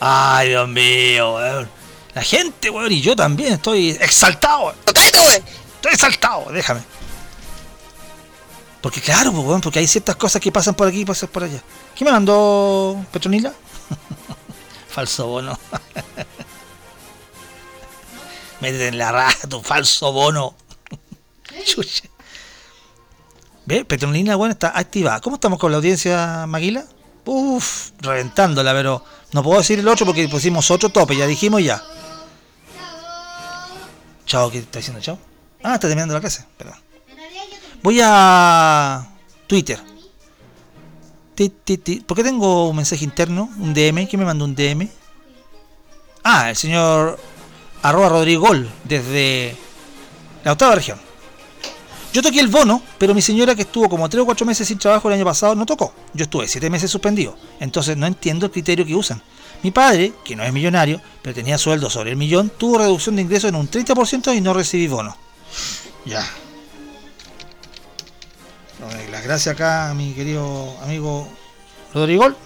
[0.00, 1.68] Ay, Dios mío, weón.
[2.14, 4.74] La gente, weón, y yo también estoy exaltado.
[4.84, 5.42] ¡Cállate, weón!
[5.76, 6.82] Estoy exaltado, déjame.
[8.80, 11.44] Porque claro, pues, weón, porque hay ciertas cosas que pasan por aquí y pasan por
[11.44, 11.62] allá.
[11.94, 13.52] ¿Qué me mandó Petronila?
[14.88, 15.58] Falso bono.
[18.60, 20.54] Métete en la raja, tu falso bono.
[21.66, 22.04] Chucha.
[23.66, 23.84] ¿Ve?
[23.84, 25.20] Petronila, bueno, está activada.
[25.20, 26.84] ¿Cómo estamos con la audiencia, Maguila?
[27.24, 31.82] Uf, reventándola, pero no puedo decir el otro porque pusimos otro tope, ya dijimos ya.
[34.26, 35.18] Chao, ¿qué está diciendo chao?
[35.62, 36.76] Ah, está terminando la clase, perdón.
[37.82, 39.06] Voy a
[39.46, 39.80] Twitter.
[42.06, 43.50] ¿Por qué tengo un mensaje interno?
[43.58, 44.06] Un DM.
[44.06, 44.88] ¿Quién me mandó un DM?
[46.22, 47.18] Ah, el señor
[47.82, 49.56] arroba Rodrigol desde
[50.44, 50.98] la octava región.
[52.12, 54.78] Yo toqué el bono, pero mi señora que estuvo como 3 o 4 meses sin
[54.78, 55.92] trabajo el año pasado no tocó.
[56.14, 57.36] Yo estuve 7 meses suspendido.
[57.58, 59.20] Entonces no entiendo el criterio que usan.
[59.62, 63.22] Mi padre, que no es millonario, pero tenía sueldo sobre el millón, tuvo reducción de
[63.22, 65.16] ingresos en un 30% y no recibí bono.
[66.04, 66.24] Ya.
[69.10, 71.28] Las gracias acá a mi querido amigo
[71.94, 72.36] Rodrigol.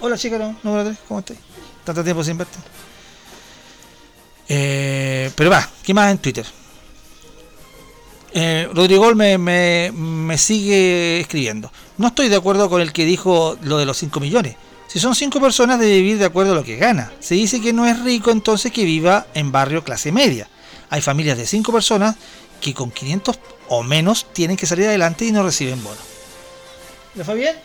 [0.00, 1.38] Hola chica, número 3, ¿cómo estás?
[1.82, 2.58] Tanto tiempo sin verte.
[4.48, 6.46] Eh, pero va, ¿qué más en Twitter?
[8.34, 11.72] Eh, Rodrigo me, me, me sigue escribiendo.
[11.96, 14.56] No estoy de acuerdo con el que dijo lo de los 5 millones.
[14.88, 17.12] Si son 5 personas debe vivir de acuerdo a lo que gana.
[17.20, 20.48] Se dice que no es rico entonces que viva en barrio clase media.
[20.90, 22.16] Hay familias de 5 personas
[22.60, 23.38] que con 500
[23.68, 26.00] o menos tienen que salir adelante y no reciben bono.
[27.14, 27.56] ¿Le fue bien?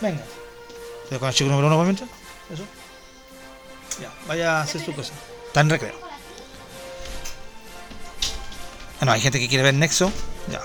[0.00, 0.24] Venga.
[1.04, 2.08] ¿Estoy con chico número uno por mientras?
[2.52, 2.64] Eso.
[4.00, 5.12] Ya, vaya a hacer su cosa.
[5.46, 5.94] Está en recreo.
[9.00, 10.12] Bueno, hay gente que quiere ver Nexo.
[10.50, 10.60] Ya.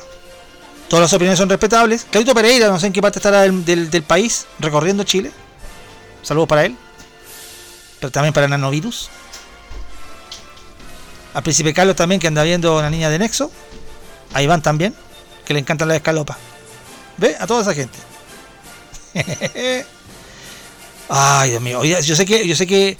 [0.93, 2.05] Todas las opiniones son respetables.
[2.07, 5.31] Claudito Pereira, no sé en qué parte estará del, del, país, recorriendo Chile.
[6.21, 6.77] Saludos para él.
[7.99, 9.09] Pero también para Nanovirus.
[11.33, 13.49] Al Príncipe Carlos también, que anda viendo una niña de Nexo.
[14.35, 14.93] A Iván también,
[15.45, 16.37] que le encantan las escalopas.
[17.17, 17.37] ¿Ve?
[17.39, 17.97] A toda esa gente.
[21.09, 21.83] Ay, Dios mío.
[21.83, 22.99] Yo sé que, yo sé que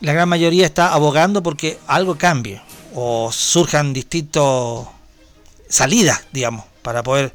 [0.00, 2.60] la gran mayoría está abogando porque algo cambie.
[2.92, 4.88] O surjan distintos
[5.70, 7.32] salidas, digamos, para poder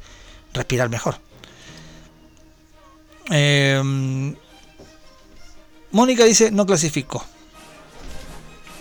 [0.52, 1.18] respirar mejor.
[3.30, 3.82] Eh,
[5.90, 7.24] Mónica dice, no clasificó.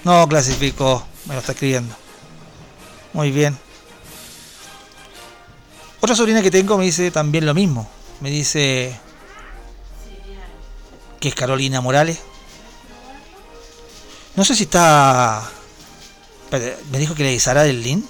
[0.04, 1.96] No clasificó, me lo está escribiendo.
[3.14, 3.58] Muy bien.
[6.02, 7.90] Otra sobrina que tengo me dice también lo mismo.
[8.20, 8.96] Me dice
[11.20, 12.20] que es Carolina Morales.
[14.36, 15.50] No sé si está...
[16.92, 18.06] Me dijo que le avisará del link.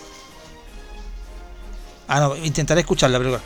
[2.07, 3.39] Ah, no, intentaré escucharla, pero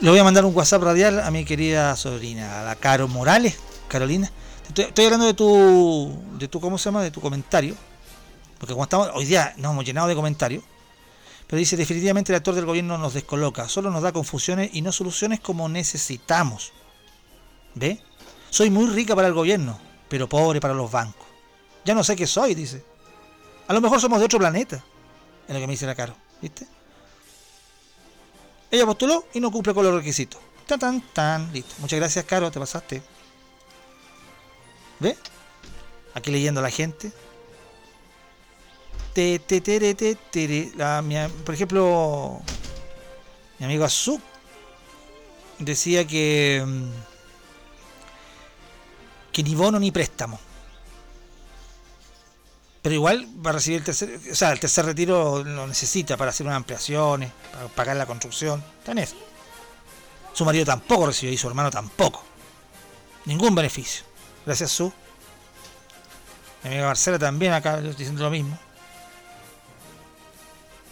[0.00, 3.58] le voy a mandar un WhatsApp radial a mi querida sobrina, a la Caro Morales,
[3.88, 4.30] Carolina.
[4.66, 7.02] Estoy, estoy, hablando de tu, de tu, ¿cómo se llama?
[7.02, 7.74] De tu comentario.
[8.58, 10.62] Porque como estamos, hoy día nos hemos llenado de comentarios.
[11.46, 14.92] Pero dice, definitivamente el actor del gobierno nos descoloca, solo nos da confusiones y no
[14.92, 16.72] soluciones como necesitamos.
[17.74, 18.02] ¿Ve?
[18.50, 21.26] Soy muy rica para el gobierno, pero pobre para los bancos.
[21.84, 22.84] Ya no sé qué soy, dice.
[23.66, 24.84] A lo mejor somos de otro planeta.
[25.46, 26.66] Es lo que me dice la Caro, ¿viste?
[28.70, 30.40] Ella postuló y no cumple con los requisitos.
[30.66, 31.74] Tan, tan, tan, listo.
[31.78, 33.02] Muchas gracias, Caro, te pasaste.
[35.00, 35.16] ¿Ve?
[36.14, 37.12] Aquí leyendo a la gente.
[39.14, 42.40] Te, te, te, te, te, la, mi, por ejemplo,
[43.58, 44.20] mi amigo Azú
[45.58, 46.64] decía que
[49.32, 50.40] que ni bono ni préstamo.
[52.82, 56.30] Pero igual va a recibir el tercer, o sea, el tercer retiro lo necesita para
[56.30, 58.62] hacer unas ampliaciones, para pagar la construcción.
[58.78, 59.16] Está en eso.
[60.32, 62.22] Su marido tampoco recibió y su hermano tampoco.
[63.24, 64.04] Ningún beneficio.
[64.46, 64.92] Gracias, Su.
[66.62, 68.58] Mi amiga Marcela también acá diciendo lo mismo.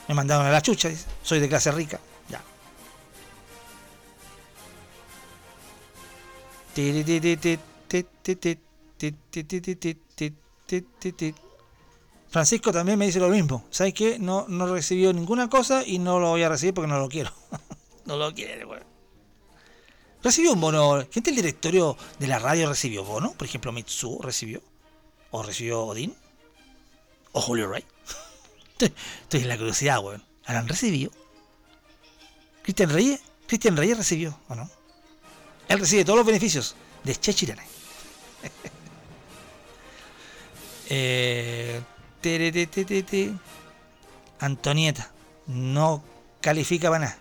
[0.09, 1.07] Me mandaron a la chucha, dice.
[1.23, 2.01] Soy de clase rica.
[2.29, 2.43] Ya.
[12.28, 13.65] Francisco también me dice lo mismo.
[13.70, 14.19] ¿Sabes qué?
[14.19, 17.32] No, no recibió ninguna cosa y no lo voy a recibir porque no lo quiero.
[18.05, 18.85] no lo quiere, bueno.
[20.23, 21.07] ¿Recibió un bono?
[21.11, 23.32] ¿Gente del directorio de la radio recibió bono?
[23.35, 24.61] Por ejemplo, Mitsu recibió.
[25.31, 26.15] ¿O recibió Odín?
[27.32, 27.85] ¿O Julio Ray?
[28.78, 30.24] Estoy en la curiosidad, weón.
[30.47, 31.12] ¿Han recibido?
[32.62, 33.20] ¿Cristian Reyes?
[33.47, 34.69] Cristian Reyes recibió, ¿o no?
[35.69, 36.74] Él recibe todos los beneficios
[37.05, 37.62] de Chechirane.
[40.89, 41.81] eh,
[44.40, 45.11] Antonieta,
[45.47, 46.03] no
[46.40, 47.19] califica para nada.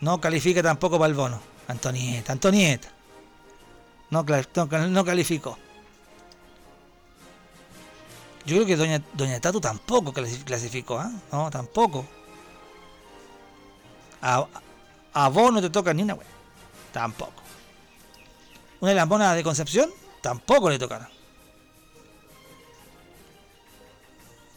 [0.00, 1.40] No califica tampoco para el bono.
[1.68, 2.88] Antonieta, Antonieta.
[4.10, 5.58] No, no, no calificó.
[8.44, 11.10] Yo creo que Doña, Doña Tatu tampoco clasificó, ¿eh?
[11.32, 12.06] No, tampoco.
[14.22, 14.46] A,
[15.12, 16.28] a vos no te toca ni una wea.
[16.92, 17.42] Tampoco.
[18.80, 19.90] Una de las monas de Concepción
[20.20, 21.15] tampoco le tocaron.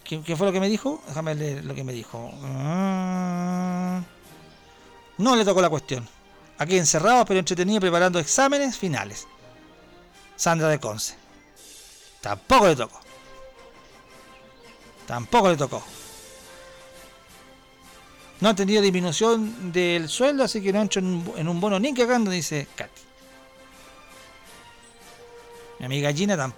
[0.10, 1.04] ¿Qué, fue lo que me dijo?
[1.08, 2.32] Déjame leer lo que me dijo.
[2.44, 4.02] Ah.
[5.20, 6.08] No le tocó la cuestión.
[6.58, 9.28] Aquí encerrado pero entretenido preparando exámenes finales.
[10.36, 11.16] Sandra de Conce.
[12.22, 13.00] Tampoco le tocó.
[15.06, 15.84] Tampoco le tocó.
[18.42, 21.94] No han tenido disminución del sueldo, así que no han hecho en un- bono ni
[21.94, 23.02] cagando, dice Katy.
[25.80, 26.54] Mi amiga Gina tam-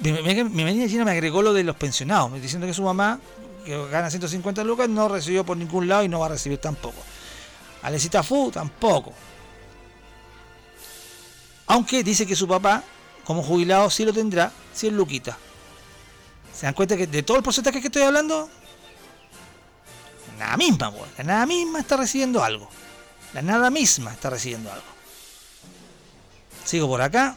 [0.00, 3.18] mi, mi- mi amiga Gina me agregó lo de los pensionados, diciendo que su mamá,
[3.64, 7.00] que gana 150 lucas, no recibió por ningún lado y no va a recibir tampoco.
[7.82, 9.12] Alecita Fu tampoco.
[11.68, 12.82] Aunque dice que su papá,
[13.24, 15.36] como jubilado, sí lo tendrá, 100 luquitas.
[16.54, 18.48] ¿Se dan cuenta que de todo el porcentaje que estoy hablando?
[20.38, 21.08] La nada misma, weón.
[21.18, 22.68] La nada misma está recibiendo algo.
[23.34, 24.84] La nada misma está recibiendo algo.
[26.64, 27.36] Sigo por acá.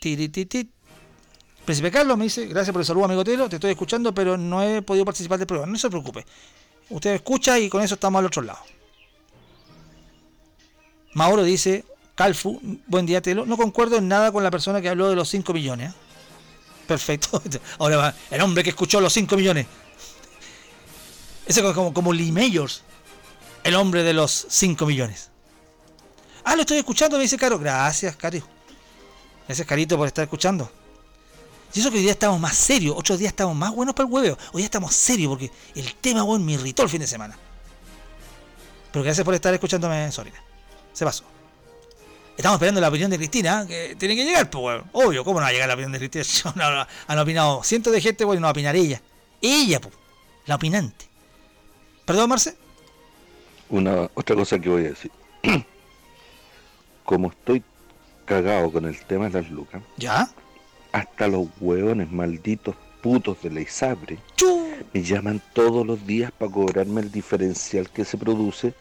[0.00, 0.70] Tirititit.
[1.68, 4.62] Príncipe Carlos me dice, gracias por el saludo, amigo Telo, te estoy escuchando, pero no
[4.62, 5.70] he podido participar del programa.
[5.70, 6.24] No se preocupe.
[6.88, 8.60] Usted escucha y con eso estamos al otro lado.
[11.12, 11.84] Mauro dice,
[12.14, 15.28] Calfu, buen día Telo, no concuerdo en nada con la persona que habló de los
[15.28, 15.92] 5 millones.
[15.92, 15.94] ¿eh?
[16.86, 17.42] Perfecto.
[17.78, 19.66] Ahora va, el hombre que escuchó los 5 millones.
[21.44, 22.80] Ese es como, como Lee Mayors,
[23.62, 25.28] el hombre de los 5 millones.
[26.44, 27.58] Ah, lo estoy escuchando, me dice Caro.
[27.58, 28.38] Gracias, Caro.
[29.46, 30.72] Gracias, Carito, por estar escuchando.
[31.74, 34.12] Y eso que hoy día estamos más serios, otros días estamos más buenos para el
[34.12, 34.38] hueveo.
[34.52, 37.36] Hoy día estamos serios porque el tema, weón, me irritó el fin de semana.
[38.92, 40.42] Pero gracias por estar escuchándome, Sorina.
[40.92, 41.24] Se pasó.
[42.36, 44.84] Estamos esperando la opinión de Cristina, que tiene que llegar, pues, weón.
[44.92, 46.24] Obvio, ¿cómo no va a llegar la opinión de Cristina?
[46.44, 49.02] Yo no- no- han opinado cientos de gente, bueno, no va a opinar ella.
[49.42, 49.94] Ella, pues,
[50.46, 51.06] la opinante.
[52.04, 52.56] ¿Perdón, Marce?
[53.68, 55.10] Una otra cosa que voy a decir.
[57.04, 57.62] Como estoy
[58.24, 60.28] cagado con el tema de las lucas, ¿Ya?
[60.92, 64.18] Hasta los hueones malditos putos de la ISAPRE
[64.92, 68.74] me llaman todos los días para cobrarme el diferencial que se produce,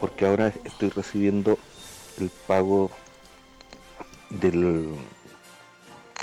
[0.00, 1.58] porque ahora estoy recibiendo
[2.20, 2.90] el pago
[4.30, 4.88] del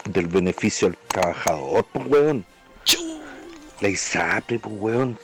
[0.05, 2.45] del beneficio al trabajador, pues hueón.
[3.81, 5.17] La ISAPRE, pues hueón.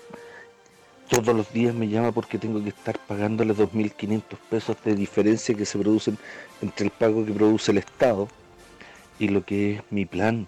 [1.09, 5.65] Todos los días me llama porque tengo que estar pagándole 2.500 pesos de diferencia que
[5.65, 6.17] se producen
[6.61, 8.27] entre el pago que produce el Estado
[9.19, 10.47] y lo que es mi plan.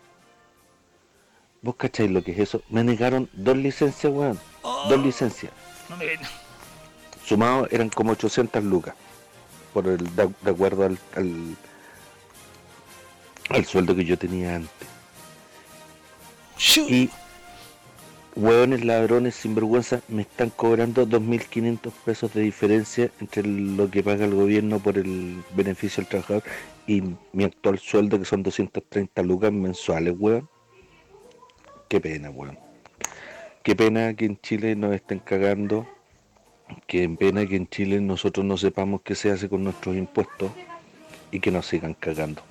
[1.62, 2.62] ¿Vos cacháis lo que es eso?
[2.70, 4.40] Me negaron dos licencias, weón.
[4.62, 5.52] Dos licencias.
[5.90, 6.06] No me
[7.26, 8.96] Sumados eran como 800 lucas.
[9.74, 11.58] Por el, de, de acuerdo al, al,
[13.50, 14.88] al sueldo que yo tenía antes.
[16.88, 17.10] Y
[18.38, 24.36] hueones ladrones sinvergüenza me están cobrando 2.500 pesos de diferencia entre lo que paga el
[24.36, 26.44] gobierno por el beneficio al trabajador
[26.86, 27.02] y
[27.34, 30.48] mi actual sueldo que son 230 lucas mensuales, weón.
[31.90, 32.60] Qué pena, weón.
[33.64, 35.88] Qué pena que en Chile nos estén cagando.
[36.86, 40.52] Qué pena que en Chile nosotros no sepamos qué se hace con nuestros impuestos
[41.32, 42.44] y que nos sigan cagando.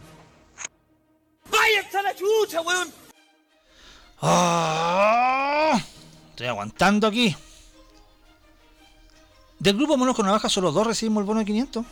[1.48, 3.05] ¡Váyanse a la chucha, weón!
[4.20, 5.80] Ah,
[6.30, 7.36] estoy aguantando aquí.
[9.58, 11.84] Del grupo Monos con Navaja solo dos recibimos el bono de 500.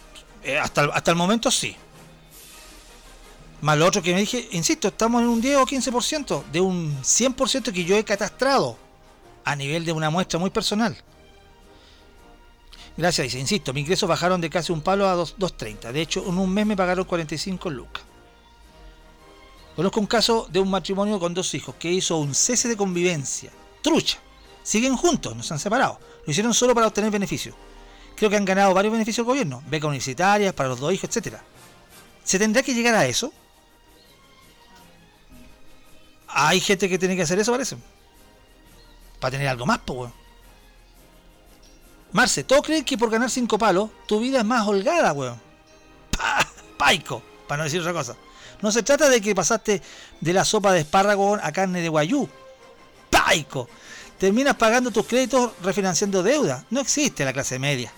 [0.42, 1.74] Eh, hasta, el, hasta el momento sí.
[3.62, 6.94] Más lo otro que me dije, insisto, estamos en un 10 o 15% de un
[7.02, 8.76] 100% que yo he catastrado
[9.44, 10.94] a nivel de una muestra muy personal.
[12.96, 15.92] Gracias, dice, insisto, mis ingresos bajaron de casi un palo a dos- 2.30.
[15.92, 18.04] De hecho, en un mes me pagaron 45 lucas.
[19.76, 23.50] Conozco un caso de un matrimonio con dos hijos que hizo un cese de convivencia.
[23.82, 24.18] Trucha.
[24.62, 25.98] Siguen juntos, no se han separado.
[26.24, 27.54] Lo hicieron solo para obtener beneficios.
[28.16, 29.62] Creo que han ganado varios beneficios del gobierno.
[29.66, 31.42] Becas universitarias para los dos hijos, etcétera.
[32.22, 33.32] ¿Se tendrá que llegar a eso?
[36.28, 37.76] Hay gente que tiene que hacer eso, parece.
[39.20, 40.12] Para tener algo más, pues, weón.
[42.12, 45.40] Marce, todos creen que por ganar cinco palos, tu vida es más holgada, weón.
[46.16, 46.46] Pa-
[46.78, 48.16] Paico, para no decir otra cosa.
[48.62, 49.82] No se trata de que pasaste
[50.20, 52.28] de la sopa de espárrago a carne de guayú.
[53.10, 53.68] Paico.
[54.18, 56.64] Terminas pagando tus créditos refinanciando deuda.
[56.70, 57.92] No existe la clase media.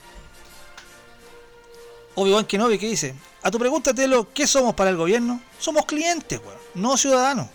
[2.14, 3.14] Obi-Wan Kenobi, ¿qué dice?
[3.42, 5.40] A tu pregunta, Telo, ¿qué somos para el gobierno?
[5.58, 7.48] Somos clientes, weón, no ciudadanos.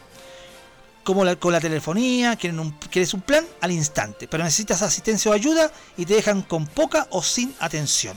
[1.04, 5.32] Como la- con la telefonía, quieren un, quieres un plan al instante, pero necesitas asistencia
[5.32, 8.16] o ayuda y te dejan con poca o sin atención.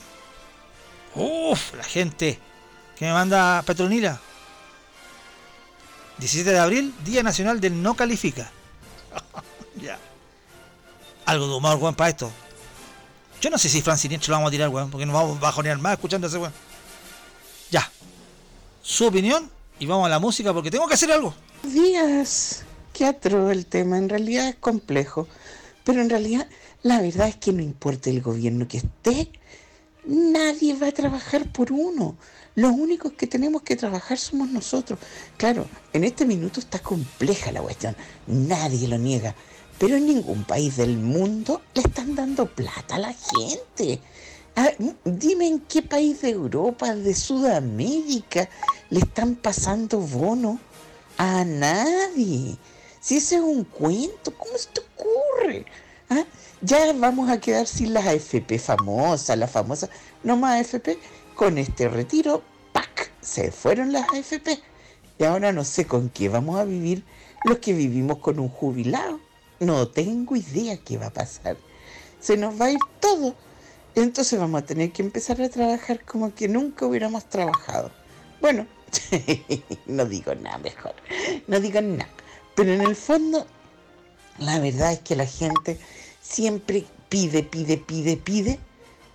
[1.15, 2.39] Uf, la gente
[2.95, 4.21] que me manda Petronila.
[6.17, 8.51] 17 de abril, Día Nacional del No Califica.
[9.81, 9.97] ya.
[11.25, 12.31] Algo de humor, weón, para esto.
[13.41, 15.41] Yo no sé si Fran Siniestro lo vamos a tirar, weón, porque nos vamos a
[15.41, 16.53] bajonear más escuchando ese weón.
[17.71, 17.91] Ya.
[18.81, 21.33] su opinión y vamos a la música porque tengo que hacer algo.
[21.63, 22.63] días.
[22.93, 23.97] Qué atroz el tema.
[23.97, 25.27] En realidad es complejo.
[25.83, 26.47] Pero en realidad
[26.85, 29.31] la verdad es que no importa el gobierno que esté,
[30.07, 32.17] nadie va a trabajar por uno.
[32.55, 34.99] Los únicos que tenemos que trabajar somos nosotros.
[35.37, 37.95] Claro, en este minuto está compleja la cuestión.
[38.27, 39.35] Nadie lo niega.
[39.77, 43.99] Pero en ningún país del mundo le están dando plata a la gente.
[45.03, 48.49] Dime en qué país de Europa, de Sudamérica,
[48.89, 50.59] le están pasando bono
[51.17, 52.57] a nadie.
[53.01, 55.65] Si ese es un cuento, ¿cómo se te ocurre?
[56.09, 56.23] ¿Ah?
[56.61, 59.89] Ya vamos a quedar sin las AFP famosas, las famosas,
[60.23, 60.97] no más AFP.
[61.35, 63.11] Con este retiro, ¡pac!
[63.21, 64.59] Se fueron las AFP.
[65.17, 67.03] Y ahora no sé con qué vamos a vivir
[67.43, 69.19] los que vivimos con un jubilado.
[69.59, 71.57] No tengo idea qué va a pasar.
[72.19, 73.35] Se nos va a ir todo.
[73.95, 77.91] Entonces vamos a tener que empezar a trabajar como que nunca hubiéramos trabajado.
[78.41, 78.67] Bueno,
[79.85, 80.93] no digo nada mejor.
[81.47, 82.09] No digo nada.
[82.55, 83.47] Pero en el fondo,
[84.37, 85.79] la verdad es que la gente
[86.21, 88.59] siempre pide, pide, pide, pide.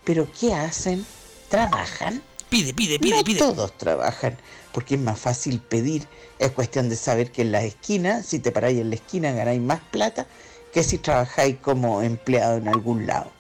[0.05, 1.05] Pero ¿qué hacen?
[1.48, 2.22] ¿Trabajan?
[2.48, 3.38] Pide, pide, pide, no pide.
[3.38, 4.36] todos trabajan,
[4.72, 6.06] porque es más fácil pedir.
[6.38, 9.60] Es cuestión de saber que en las esquinas, si te paráis en la esquina, ganáis
[9.60, 10.26] más plata
[10.72, 13.30] que si trabajáis como empleado en algún lado.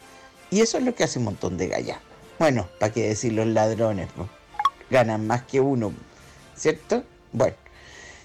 [0.50, 1.98] Y eso es lo que hace un montón de gallas.
[2.38, 4.28] Bueno, para qué decir los ladrones, pues,
[4.90, 5.92] ganan más que uno,
[6.56, 7.04] ¿cierto?
[7.32, 7.56] Bueno,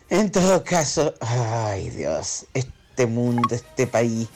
[0.09, 2.45] en todo caso, ay Dios,
[2.95, 4.29] este mundo, este país.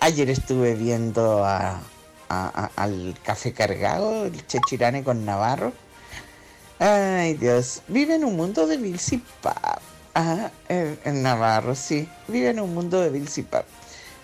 [0.00, 1.80] Ayer estuve viendo a,
[2.28, 5.72] al café cargado, el Chechirane con Navarro.
[6.78, 9.80] Ay Dios, vive en un mundo de Bills y Pap.
[10.12, 13.64] Ajá, en, Navarro, sí, vive en un mundo de Bills y Pap.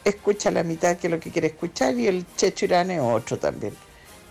[0.05, 3.73] Escucha la mitad que lo que quiere escuchar y el Chechirane otro también.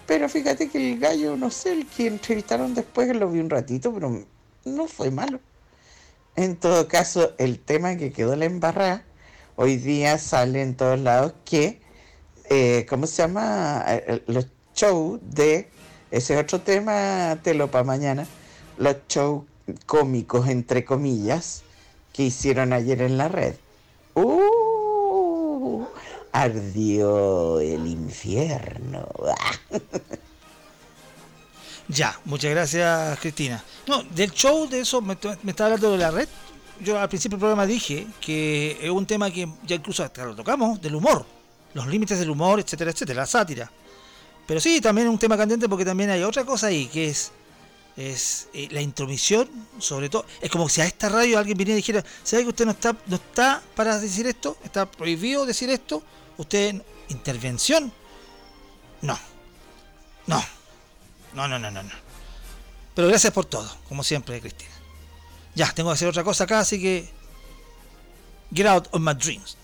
[0.05, 3.91] Pero fíjate que el gallo, no sé, el que entrevistaron después, lo vi un ratito,
[3.91, 4.23] pero
[4.65, 5.39] no fue malo.
[6.35, 9.03] En todo caso, el tema que quedó la embarrada,
[9.57, 11.81] hoy día sale en todos lados que,
[12.49, 13.83] eh, ¿cómo se llama?
[13.87, 15.69] Eh, eh, Los shows de,
[16.11, 18.25] ese es otro tema, telo para mañana,
[18.77, 19.43] los shows
[19.85, 21.63] cómicos, entre comillas,
[22.13, 23.55] que hicieron ayer en la red.
[24.13, 25.85] ¡Uh!
[26.31, 29.09] Ardió el infierno.
[31.89, 33.63] Ya, muchas gracias Cristina.
[33.87, 36.27] No, del show de eso, me, me estaba hablando de la red.
[36.81, 40.35] Yo al principio del programa dije que es un tema que ya incluso hasta lo
[40.35, 41.25] tocamos, del humor.
[41.73, 43.71] Los límites del humor, etcétera, etcétera, la sátira.
[44.45, 47.31] Pero sí, también es un tema candente porque también hay otra cosa ahí, que es
[47.97, 49.49] es eh, la intromisión,
[49.79, 50.25] sobre todo.
[50.39, 52.95] Es como si a esta radio alguien viniera y dijera, ¿sabe que usted no está,
[53.07, 54.57] no está para decir esto?
[54.63, 56.03] ¿Está prohibido decir esto?
[56.37, 57.91] ¿Usted intervención?
[59.01, 59.17] No.
[60.27, 60.43] No.
[61.33, 61.91] No, no, no, no, no.
[62.93, 64.76] Pero gracias por todo, como siempre, Cristina.
[65.57, 67.09] Ya, tengo que hacer otra cosa acá, así que.
[68.53, 69.57] Get out of my dreams.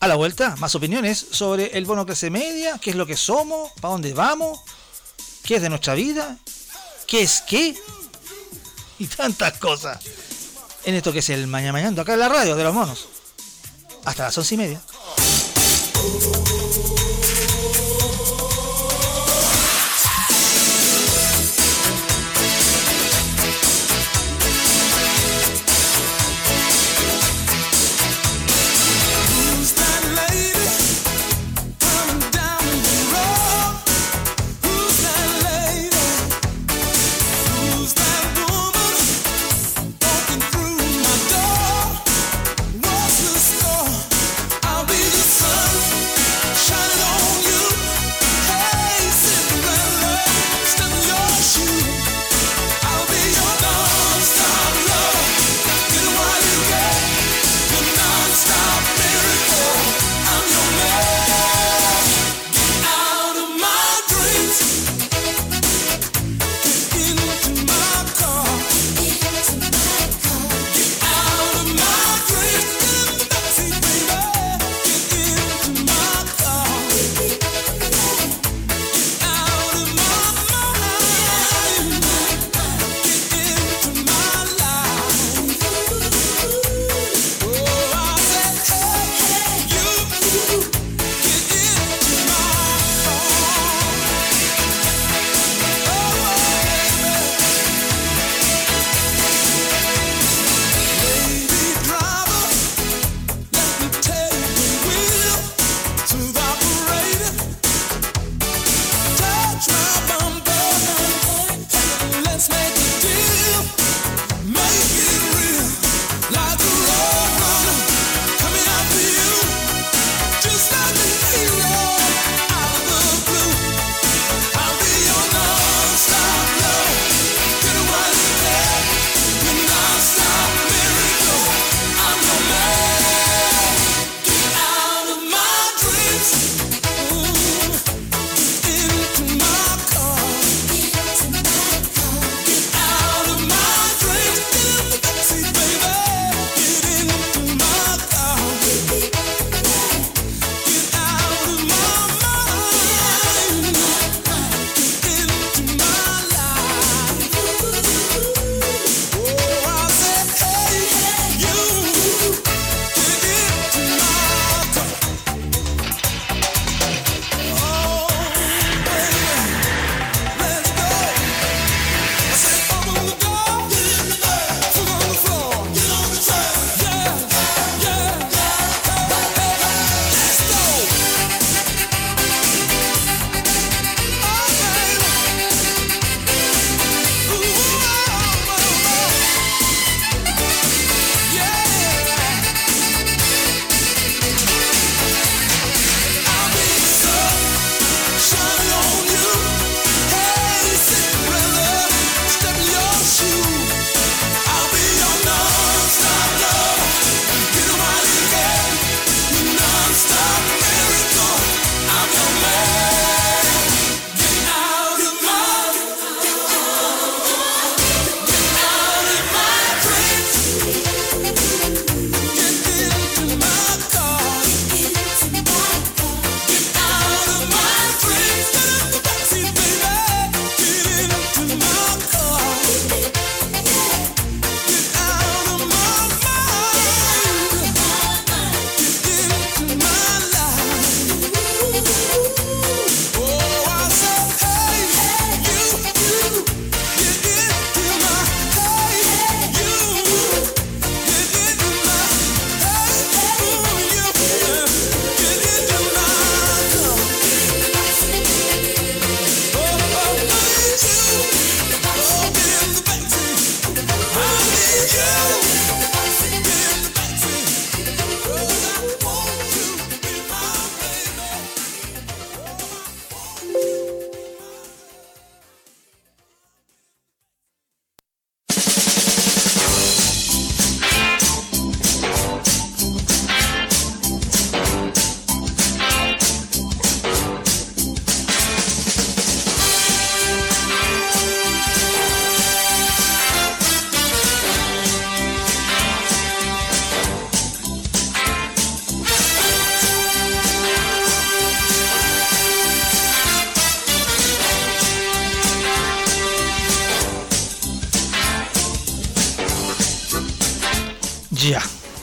[0.00, 3.70] A la vuelta, más opiniones sobre el bono clase media, qué es lo que somos,
[3.80, 4.60] para dónde vamos,
[5.44, 6.38] qué es de nuestra vida,
[7.06, 7.76] qué es qué,
[8.98, 9.98] y tantas cosas.
[10.84, 13.08] En esto que es el Mañana Mañando, acá en la radio de los monos.
[14.06, 14.80] Hasta las once y media.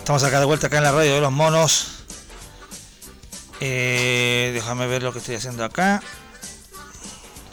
[0.03, 1.87] Estamos acá de vuelta acá en la radio de los monos.
[3.61, 6.03] Eh, déjame ver lo que estoy haciendo acá.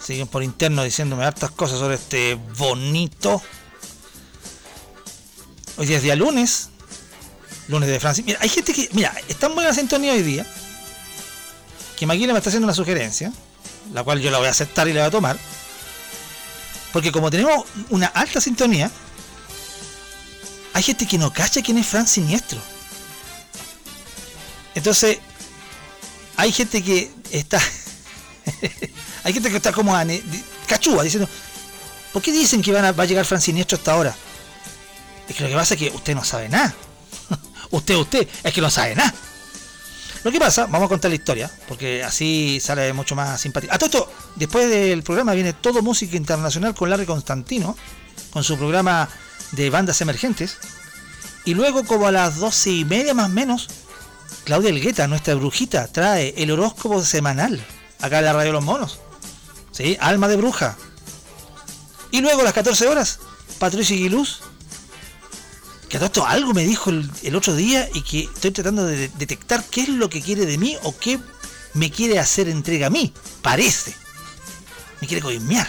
[0.02, 3.40] Siguen por interno diciéndome hartas cosas sobre este bonito.
[5.77, 6.70] Hoy es día lunes.
[7.68, 8.24] Lunes de Francia.
[8.27, 8.89] Mira, hay gente que.
[8.94, 10.44] Mira, está en buena sintonía hoy día.
[11.97, 13.32] Que Maguila me está haciendo una sugerencia.
[13.94, 15.39] La cual yo la voy a aceptar y la voy a tomar.
[16.93, 18.90] Porque como tenemos una alta sintonía.
[20.73, 22.61] Hay gente que no cacha quién es Fran Siniestro.
[24.75, 25.19] Entonces,
[26.37, 27.61] hay gente que está.
[29.25, 30.23] hay gente que está como di-
[30.67, 31.29] cachúa diciendo:
[32.13, 34.15] ¿Por qué dicen que van a- va a llegar Fran Siniestro hasta ahora?
[35.29, 36.75] Es que lo que pasa es que usted no sabe nada.
[37.71, 39.13] usted, usted, es que no sabe nada.
[40.23, 43.73] Lo que pasa, vamos a contar la historia, porque así sale mucho más simpático.
[43.73, 47.75] A todo esto, después del programa viene todo música internacional con Larry Constantino,
[48.31, 49.09] con su programa
[49.52, 50.59] de bandas emergentes.
[51.44, 53.68] Y luego, como a las doce y media más o menos,
[54.44, 57.64] Claudia Elgueta, nuestra brujita, trae el horóscopo semanal
[58.01, 59.01] acá en la Radio Los Monos.
[59.72, 59.97] ¿Sí?
[60.01, 60.77] Alma de bruja.
[62.10, 63.20] Y luego a las 14 horas,
[63.59, 64.40] Patricia Guiluz.
[65.89, 68.97] Que a todo esto algo me dijo el, otro día y que estoy tratando de
[68.97, 71.18] de- detectar qué es lo que quiere de mí o qué
[71.74, 73.12] me quiere hacer entrega a mí.
[73.43, 73.94] Parece.
[75.01, 75.68] Me quiere coimear.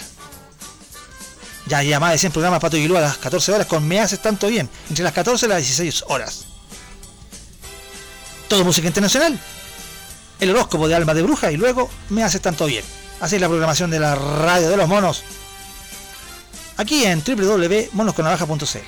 [1.66, 4.20] Ya, ya más de 100 programas Pato Guilú a las 14 horas con Me haces
[4.20, 4.68] tanto bien.
[4.88, 6.44] Entre las 14 y las 16 horas.
[8.48, 9.38] Todo música internacional.
[10.40, 12.84] El horóscopo de Alma de Bruja y luego Me haces tanto bien.
[13.20, 15.22] Así es la programación de la radio de los monos.
[16.76, 18.78] Aquí en www.monosconavaja.cl.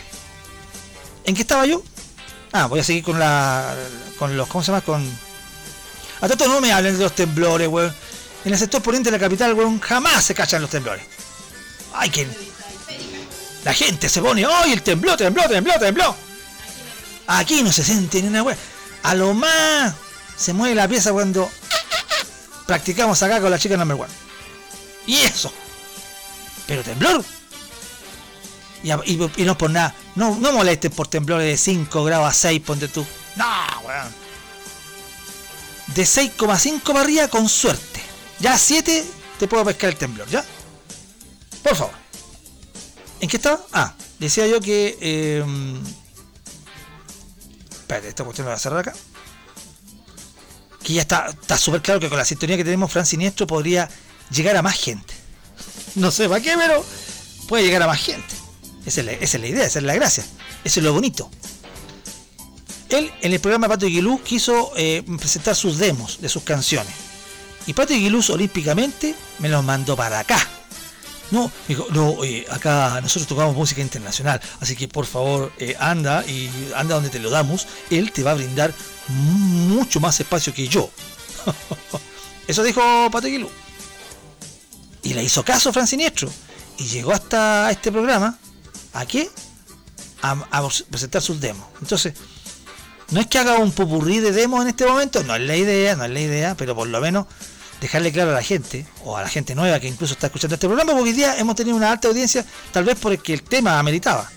[1.25, 1.83] ¿En qué estaba yo?
[2.53, 3.75] Ah, voy a seguir con la.
[4.19, 4.49] con los.
[4.49, 4.81] ¿Cómo se llama?
[4.83, 5.09] Con.
[6.21, 7.95] A tanto no me hablen de los temblores, weón.
[8.45, 11.05] En el sector poniente de la capital, weón, jamás se cachan los temblores.
[11.93, 12.29] Ay, que.
[13.65, 16.15] La gente se pone, ¡ay, el tembló, tembló, tembló, tembló!
[17.27, 18.59] Aquí no se siente ni una weón.
[19.03, 19.95] A lo más
[20.37, 21.51] se mueve la pieza cuando
[22.67, 24.13] practicamos acá con la chica number one.
[25.07, 25.53] Y eso.
[26.67, 27.25] Pero temblor.
[28.83, 29.95] Y no por nada.
[30.15, 33.07] No, no molestes por temblores de 5 grados a 6, ponte tú.
[33.37, 33.47] No,
[33.87, 34.15] weón.
[35.89, 38.03] De 6,5 para arriba con suerte.
[38.41, 39.05] Ya a 7
[39.39, 40.45] te puedo pescar el temblor, ¿ya?
[41.63, 42.04] Por favor.
[43.25, 43.59] ¿En qué estaba?
[43.73, 44.99] Ah, decía yo que...
[45.01, 45.43] Eh,
[47.71, 48.93] espérate, esta cuestión la voy a cerrar acá.
[50.83, 53.89] Que ya está está súper claro que con la sintonía que tenemos, Fran Siniestro podría
[54.31, 55.15] llegar a más gente.
[55.95, 56.85] No sé para qué, pero
[57.49, 58.35] puede llegar a más gente.
[58.85, 59.07] Esa es
[59.41, 60.23] la, idea, esa es la gracia.
[60.63, 61.31] Eso es lo bonito.
[62.91, 66.93] Él en el programa Pato Aguilú quiso eh, presentar sus demos de sus canciones.
[67.67, 70.47] Y Pato Aguilú olímpicamente me los mandó para acá.
[71.35, 71.51] No,
[71.91, 76.95] no, eh, acá nosotros tocamos música internacional, así que por favor eh, anda y anda
[76.95, 77.67] donde te lo damos.
[77.91, 78.73] Él te va a brindar
[79.09, 80.89] mucho más espacio que yo.
[82.47, 82.81] Eso dijo
[83.11, 83.51] Pato Aguilú.
[85.03, 86.31] Y le hizo caso Fran Siniestro.
[86.79, 88.39] Y llegó hasta este programa.
[88.93, 89.29] ¿A qué?
[90.23, 91.67] A, a presentar sus demos.
[91.81, 92.15] Entonces,
[93.11, 95.97] no es que haga un popurrí de demos en este momento, no es la idea,
[95.97, 97.27] no es la idea, pero por lo menos
[97.85, 100.67] dejarle claro a la gente, o a la gente nueva que incluso está escuchando este
[100.67, 102.43] programa, porque hoy día hemos tenido una alta audiencia,
[102.73, 104.31] tal vez porque el tema ameritaba.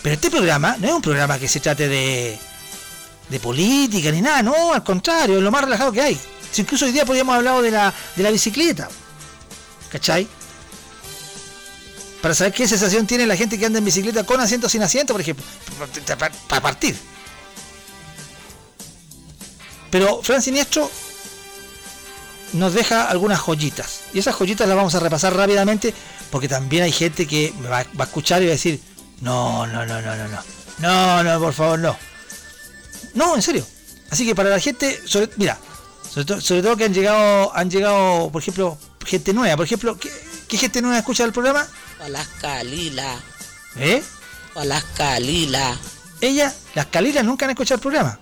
[0.00, 2.38] Pero este programa no es un programa que se trate de,
[3.28, 6.18] de política ni nada, no, al contrario, es lo más relajado que hay.
[6.50, 8.88] Si incluso hoy día podríamos hablado de la, de la bicicleta.
[9.90, 10.26] ¿Cachai?
[12.22, 14.82] Para saber qué sensación tiene la gente que anda en bicicleta con asiento o sin
[14.82, 15.44] asiento, por ejemplo.
[16.48, 16.96] Para partir.
[19.90, 20.90] Pero Fran Siniestro
[22.52, 24.00] nos deja algunas joyitas.
[24.12, 25.94] Y esas joyitas las vamos a repasar rápidamente
[26.30, 28.80] porque también hay gente que me va, va a escuchar y va a decir,
[29.20, 30.42] no, no, no, no, no, no.
[30.78, 31.96] No, no, por favor, no.
[33.14, 33.66] No, en serio.
[34.10, 35.58] Así que para la gente, sobre, mira,
[36.10, 39.56] sobre, to- sobre todo que han llegado, han llegado, por ejemplo, gente nueva.
[39.56, 40.10] Por ejemplo, ¿qué,
[40.48, 41.66] qué gente nueva escucha el programa?
[42.02, 43.16] Alaska Lila.
[43.76, 44.02] ¿Eh?
[44.54, 45.76] Alaska Lila.
[46.20, 48.18] Ella, las calilas nunca han escuchado el programa.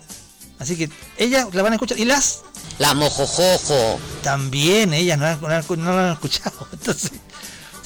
[0.58, 1.98] Así que ellas la van a escuchar.
[1.98, 2.42] Y las.
[2.80, 4.00] La mojojojo.
[4.22, 6.66] También ellas no, han- no han- no lo han escuchado.
[6.72, 7.12] Entonces,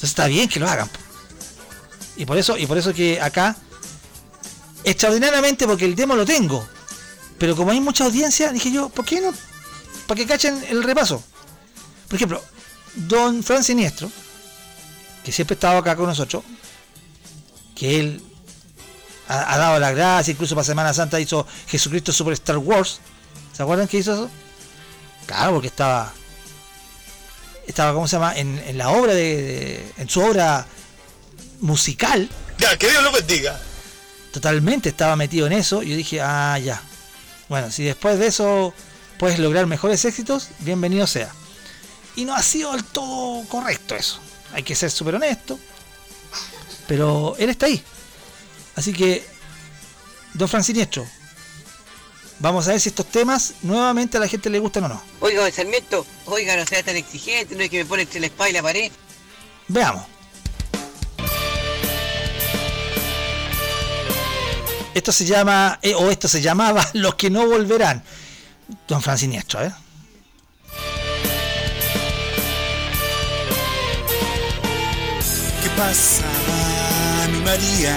[0.01, 0.89] está bien que lo hagan.
[2.15, 3.57] Y por eso, y por eso que acá,
[4.85, 6.65] extraordinariamente porque el demo lo tengo.
[7.37, 9.33] Pero como hay mucha audiencia, dije yo, ¿por qué no?
[10.07, 11.21] Para que cachen el repaso.
[12.07, 12.41] Por ejemplo,
[12.95, 14.09] Don Fran Siniestro,
[15.25, 16.43] que siempre estaba acá con nosotros,
[17.75, 18.23] que él
[19.27, 22.99] ha, ha dado la gracia, incluso para Semana Santa hizo Jesucristo Super Star Wars.
[23.51, 24.29] ¿Se acuerdan que hizo eso?
[25.25, 26.13] Claro, porque estaba.
[27.67, 28.35] Estaba, ¿cómo se llama?
[28.35, 30.65] En, en la obra de, de- En su obra
[31.61, 32.29] musical.
[32.59, 33.59] Ya, que Dios lo bendiga.
[34.31, 35.81] totalmente estaba metido en eso.
[35.83, 36.81] Y yo dije, ah, ya.
[37.49, 38.73] Bueno, si después de eso
[39.17, 41.31] puedes lograr mejores éxitos, bienvenido sea.
[42.15, 44.19] Y no ha sido del todo correcto eso.
[44.53, 45.59] Hay que ser súper honesto.
[46.87, 47.83] Pero él está ahí.
[48.75, 49.25] Así que,
[50.33, 51.05] don Fran Siniestro,
[52.39, 55.01] vamos a ver si estos temas nuevamente a la gente le gustan o no.
[55.19, 58.27] Oiga, don Sarmiento, oiga, no sea tan exigente, no es que me pone entre la
[58.27, 58.91] espada y la pared.
[59.67, 60.03] Veamos.
[64.95, 68.01] Esto se llama, eh, o esto se llamaba Los que no volverán.
[68.87, 69.73] Don Fran Siniestro, ¿eh?
[75.61, 76.23] ¿Qué pasa,
[77.35, 77.95] mi María?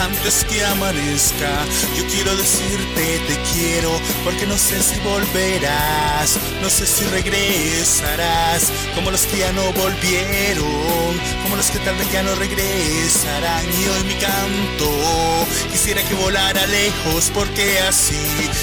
[0.00, 1.64] Antes que amanezca,
[1.96, 3.90] yo quiero decirte te quiero,
[4.24, 11.20] porque no sé si volverás, no sé si regresarás, como los que ya no volvieron,
[11.42, 13.64] como los que tal vez ya no regresarán.
[13.66, 18.14] Y hoy mi canto, quisiera que volara lejos, porque así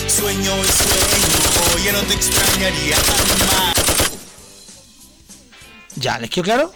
[0.08, 3.76] sueño y sueño, ya no te extrañaría jamás.
[5.96, 6.74] Ya, ¿les quedó claro?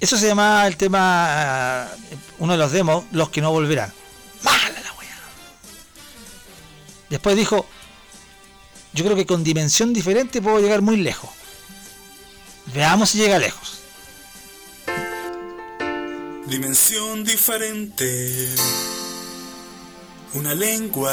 [0.00, 3.92] Eso se llama el tema, eh, uno de los demos, los que no volverán.
[4.42, 5.18] Mala la wea.
[7.10, 7.66] Después dijo,
[8.92, 11.30] yo creo que con dimensión diferente puedo llegar muy lejos.
[12.74, 13.80] Veamos si llega lejos.
[16.46, 18.48] Dimensión diferente,
[20.32, 21.12] una lengua,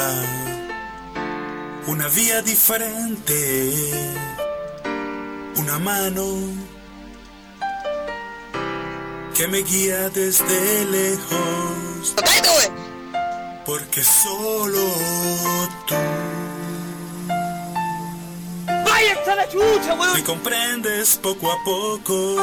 [1.88, 3.70] una vía diferente,
[5.56, 6.75] una mano
[9.36, 12.14] que me guía desde lejos.
[13.66, 14.80] Porque solo
[15.86, 15.94] tú
[18.66, 20.14] ¡Váyanse a la chucha, weón!
[20.14, 22.36] me comprendes poco a poco.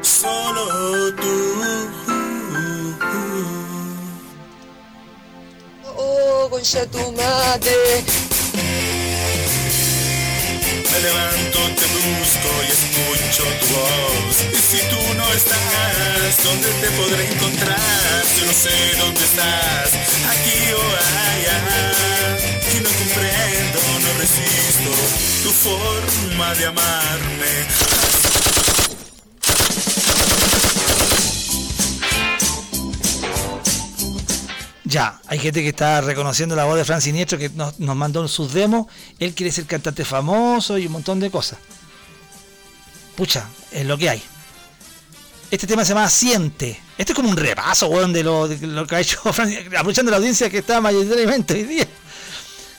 [0.00, 1.62] Solo tú.
[5.96, 8.04] Oh, concha tu madre.
[10.92, 14.36] Me levanto, te busco y escucho tu voz.
[14.52, 18.24] Y si tú no estás, ¿dónde te podré encontrar?
[18.38, 19.92] Yo no sé dónde estás,
[20.32, 20.82] aquí o
[21.32, 21.58] allá.
[22.74, 24.90] Y no comprendo, no resisto
[25.42, 28.07] tu forma de amarme.
[34.88, 38.26] Ya, hay gente que está reconociendo la voz de Fran Siniestro que nos, nos mandó
[38.26, 38.86] sus demos.
[39.18, 41.58] Él quiere ser cantante famoso y un montón de cosas.
[43.14, 44.22] Pucha, es lo que hay.
[45.50, 46.80] Este tema se llama Siente.
[46.96, 50.10] Este es como un repaso, weón, de lo, de lo que ha hecho Fran, aprovechando
[50.10, 51.88] la audiencia que está mayoritariamente hoy día.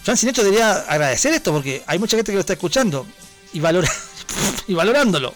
[0.02, 3.06] Fran Siniestro debería agradecer esto porque hay mucha gente que lo está escuchando
[3.54, 3.92] y, valora,
[4.68, 5.36] y valorándolo.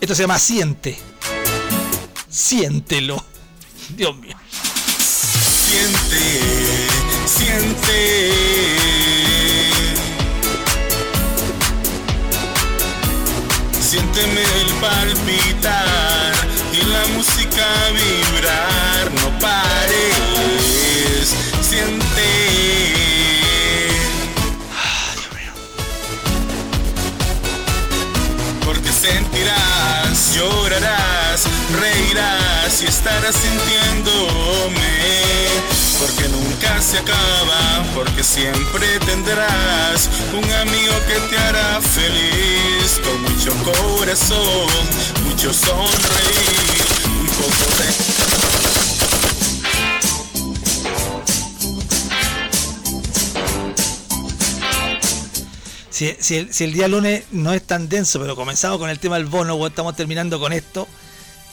[0.00, 1.07] Esto se llama Siente.
[2.38, 3.22] Siéntelo.
[3.96, 4.36] Dios mío.
[5.66, 6.22] Siente,
[7.26, 7.98] siente.
[13.80, 16.32] Siénteme el palpitar
[16.72, 18.27] y la música vibrar.
[32.80, 34.78] Y estarás sintiéndome.
[35.98, 43.00] Porque nunca se acaba, porque siempre tendrás un amigo que te hará feliz.
[43.02, 44.68] Con mucho corazón,
[45.24, 47.88] mucho sonreír, un poco de...
[55.90, 59.00] Si, si el, si el día lunes no es tan denso, pero comenzamos con el
[59.00, 60.86] tema del bono, o estamos terminando con esto,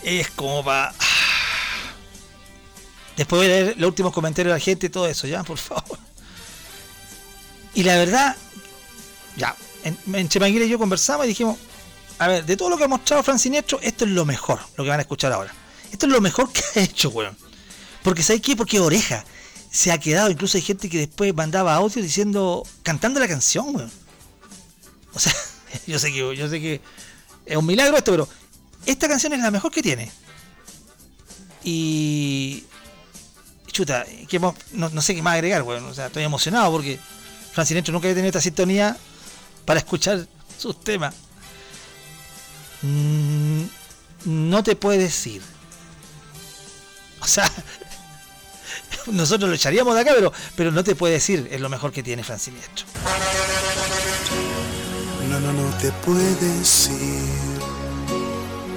[0.03, 0.93] es como para.
[3.17, 5.97] Después voy leer los últimos comentarios de la gente y todo eso, ya, por favor.
[7.73, 8.35] Y la verdad,
[9.37, 11.57] ya, en, en y yo conversamos y dijimos:
[12.19, 14.83] A ver, de todo lo que ha mostrado Fran Siniestro, esto es lo mejor, lo
[14.83, 15.53] que van a escuchar ahora.
[15.91, 17.37] Esto es lo mejor que ha hecho, weón.
[18.03, 18.55] Porque ¿sabes qué?
[18.55, 19.23] Porque oreja.
[19.71, 23.91] Se ha quedado, incluso hay gente que después mandaba audio diciendo, cantando la canción, weón.
[25.13, 25.33] O sea,
[25.87, 26.81] yo sé que yo sé que
[27.45, 28.29] es un milagro esto, pero
[28.85, 30.11] esta canción es la mejor que tiene.
[31.63, 32.63] Y
[33.75, 35.83] chuta, que no, no sé qué más agregar, weón.
[35.85, 36.97] O sea, estoy emocionado porque
[37.51, 38.95] Fran Sinestro nunca había tenido esta sintonía
[39.65, 40.25] para escuchar
[40.57, 41.13] sus temas.
[42.81, 43.63] Mm,
[44.25, 45.41] no te puedes ir.
[47.19, 47.51] O sea,
[49.07, 52.01] nosotros lo echaríamos de acá, pero, pero no te puedes ir, es lo mejor que
[52.01, 52.85] tiene Fran Siniestro.
[55.29, 57.59] No, no, no te puedes ir.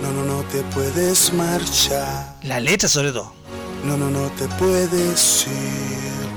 [0.03, 2.35] No, no, no te puedes marchar.
[2.43, 3.39] La letra sobre todo.
[3.89, 6.28] No, no, no te puedes ir.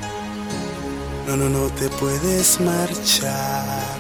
[1.28, 3.98] No, no, no te puedes marchar.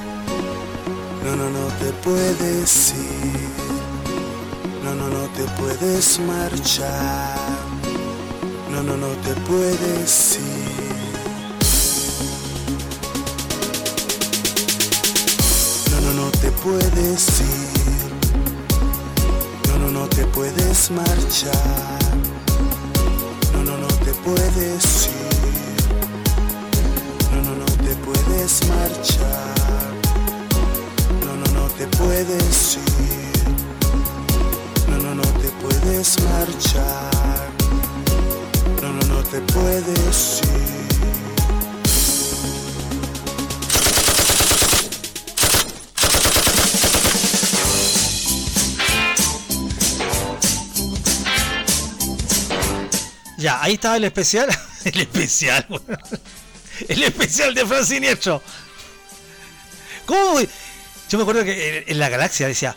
[1.25, 3.49] No, no, no te puedes ir.
[4.85, 7.35] No, no, no te puedes marchar.
[8.71, 10.71] No, no, no te puedes ir.
[16.15, 18.11] No, te puedes ir.
[19.67, 22.30] No, no, no te puedes marchar.
[24.23, 25.81] Puedes ir.
[27.31, 29.93] No, no, no te puedes marchar.
[31.25, 33.47] No, no, no te puedes ir.
[34.89, 37.49] No, no, no te puedes marchar.
[38.81, 40.80] No, no, no te puedes ir.
[53.41, 54.47] Ya, ahí estaba el especial.
[54.85, 55.85] El especial, weón.
[56.87, 58.41] El especial de Fran Siniestro.
[60.07, 60.39] ¿Cómo?
[61.09, 62.75] Yo me acuerdo que en- la galaxia decía.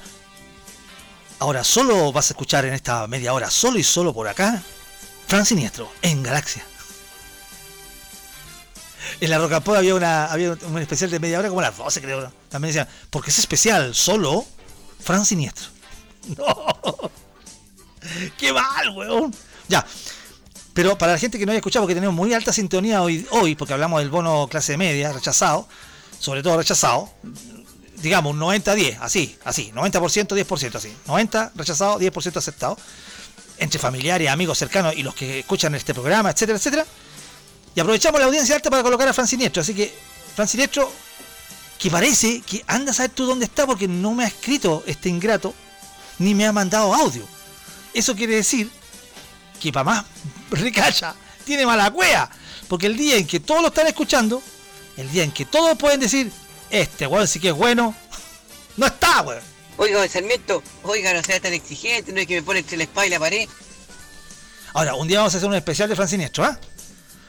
[1.38, 4.62] Ahora solo vas a escuchar en esta media hora, solo y solo por acá,
[5.26, 6.64] Fran Siniestro, en Galaxia.
[9.20, 12.32] En la Rocapó había una había un especial de media hora como las 12 creo.
[12.48, 14.46] También decía, porque es especial solo
[15.02, 15.68] Fran Siniestro.
[16.38, 17.10] No.
[18.38, 19.34] Qué mal, weón.
[19.68, 19.84] Ya.
[20.74, 23.54] Pero para la gente que no haya escuchado, porque tenemos muy alta sintonía hoy, hoy
[23.54, 25.68] porque hablamos del bono clase media, rechazado,
[26.18, 27.08] sobre todo rechazado,
[28.02, 30.92] digamos un 90-10, así, así, 90%, 10%, así.
[31.06, 32.76] 90 rechazado, 10% aceptado,
[33.58, 36.86] entre familiares, amigos cercanos y los que escuchan este programa, etcétera, etcétera.
[37.76, 39.62] Y aprovechamos la audiencia alta para colocar a Fran Siniestro.
[39.62, 39.94] Así que,
[40.34, 40.90] Fran Siniestro,
[41.78, 45.08] que parece que anda a saber tú dónde está porque no me ha escrito este
[45.08, 45.54] ingrato,
[46.18, 47.24] ni me ha mandado audio.
[47.94, 48.70] Eso quiere decir
[49.60, 50.04] que para más
[50.50, 51.14] recalla,
[51.44, 52.30] tiene mala cueva.
[52.68, 54.42] Porque el día en que todos lo están escuchando,
[54.96, 56.30] el día en que todos pueden decir,
[56.70, 57.94] este weón sí que es bueno,
[58.76, 59.42] no está, weón.
[59.76, 62.84] Oiga, don Sarmiento, oiga, no sea tan exigente, no es que me pone entre la
[62.84, 63.48] espada y la pared.
[64.72, 66.58] Ahora, un día vamos a hacer un especial de Fran Siniestro, ¿ah?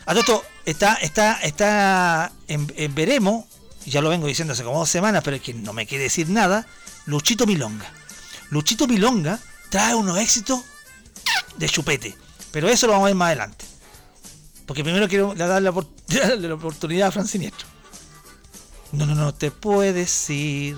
[0.06, 3.46] A todo esto, está, está, está en, en veremos,
[3.86, 6.04] y ya lo vengo diciendo hace como dos semanas, pero es que no me quiere
[6.06, 6.68] decir nada,
[7.06, 7.92] Luchito Milonga.
[8.50, 9.40] Luchito Milonga
[9.70, 10.62] trae unos éxitos
[11.58, 12.16] de chupete,
[12.52, 13.66] pero eso lo vamos a ver más adelante.
[14.66, 15.72] Porque primero quiero darle
[16.40, 17.68] la, oportunidad a Fran Siniestro.
[18.92, 20.78] No, no, no, te puedes ir.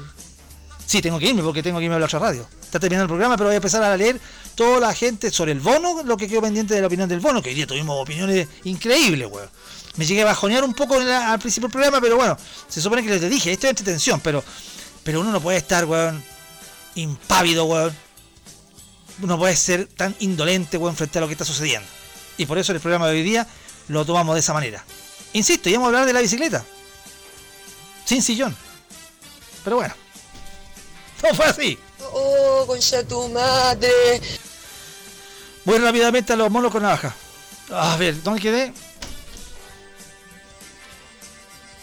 [0.85, 2.47] Sí, tengo que irme porque tengo que irme a la otra radio.
[2.61, 4.19] Está terminando el programa, pero voy a empezar a leer
[4.55, 7.41] toda la gente sobre el bono, lo que quedó pendiente de la opinión del bono,
[7.41, 9.49] que hoy día tuvimos opiniones increíbles, weón.
[9.95, 12.37] Me llegué a bajonear un poco al principio del programa, pero bueno,
[12.67, 14.43] se supone que les dije, esto es entretención, pero,
[15.03, 16.23] pero uno no puede estar, weón,
[16.95, 18.06] impávido, weón.
[19.21, 21.87] Uno puede ser tan indolente, weón, frente a lo que está sucediendo.
[22.37, 23.47] Y por eso el programa de hoy día
[23.87, 24.83] lo tomamos de esa manera.
[25.33, 26.63] Insisto, íbamos a hablar de la bicicleta.
[28.05, 28.55] Sin sillón.
[29.63, 29.93] Pero bueno.
[31.23, 31.79] No fue así.
[32.13, 34.21] Oh, concha tu madre.
[35.65, 37.15] Voy rápidamente a los monos con navaja.
[37.71, 38.71] A ver, ¿dónde quedé?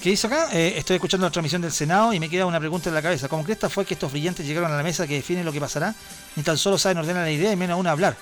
[0.05, 0.51] ¿Qué hizo acá?
[0.53, 3.27] Eh, estoy escuchando la transmisión del Senado y me queda una pregunta en la cabeza.
[3.27, 5.95] ¿Cómo cresta fue que estos brillantes llegaron a la mesa que define lo que pasará?
[6.37, 8.15] Ni tan solo saben ordenar la idea y menos aún hablar.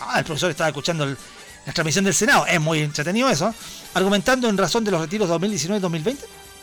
[0.00, 2.44] Ah, el profesor estaba escuchando la transmisión del Senado.
[2.44, 3.54] Es muy entretenido eso.
[3.94, 6.18] Argumentando en razón de los retiros 2019-2020.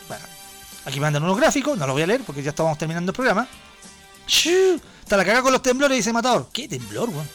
[0.10, 0.24] Bueno,
[0.86, 3.48] aquí mandan unos gráficos, no los voy a leer porque ya estamos terminando el programa.
[4.28, 6.49] Shoo, Está la cagada con los temblores, dice Matador.
[6.54, 7.28] ¿Qué temblor, weón?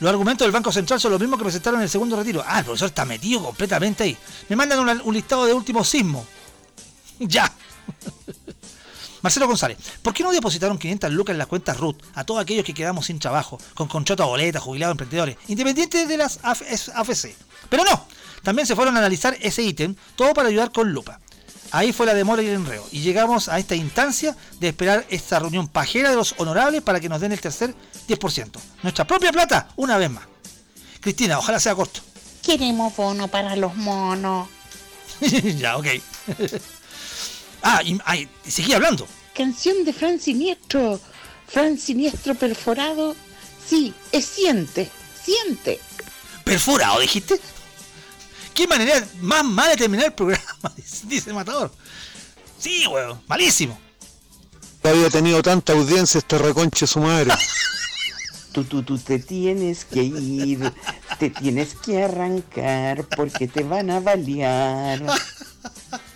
[0.00, 2.42] Los argumentos del Banco Central son los mismos que presentaron en el segundo retiro.
[2.44, 4.16] Ah, el profesor está metido completamente ahí.
[4.48, 6.24] Me mandan una- un listado de últimos sismos.
[7.28, 7.52] ya.
[9.22, 12.64] Marcelo González, ¿por qué no depositaron 500 lucas en las cuentas RUT a todos aquellos
[12.64, 17.34] que quedamos sin trabajo, con contrato a boleta, jubilados, emprendedores, independientes de las AF- AFC?
[17.68, 18.06] Pero no,
[18.42, 21.20] también se fueron a analizar ese ítem, todo para ayudar con lupa.
[21.70, 22.84] Ahí fue la demora y el enreo.
[22.90, 27.08] Y llegamos a esta instancia de esperar esta reunión pajera de los honorables para que
[27.10, 27.74] nos den el tercer
[28.08, 28.58] 10%.
[28.82, 30.24] Nuestra propia plata, una vez más.
[31.00, 32.00] Cristina, ojalá sea corto.
[32.42, 34.48] Queremos bono para los monos.
[35.20, 35.86] ya, ok.
[37.62, 39.06] ah, y, ay, y seguí hablando.
[39.34, 41.00] Canción de Fran Siniestro.
[41.46, 43.16] Fran Siniestro perforado.
[43.66, 44.90] Sí, es siente,
[45.24, 45.80] siente.
[46.44, 47.40] ¿Perforado, dijiste?
[48.54, 50.74] ¿Qué manera más mala de terminar el programa?
[51.04, 51.72] Dice el matador.
[52.58, 53.80] Sí, weón, malísimo.
[54.82, 57.32] había tenido tanta audiencia este reconche su madre.
[58.52, 60.72] Tú, tú, tú te tienes que ir,
[61.20, 65.00] te tienes que arrancar porque te van a balear.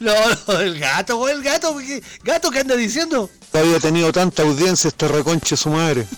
[0.00, 0.12] No,
[0.48, 3.30] no, el gato, güey, el gato, porque- gato, ¿qué anda diciendo?
[3.52, 6.06] No había tenido tanta audiencia este reconche su madre.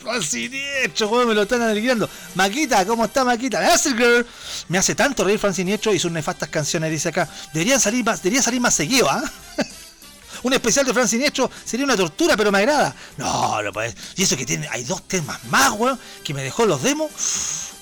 [0.00, 2.08] Franciniestro, güey, me lo están alegrando.
[2.34, 3.60] Maquita, ¿cómo está Maquita?
[3.60, 4.24] That's girl.
[4.68, 7.28] Me hace tanto reír Franciniestro y sus nefastas canciones, dice acá.
[7.52, 9.22] Deberían salir más, debería salir más seguido, ¿ah?
[10.42, 12.94] Un especial de Franciniestro sería una tortura, pero me agrada.
[13.16, 13.94] No, lo puedes.
[14.16, 17.10] Y eso que tiene, hay dos temas más, weón, que me dejó los demos.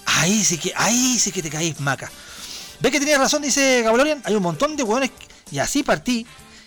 [0.04, 2.10] Ahí sí que, ahí sí que te caís, maca.
[2.80, 3.42] ¿Ves que tenías razón?
[3.42, 4.22] Dice Gabrielian.
[4.24, 5.10] Hay un montón de weones,
[5.50, 6.26] y así partí,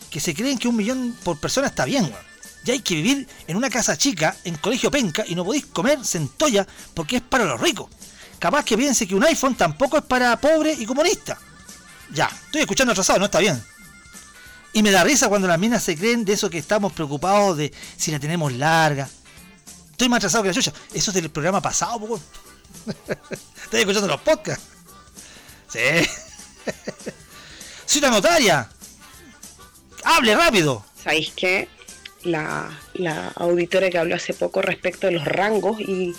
[0.10, 2.34] que se creen que un millón por persona está bien, weón.
[2.64, 6.06] Ya hay que vivir en una casa chica, en colegio penca, y no podéis comer
[6.06, 7.90] centolla porque es para los ricos.
[8.40, 11.38] Capaz que piense que un iPhone tampoco es para pobre y comunista.
[12.14, 13.61] Ya, estoy escuchando atrasado, no está bien.
[14.72, 17.73] Y me da risa cuando las minas se creen de eso que estamos preocupados de
[17.98, 19.10] si la tenemos larga.
[19.91, 20.73] Estoy más atrasado que la chucha.
[20.94, 22.06] Eso es del programa pasado, po.
[22.06, 22.22] weón.
[23.64, 24.72] Estoy escuchando los podcasts.
[25.73, 26.07] Sí.
[27.85, 28.69] Cita notaria.
[30.03, 30.85] Hable rápido.
[31.03, 31.67] ¿Sabéis qué?
[32.23, 36.13] La, la auditora que habló hace poco respecto de los rangos y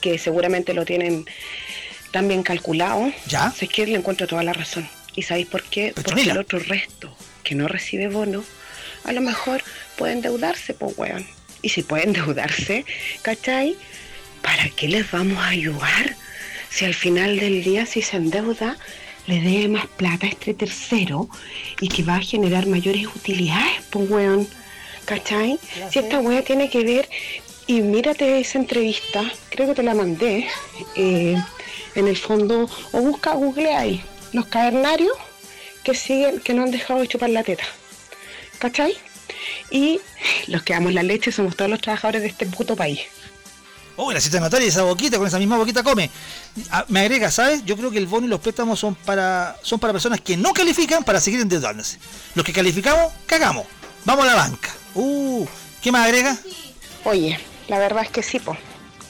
[0.00, 1.26] que seguramente lo tienen
[2.12, 3.12] tan bien calculado.
[3.26, 3.52] ¿Ya?
[3.60, 4.88] Es que le encuentro toda la razón.
[5.14, 5.92] ¿Y sabéis por qué?
[5.94, 6.32] Porque Petronila.
[6.34, 8.44] el otro resto que no recibe bono,
[9.04, 9.62] a lo mejor
[9.96, 11.26] puede endeudarse, pues weón.
[11.62, 12.84] Y si puede endeudarse,
[13.22, 13.76] ¿cachai?
[14.42, 16.16] ¿Para qué les vamos a ayudar?
[16.76, 18.76] Si al final del día, si se endeuda,
[19.26, 21.26] le dé más plata a este tercero
[21.80, 24.46] y que va a generar mayores utilidades, pues weón.
[25.06, 25.58] ¿Cachai?
[25.90, 27.08] Si esta weá tiene que ver,
[27.66, 30.48] y mírate esa entrevista, creo que te la mandé,
[30.96, 31.42] eh,
[31.94, 34.02] en el fondo, o busca, google ahí,
[34.34, 35.16] los cavernarios
[35.82, 37.64] que siguen, que no han dejado de chupar la teta.
[38.58, 38.92] ¿Cachai?
[39.70, 39.98] Y
[40.46, 43.00] los que damos la leche somos todos los trabajadores de este puto país.
[43.98, 46.10] Uy, la cita notaria, esa boquita, con esa misma boquita come.
[46.70, 47.64] Ah, me agrega, ¿sabes?
[47.64, 50.52] Yo creo que el bono y los préstamos son para son para personas que no
[50.52, 51.98] califican para seguir endeudándose.
[52.34, 53.66] Los que calificamos, cagamos.
[54.04, 54.70] Vamos a la banca.
[54.94, 55.46] Uh,
[55.80, 56.36] ¿qué más agrega?
[57.04, 58.54] Oye, la verdad es que sí, po.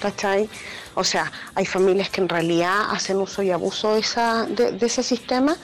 [0.00, 0.48] ¿Cachai?
[0.94, 4.86] O sea, hay familias que en realidad hacen uso y abuso de, esa, de, de
[4.86, 5.56] ese sistema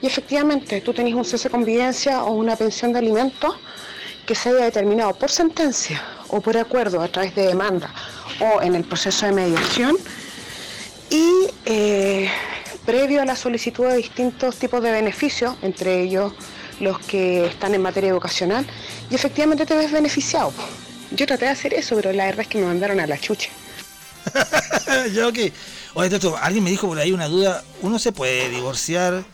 [0.00, 3.54] y efectivamente tú tenés un cese de convivencia o una pensión de alimentos
[4.26, 7.92] que se haya determinado por sentencia o por acuerdo a través de demanda
[8.40, 9.96] o en el proceso de mediación
[11.10, 12.30] y eh,
[12.86, 16.32] previo a la solicitud de distintos tipos de beneficios, entre ellos
[16.80, 18.66] los que están en materia educacional,
[19.10, 20.52] y efectivamente te ves beneficiado.
[21.10, 23.50] Yo traté de hacer eso, pero la verdad es que me mandaron a la chucha.
[25.14, 25.52] Yo que.
[25.94, 27.64] Oye, Toto, alguien me dijo por ahí una duda.
[27.82, 29.24] ¿Uno se puede divorciar?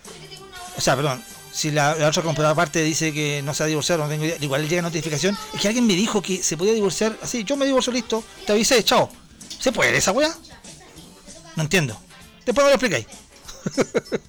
[0.76, 1.22] O sea, perdón.
[1.56, 4.36] Si la, la otra contraparte dice que no se va a divorciar, no tengo idea.
[4.42, 5.38] Igual le llega notificación.
[5.54, 7.44] Es que alguien me dijo que se podía divorciar así.
[7.44, 8.22] Yo me divorcio, listo.
[8.44, 9.08] Te avisé, chao.
[9.58, 10.36] ¿Se puede esa weá?
[11.56, 11.98] No entiendo.
[12.44, 13.06] Después me lo explicáis.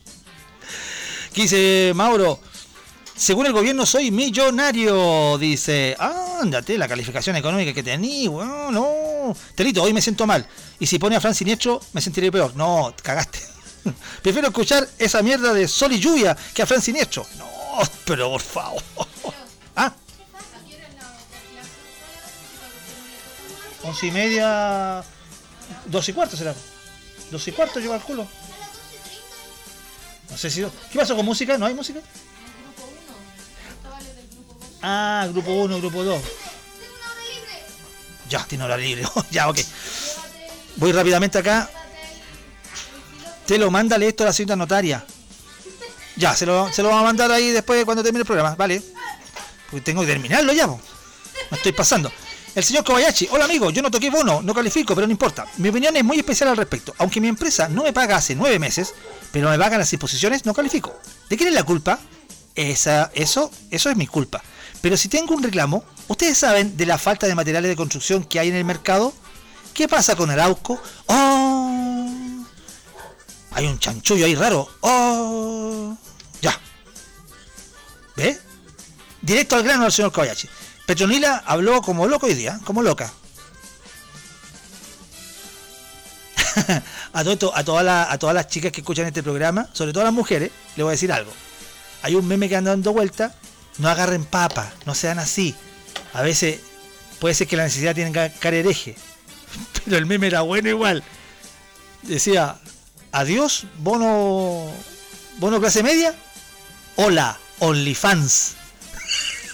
[1.33, 2.39] ¿Qué dice Mauro?
[3.13, 5.97] Según el gobierno soy millonario, dice.
[5.99, 9.35] Ándate, la calificación económica que tení, weón, no.
[9.53, 10.47] Telito, hoy me siento mal.
[10.79, 12.55] Y si pone a Fran Siniestro, me sentiré peor.
[12.55, 13.56] No, cagaste.
[14.21, 17.25] Prefiero escuchar esa mierda de sol y lluvia que a Fran Siniestro.
[17.37, 17.47] No,
[18.05, 18.83] pero por favor.
[19.75, 19.93] ¿Ah?
[23.83, 25.03] Once y media.
[25.85, 26.53] Dos y cuarto será.
[27.31, 28.27] Dos y cuarto lleva el culo.
[30.29, 30.61] No sé si.
[30.91, 31.57] ¿Qué pasó con música?
[31.57, 31.99] ¿No hay música?
[34.81, 36.21] Ah, grupo 1, grupo 2.
[38.29, 39.03] Ya, tiene hora libre.
[39.31, 39.59] ya, ok.
[40.77, 41.69] Voy rápidamente acá.
[43.47, 45.05] Te lo manda esto a la señorita notaria.
[46.17, 48.81] Ya, se lo, se lo vamos a mandar ahí después cuando termine el programa, ¿vale?
[49.71, 50.79] Porque tengo que terminarlo ya, po.
[51.49, 52.11] Me estoy pasando.
[52.53, 55.45] El señor Kobayashi, hola amigo, yo no toqué bono, no califico, pero no importa.
[55.57, 56.93] Mi opinión es muy especial al respecto.
[56.97, 58.93] Aunque mi empresa no me paga hace nueve meses,
[59.31, 60.99] pero me pagan las imposiciones, no califico.
[61.29, 61.99] ¿De quién es la culpa?
[62.55, 64.43] Esa, eso, eso es mi culpa.
[64.81, 68.39] Pero si tengo un reclamo, ¿ustedes saben de la falta de materiales de construcción que
[68.39, 69.13] hay en el mercado?
[69.73, 70.81] ¿Qué pasa con Arauco?
[71.05, 71.96] ¡Oh!
[73.57, 74.69] Hay un chanchullo ahí raro.
[74.81, 75.97] ¡Oh!
[76.41, 76.55] Ya.
[78.15, 78.37] ¿Ve?
[79.21, 80.47] Directo al grano al señor Kobayashi.
[80.85, 83.11] Petronila habló como loco hoy día, como loca.
[87.13, 90.03] a, todo a, todas las- a todas las chicas que escuchan este programa, sobre todo
[90.03, 91.31] las mujeres, le voy a decir algo.
[92.03, 93.33] Hay un meme que anda dando vuelta,
[93.79, 95.55] no agarren papa, no sean así.
[96.13, 96.59] A veces
[97.19, 98.95] puede ser que la necesidad tiene ca- cara hereje,
[99.83, 101.03] pero el meme era bueno igual.
[102.03, 102.59] Decía,
[103.11, 104.71] adiós, bono,
[105.39, 106.15] bono clase media,
[106.95, 108.55] hola, OnlyFans.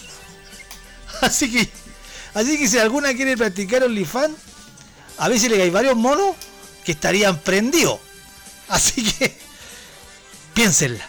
[1.20, 1.68] así que,
[2.34, 4.36] así que si alguna quiere practicar OnlyFans,
[5.18, 6.34] a si le hay varios monos
[6.84, 8.00] que estarían prendidos.
[8.68, 9.44] Así que
[10.54, 11.04] Piénsenla,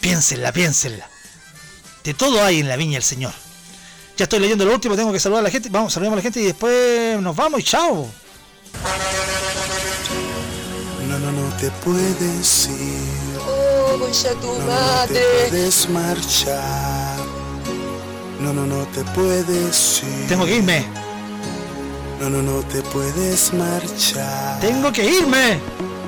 [0.00, 1.08] piénsenla, piénsenla.
[2.02, 3.32] De todo hay en la viña del Señor.
[4.16, 5.68] Ya estoy leyendo lo último, tengo que saludar a la gente.
[5.68, 8.10] Vamos, saludamos a la gente y después nos vamos y chao.
[11.60, 13.38] Te puedes ir.
[13.40, 13.98] Oh,
[14.40, 15.20] tu No, no te
[15.50, 17.18] puedes marchar.
[18.40, 20.28] No, no, no te puedes ir.
[20.28, 20.84] Tengo que irme.
[22.20, 24.60] No, no, no te puedes marchar.
[24.60, 25.58] Tengo que irme.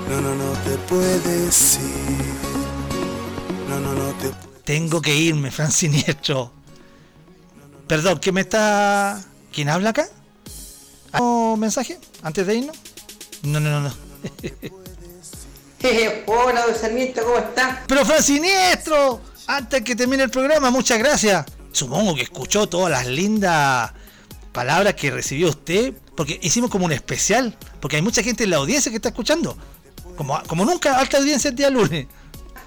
[0.09, 2.35] No, no, no te puedes ir.
[3.69, 4.33] No, no, no te
[4.63, 6.53] Tengo que irme, Fran Siniestro.
[7.89, 9.21] Perdón, ¿qué me está.
[9.53, 10.07] ¿Quién habla acá?
[11.19, 12.77] ¿Un mensaje antes de irnos?
[13.43, 13.95] No, no, no, no.
[16.27, 17.85] Hola, don Sarmiento, ¿cómo está?
[17.87, 21.47] Pero Fran Siniestro, antes que termine el programa, muchas gracias.
[21.73, 23.93] Supongo que escuchó todas las lindas
[24.53, 28.57] palabras que recibió usted, porque hicimos como un especial, porque hay mucha gente en la
[28.57, 29.57] audiencia que está escuchando.
[30.17, 32.07] Como, como nunca, alta audiencia el día lunes.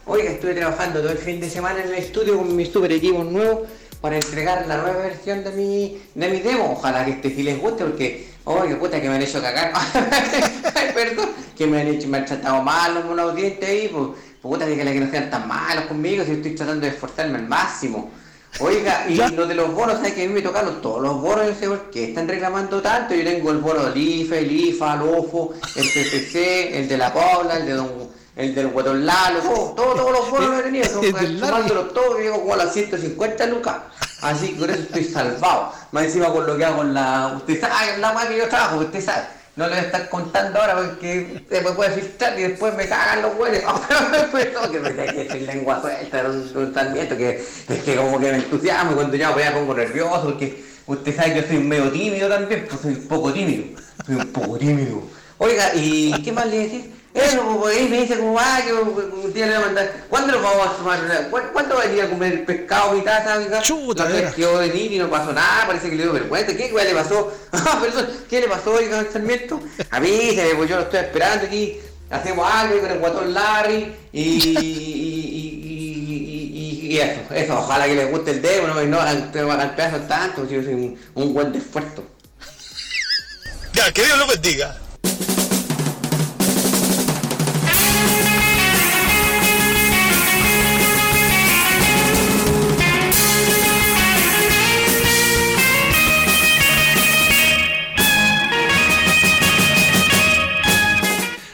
[0.06, 3.26] Oiga, estuve trabajando todo el fin de semana en el estudio con mis super equipos
[3.26, 3.69] nuevos
[4.02, 6.73] para entregar la nueva versión de mi, de mi demo.
[6.73, 9.73] Ojalá que este sí les guste porque, oye, puta que me han hecho cagar.
[10.75, 14.09] Ay, perdón, que me han hecho, me han tratado mal los monoaudientes ahí, pues,
[14.41, 18.11] puta que, que no sean tan malos conmigo si estoy tratando de esforzarme al máximo.
[18.59, 21.47] Oiga, y lo de los bonos, ¿sabes que a mí me tocaron todos los bonos?
[21.47, 23.15] No sé por qué están reclamando tanto.
[23.15, 27.13] Yo tengo el bono del IFE, el IFA, el OFO, el PPC, el de la
[27.13, 30.64] Pobla, el de Don el del Guatón Lalo, todo, todos, todos los bonos que he
[30.64, 33.76] tenido, sumándolos todos, llego como a las 150 lucas.
[34.22, 35.73] Así que con eso estoy salvado.
[35.91, 37.34] Más encima con lo que hago en la.
[37.35, 39.26] Usted sabe, en la weá que yo trabajo, usted sabe.
[39.55, 42.88] No le voy a estar contando ahora porque se me puede filtrar y después me
[42.88, 43.64] cagan los hueles.
[44.31, 48.31] Perdón, que me que soy lengua suelta, un, un Sarmiento, que es que como que
[48.31, 51.91] me entusiasmo y cuando ya me pongo nervioso porque usted sabe que yo soy medio
[51.91, 53.80] tímido también, pues soy un poco tímido.
[54.03, 55.03] Soy un poco tímido.
[55.38, 57.02] Oiga, ¿y qué más le decir?
[57.14, 59.94] Eso, pues ahí me dice como, ah, que un día le voy a mandar.
[60.10, 61.27] ¿Cuándo nos vamos a tomar?
[61.30, 63.38] ¿Cuándo, ¿Cuándo va a ir a comer pescado mi taza?
[63.38, 63.61] mi taza?
[63.61, 66.56] Chuta, La vez quedó venir y no pasó nada, parece que le dio vergüenza.
[66.57, 67.31] ¿Qué le pasó?
[67.52, 69.61] Ah, perdón, ¿qué le pasó, oiga, al Sarmiento?
[69.91, 71.77] A mí, se me, pues yo lo estoy esperando aquí.
[72.10, 74.64] Hacemos algo con el guatón Larry y, y, y,
[76.10, 79.76] y, y- y eso, eso, ojalá que les guste el demo, no, no no hagan
[79.76, 82.03] pedazos tanto, si yo soy un, un buen de esfuerzo.
[83.73, 84.77] Ya, que Dios lo bendiga.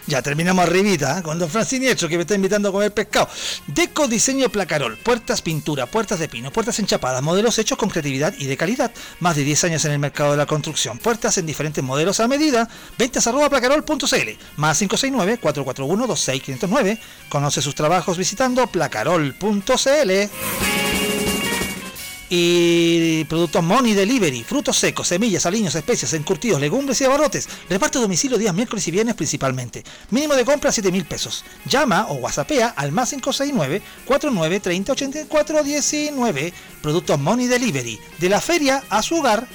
[0.09, 1.21] Ya terminamos arribita ¿eh?
[1.21, 3.29] con Don Fran Siniestro que me está invitando a comer pescado.
[3.67, 4.97] Deco Diseño Placarol.
[4.97, 8.91] Puertas pintura, puertas de pino, puertas enchapadas, modelos hechos con creatividad y de calidad.
[9.19, 10.97] Más de 10 años en el mercado de la construcción.
[10.97, 12.67] Puertas en diferentes modelos a medida.
[12.97, 14.29] Ventas arroba placarol.cl.
[14.55, 16.97] Más 569-441-26509.
[17.29, 20.88] Conoce sus trabajos visitando placarol.cl.
[22.29, 27.49] Y productos Money Delivery, frutos secos, semillas, aliños, especias, encurtidos, legumbres y abarrotes.
[27.69, 29.83] Reparto a domicilio días miércoles y viernes principalmente.
[30.11, 31.43] Mínimo de compra 7 mil pesos.
[31.65, 36.53] Llama o whatsappea al más 569 49 30 84 19.
[36.81, 37.99] Productos Money Delivery.
[38.19, 39.47] De la feria a su hogar.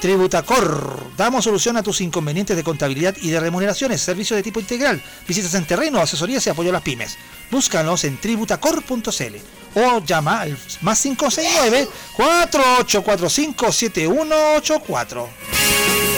[0.00, 5.02] Tributacor, damos solución a tus inconvenientes de contabilidad y de remuneraciones, servicio de tipo integral,
[5.26, 7.16] visitas en terreno, asesorías y apoyo a las pymes.
[7.50, 9.36] Búscanos en tributacor.cl
[9.74, 16.17] o llama al más 569 4845 7184.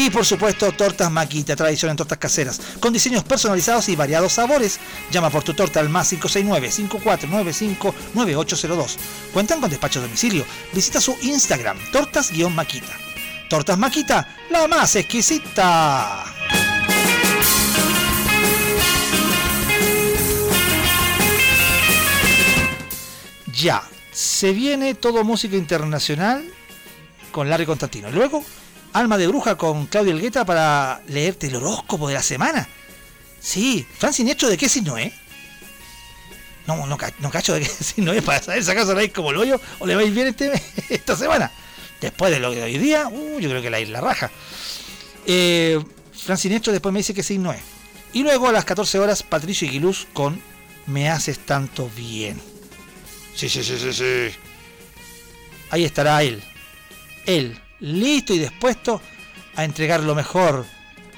[0.00, 4.80] Y por supuesto, tortas Maquita, tradición en tortas caseras, con diseños personalizados y variados sabores.
[5.10, 8.96] Llama por tu torta al más 569-5495-9802.
[9.34, 10.46] Cuentan con despacho a domicilio.
[10.72, 12.96] Visita su Instagram, tortas-maquita.
[13.50, 16.24] Tortas Maquita, la más exquisita.
[23.52, 23.82] Ya,
[24.12, 26.42] se viene todo música internacional
[27.32, 28.10] con Larry Constantino.
[28.10, 28.42] Luego,
[28.92, 32.68] Alma de Bruja con Claudio Elgueta para leerte el horóscopo de la semana.
[33.40, 35.12] Sí, Fran Siniestro, ¿de qué signo es?
[36.66, 39.36] No, no, no cacho de qué signo es para saber si acaso la como el
[39.38, 40.52] hoyo o le va a ir bien este,
[40.88, 41.50] esta semana.
[42.00, 44.30] Después de lo de hoy día, uh, yo creo que la isla raja.
[45.26, 47.60] Eh, Fran Siniestro después me dice qué signo es.
[48.12, 50.40] Y luego a las 14 horas, Patricio Aguiluz con
[50.86, 52.40] Me haces tanto bien.
[53.34, 54.36] Sí, sí, sí, sí, sí.
[55.70, 56.42] Ahí estará él.
[57.26, 59.00] Él, listo y dispuesto
[59.56, 60.66] a entregar lo mejor,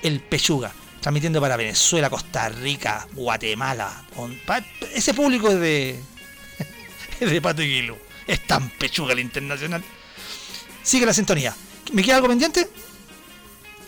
[0.02, 0.72] el pechuga.
[1.00, 4.04] Transmitiendo para Venezuela, Costa Rica, Guatemala.
[4.94, 6.00] Ese público es de.
[7.20, 7.96] de Pato y Guilú.
[8.26, 9.82] Es tan pechuga el internacional.
[10.82, 11.54] Sigue la sintonía.
[11.92, 12.68] ¿Me queda algo pendiente?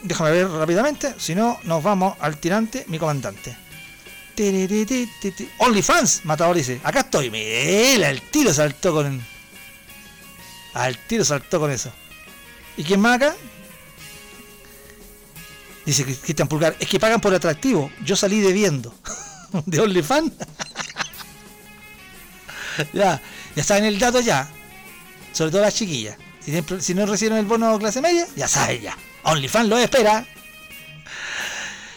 [0.02, 1.14] Déjame ver rápidamente.
[1.18, 3.56] Si no, nos vamos al tirante, mi comandante.
[5.58, 6.80] OnlyFans, Matador dice.
[6.82, 7.30] Acá estoy.
[7.30, 9.24] Mira, el tiro saltó con.
[10.74, 11.92] Al tiro saltó con eso.
[12.76, 13.36] ¿Y quién más acá?
[15.84, 16.76] Dice Cristian Pulgar.
[16.80, 17.90] Es que pagan por atractivo.
[18.04, 18.94] Yo salí debiendo.
[19.66, 20.32] ¿De OnlyFans?
[22.92, 23.20] ya,
[23.54, 24.48] ya saben el dato ya.
[25.32, 26.16] Sobre todo las chiquillas.
[26.80, 28.96] Si, no recibieron el bono clase media, ya saben ya.
[29.22, 30.26] OnlyFans lo espera.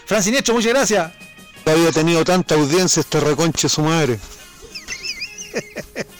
[0.06, 1.12] Fran Siniestro, muchas gracias.
[1.66, 4.18] No había tenido tanta audiencia este reconche su madre.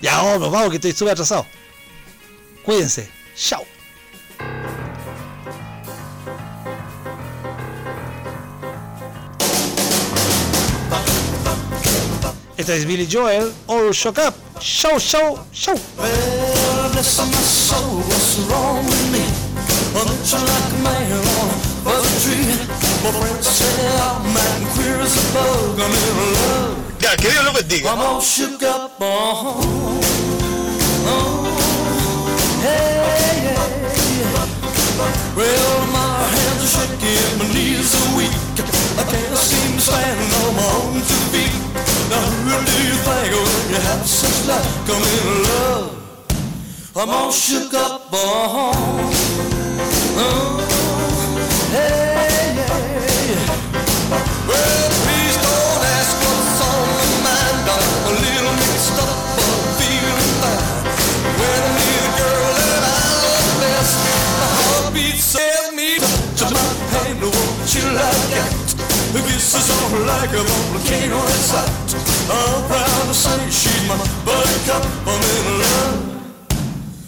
[0.00, 1.46] Ya vamos, vamos, que estoy súper atrasado.
[2.64, 3.10] Cuídense.
[3.36, 3.64] Chao.
[12.56, 14.34] Esta es Billy Joel, All Shock Up.
[14.60, 15.74] Show, show, show.
[15.98, 19.24] Well, bless my soul, what's wrong with me?
[19.94, 22.56] I'm itching like a man on a fuzzy tree.
[23.04, 23.68] My friends say
[24.00, 25.80] I'm acting queer as a bug.
[25.80, 27.02] I'm in love.
[27.02, 27.92] Ya, que Dios lo bendiga.
[27.92, 28.98] I'm all shook up,
[32.64, 33.04] hey.
[35.36, 36.88] Well, my hands are
[37.38, 38.34] my knees are weak.
[39.00, 41.54] I can't seem to stand on my own two feet.
[42.10, 44.66] Now who do you think when you have such luck?
[44.92, 45.90] I'm in love.
[46.96, 48.08] I'm all shook up.
[50.16, 50.73] Oh,
[67.94, 68.50] like that?
[69.14, 71.70] The kisses on like a volcano inside.
[72.28, 73.96] I'm proud to say she's my
[74.26, 74.84] buttercup.
[75.06, 76.14] I'm in love.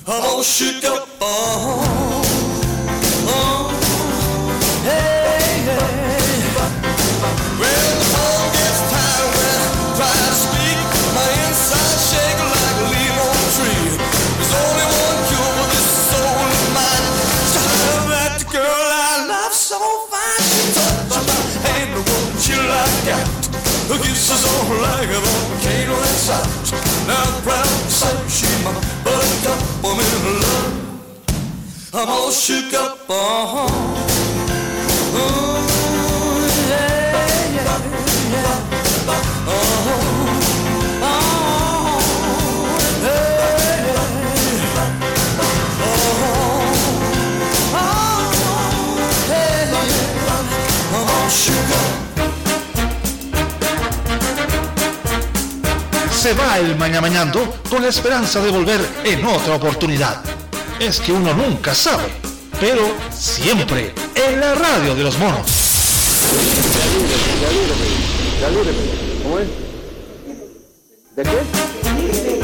[0.08, 2.15] I'm all shook up, uh-huh.
[24.68, 26.46] Like a volcano inside.
[27.06, 28.72] Now proud to say she's my
[29.04, 29.60] buttercup.
[29.84, 30.72] I'm in love.
[31.94, 33.70] I'm all shook up, uh-huh.
[35.16, 35.55] Ooh,
[56.26, 60.24] Se va el maña mañando con la esperanza de volver en otra oportunidad.
[60.80, 62.02] Es que uno nunca sabe,
[62.58, 62.82] pero
[63.16, 65.46] siempre en la radio de los monos.
[71.14, 71.38] ¿De qué?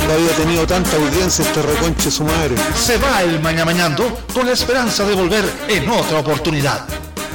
[0.06, 2.54] No había tenido tanta audiencia este reconche su madre.
[2.76, 6.86] Se va el maña mañando con la esperanza de volver en otra oportunidad.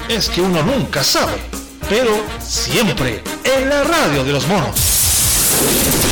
[0.08, 1.42] Es que uno nunca sabe,
[1.90, 6.07] pero siempre en la radio de los monos.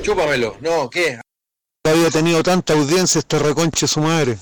[0.00, 0.56] Chúpamelo.
[0.60, 1.20] No, ¿qué?
[1.84, 4.38] No había tenido tanta audiencia este reconche su madre.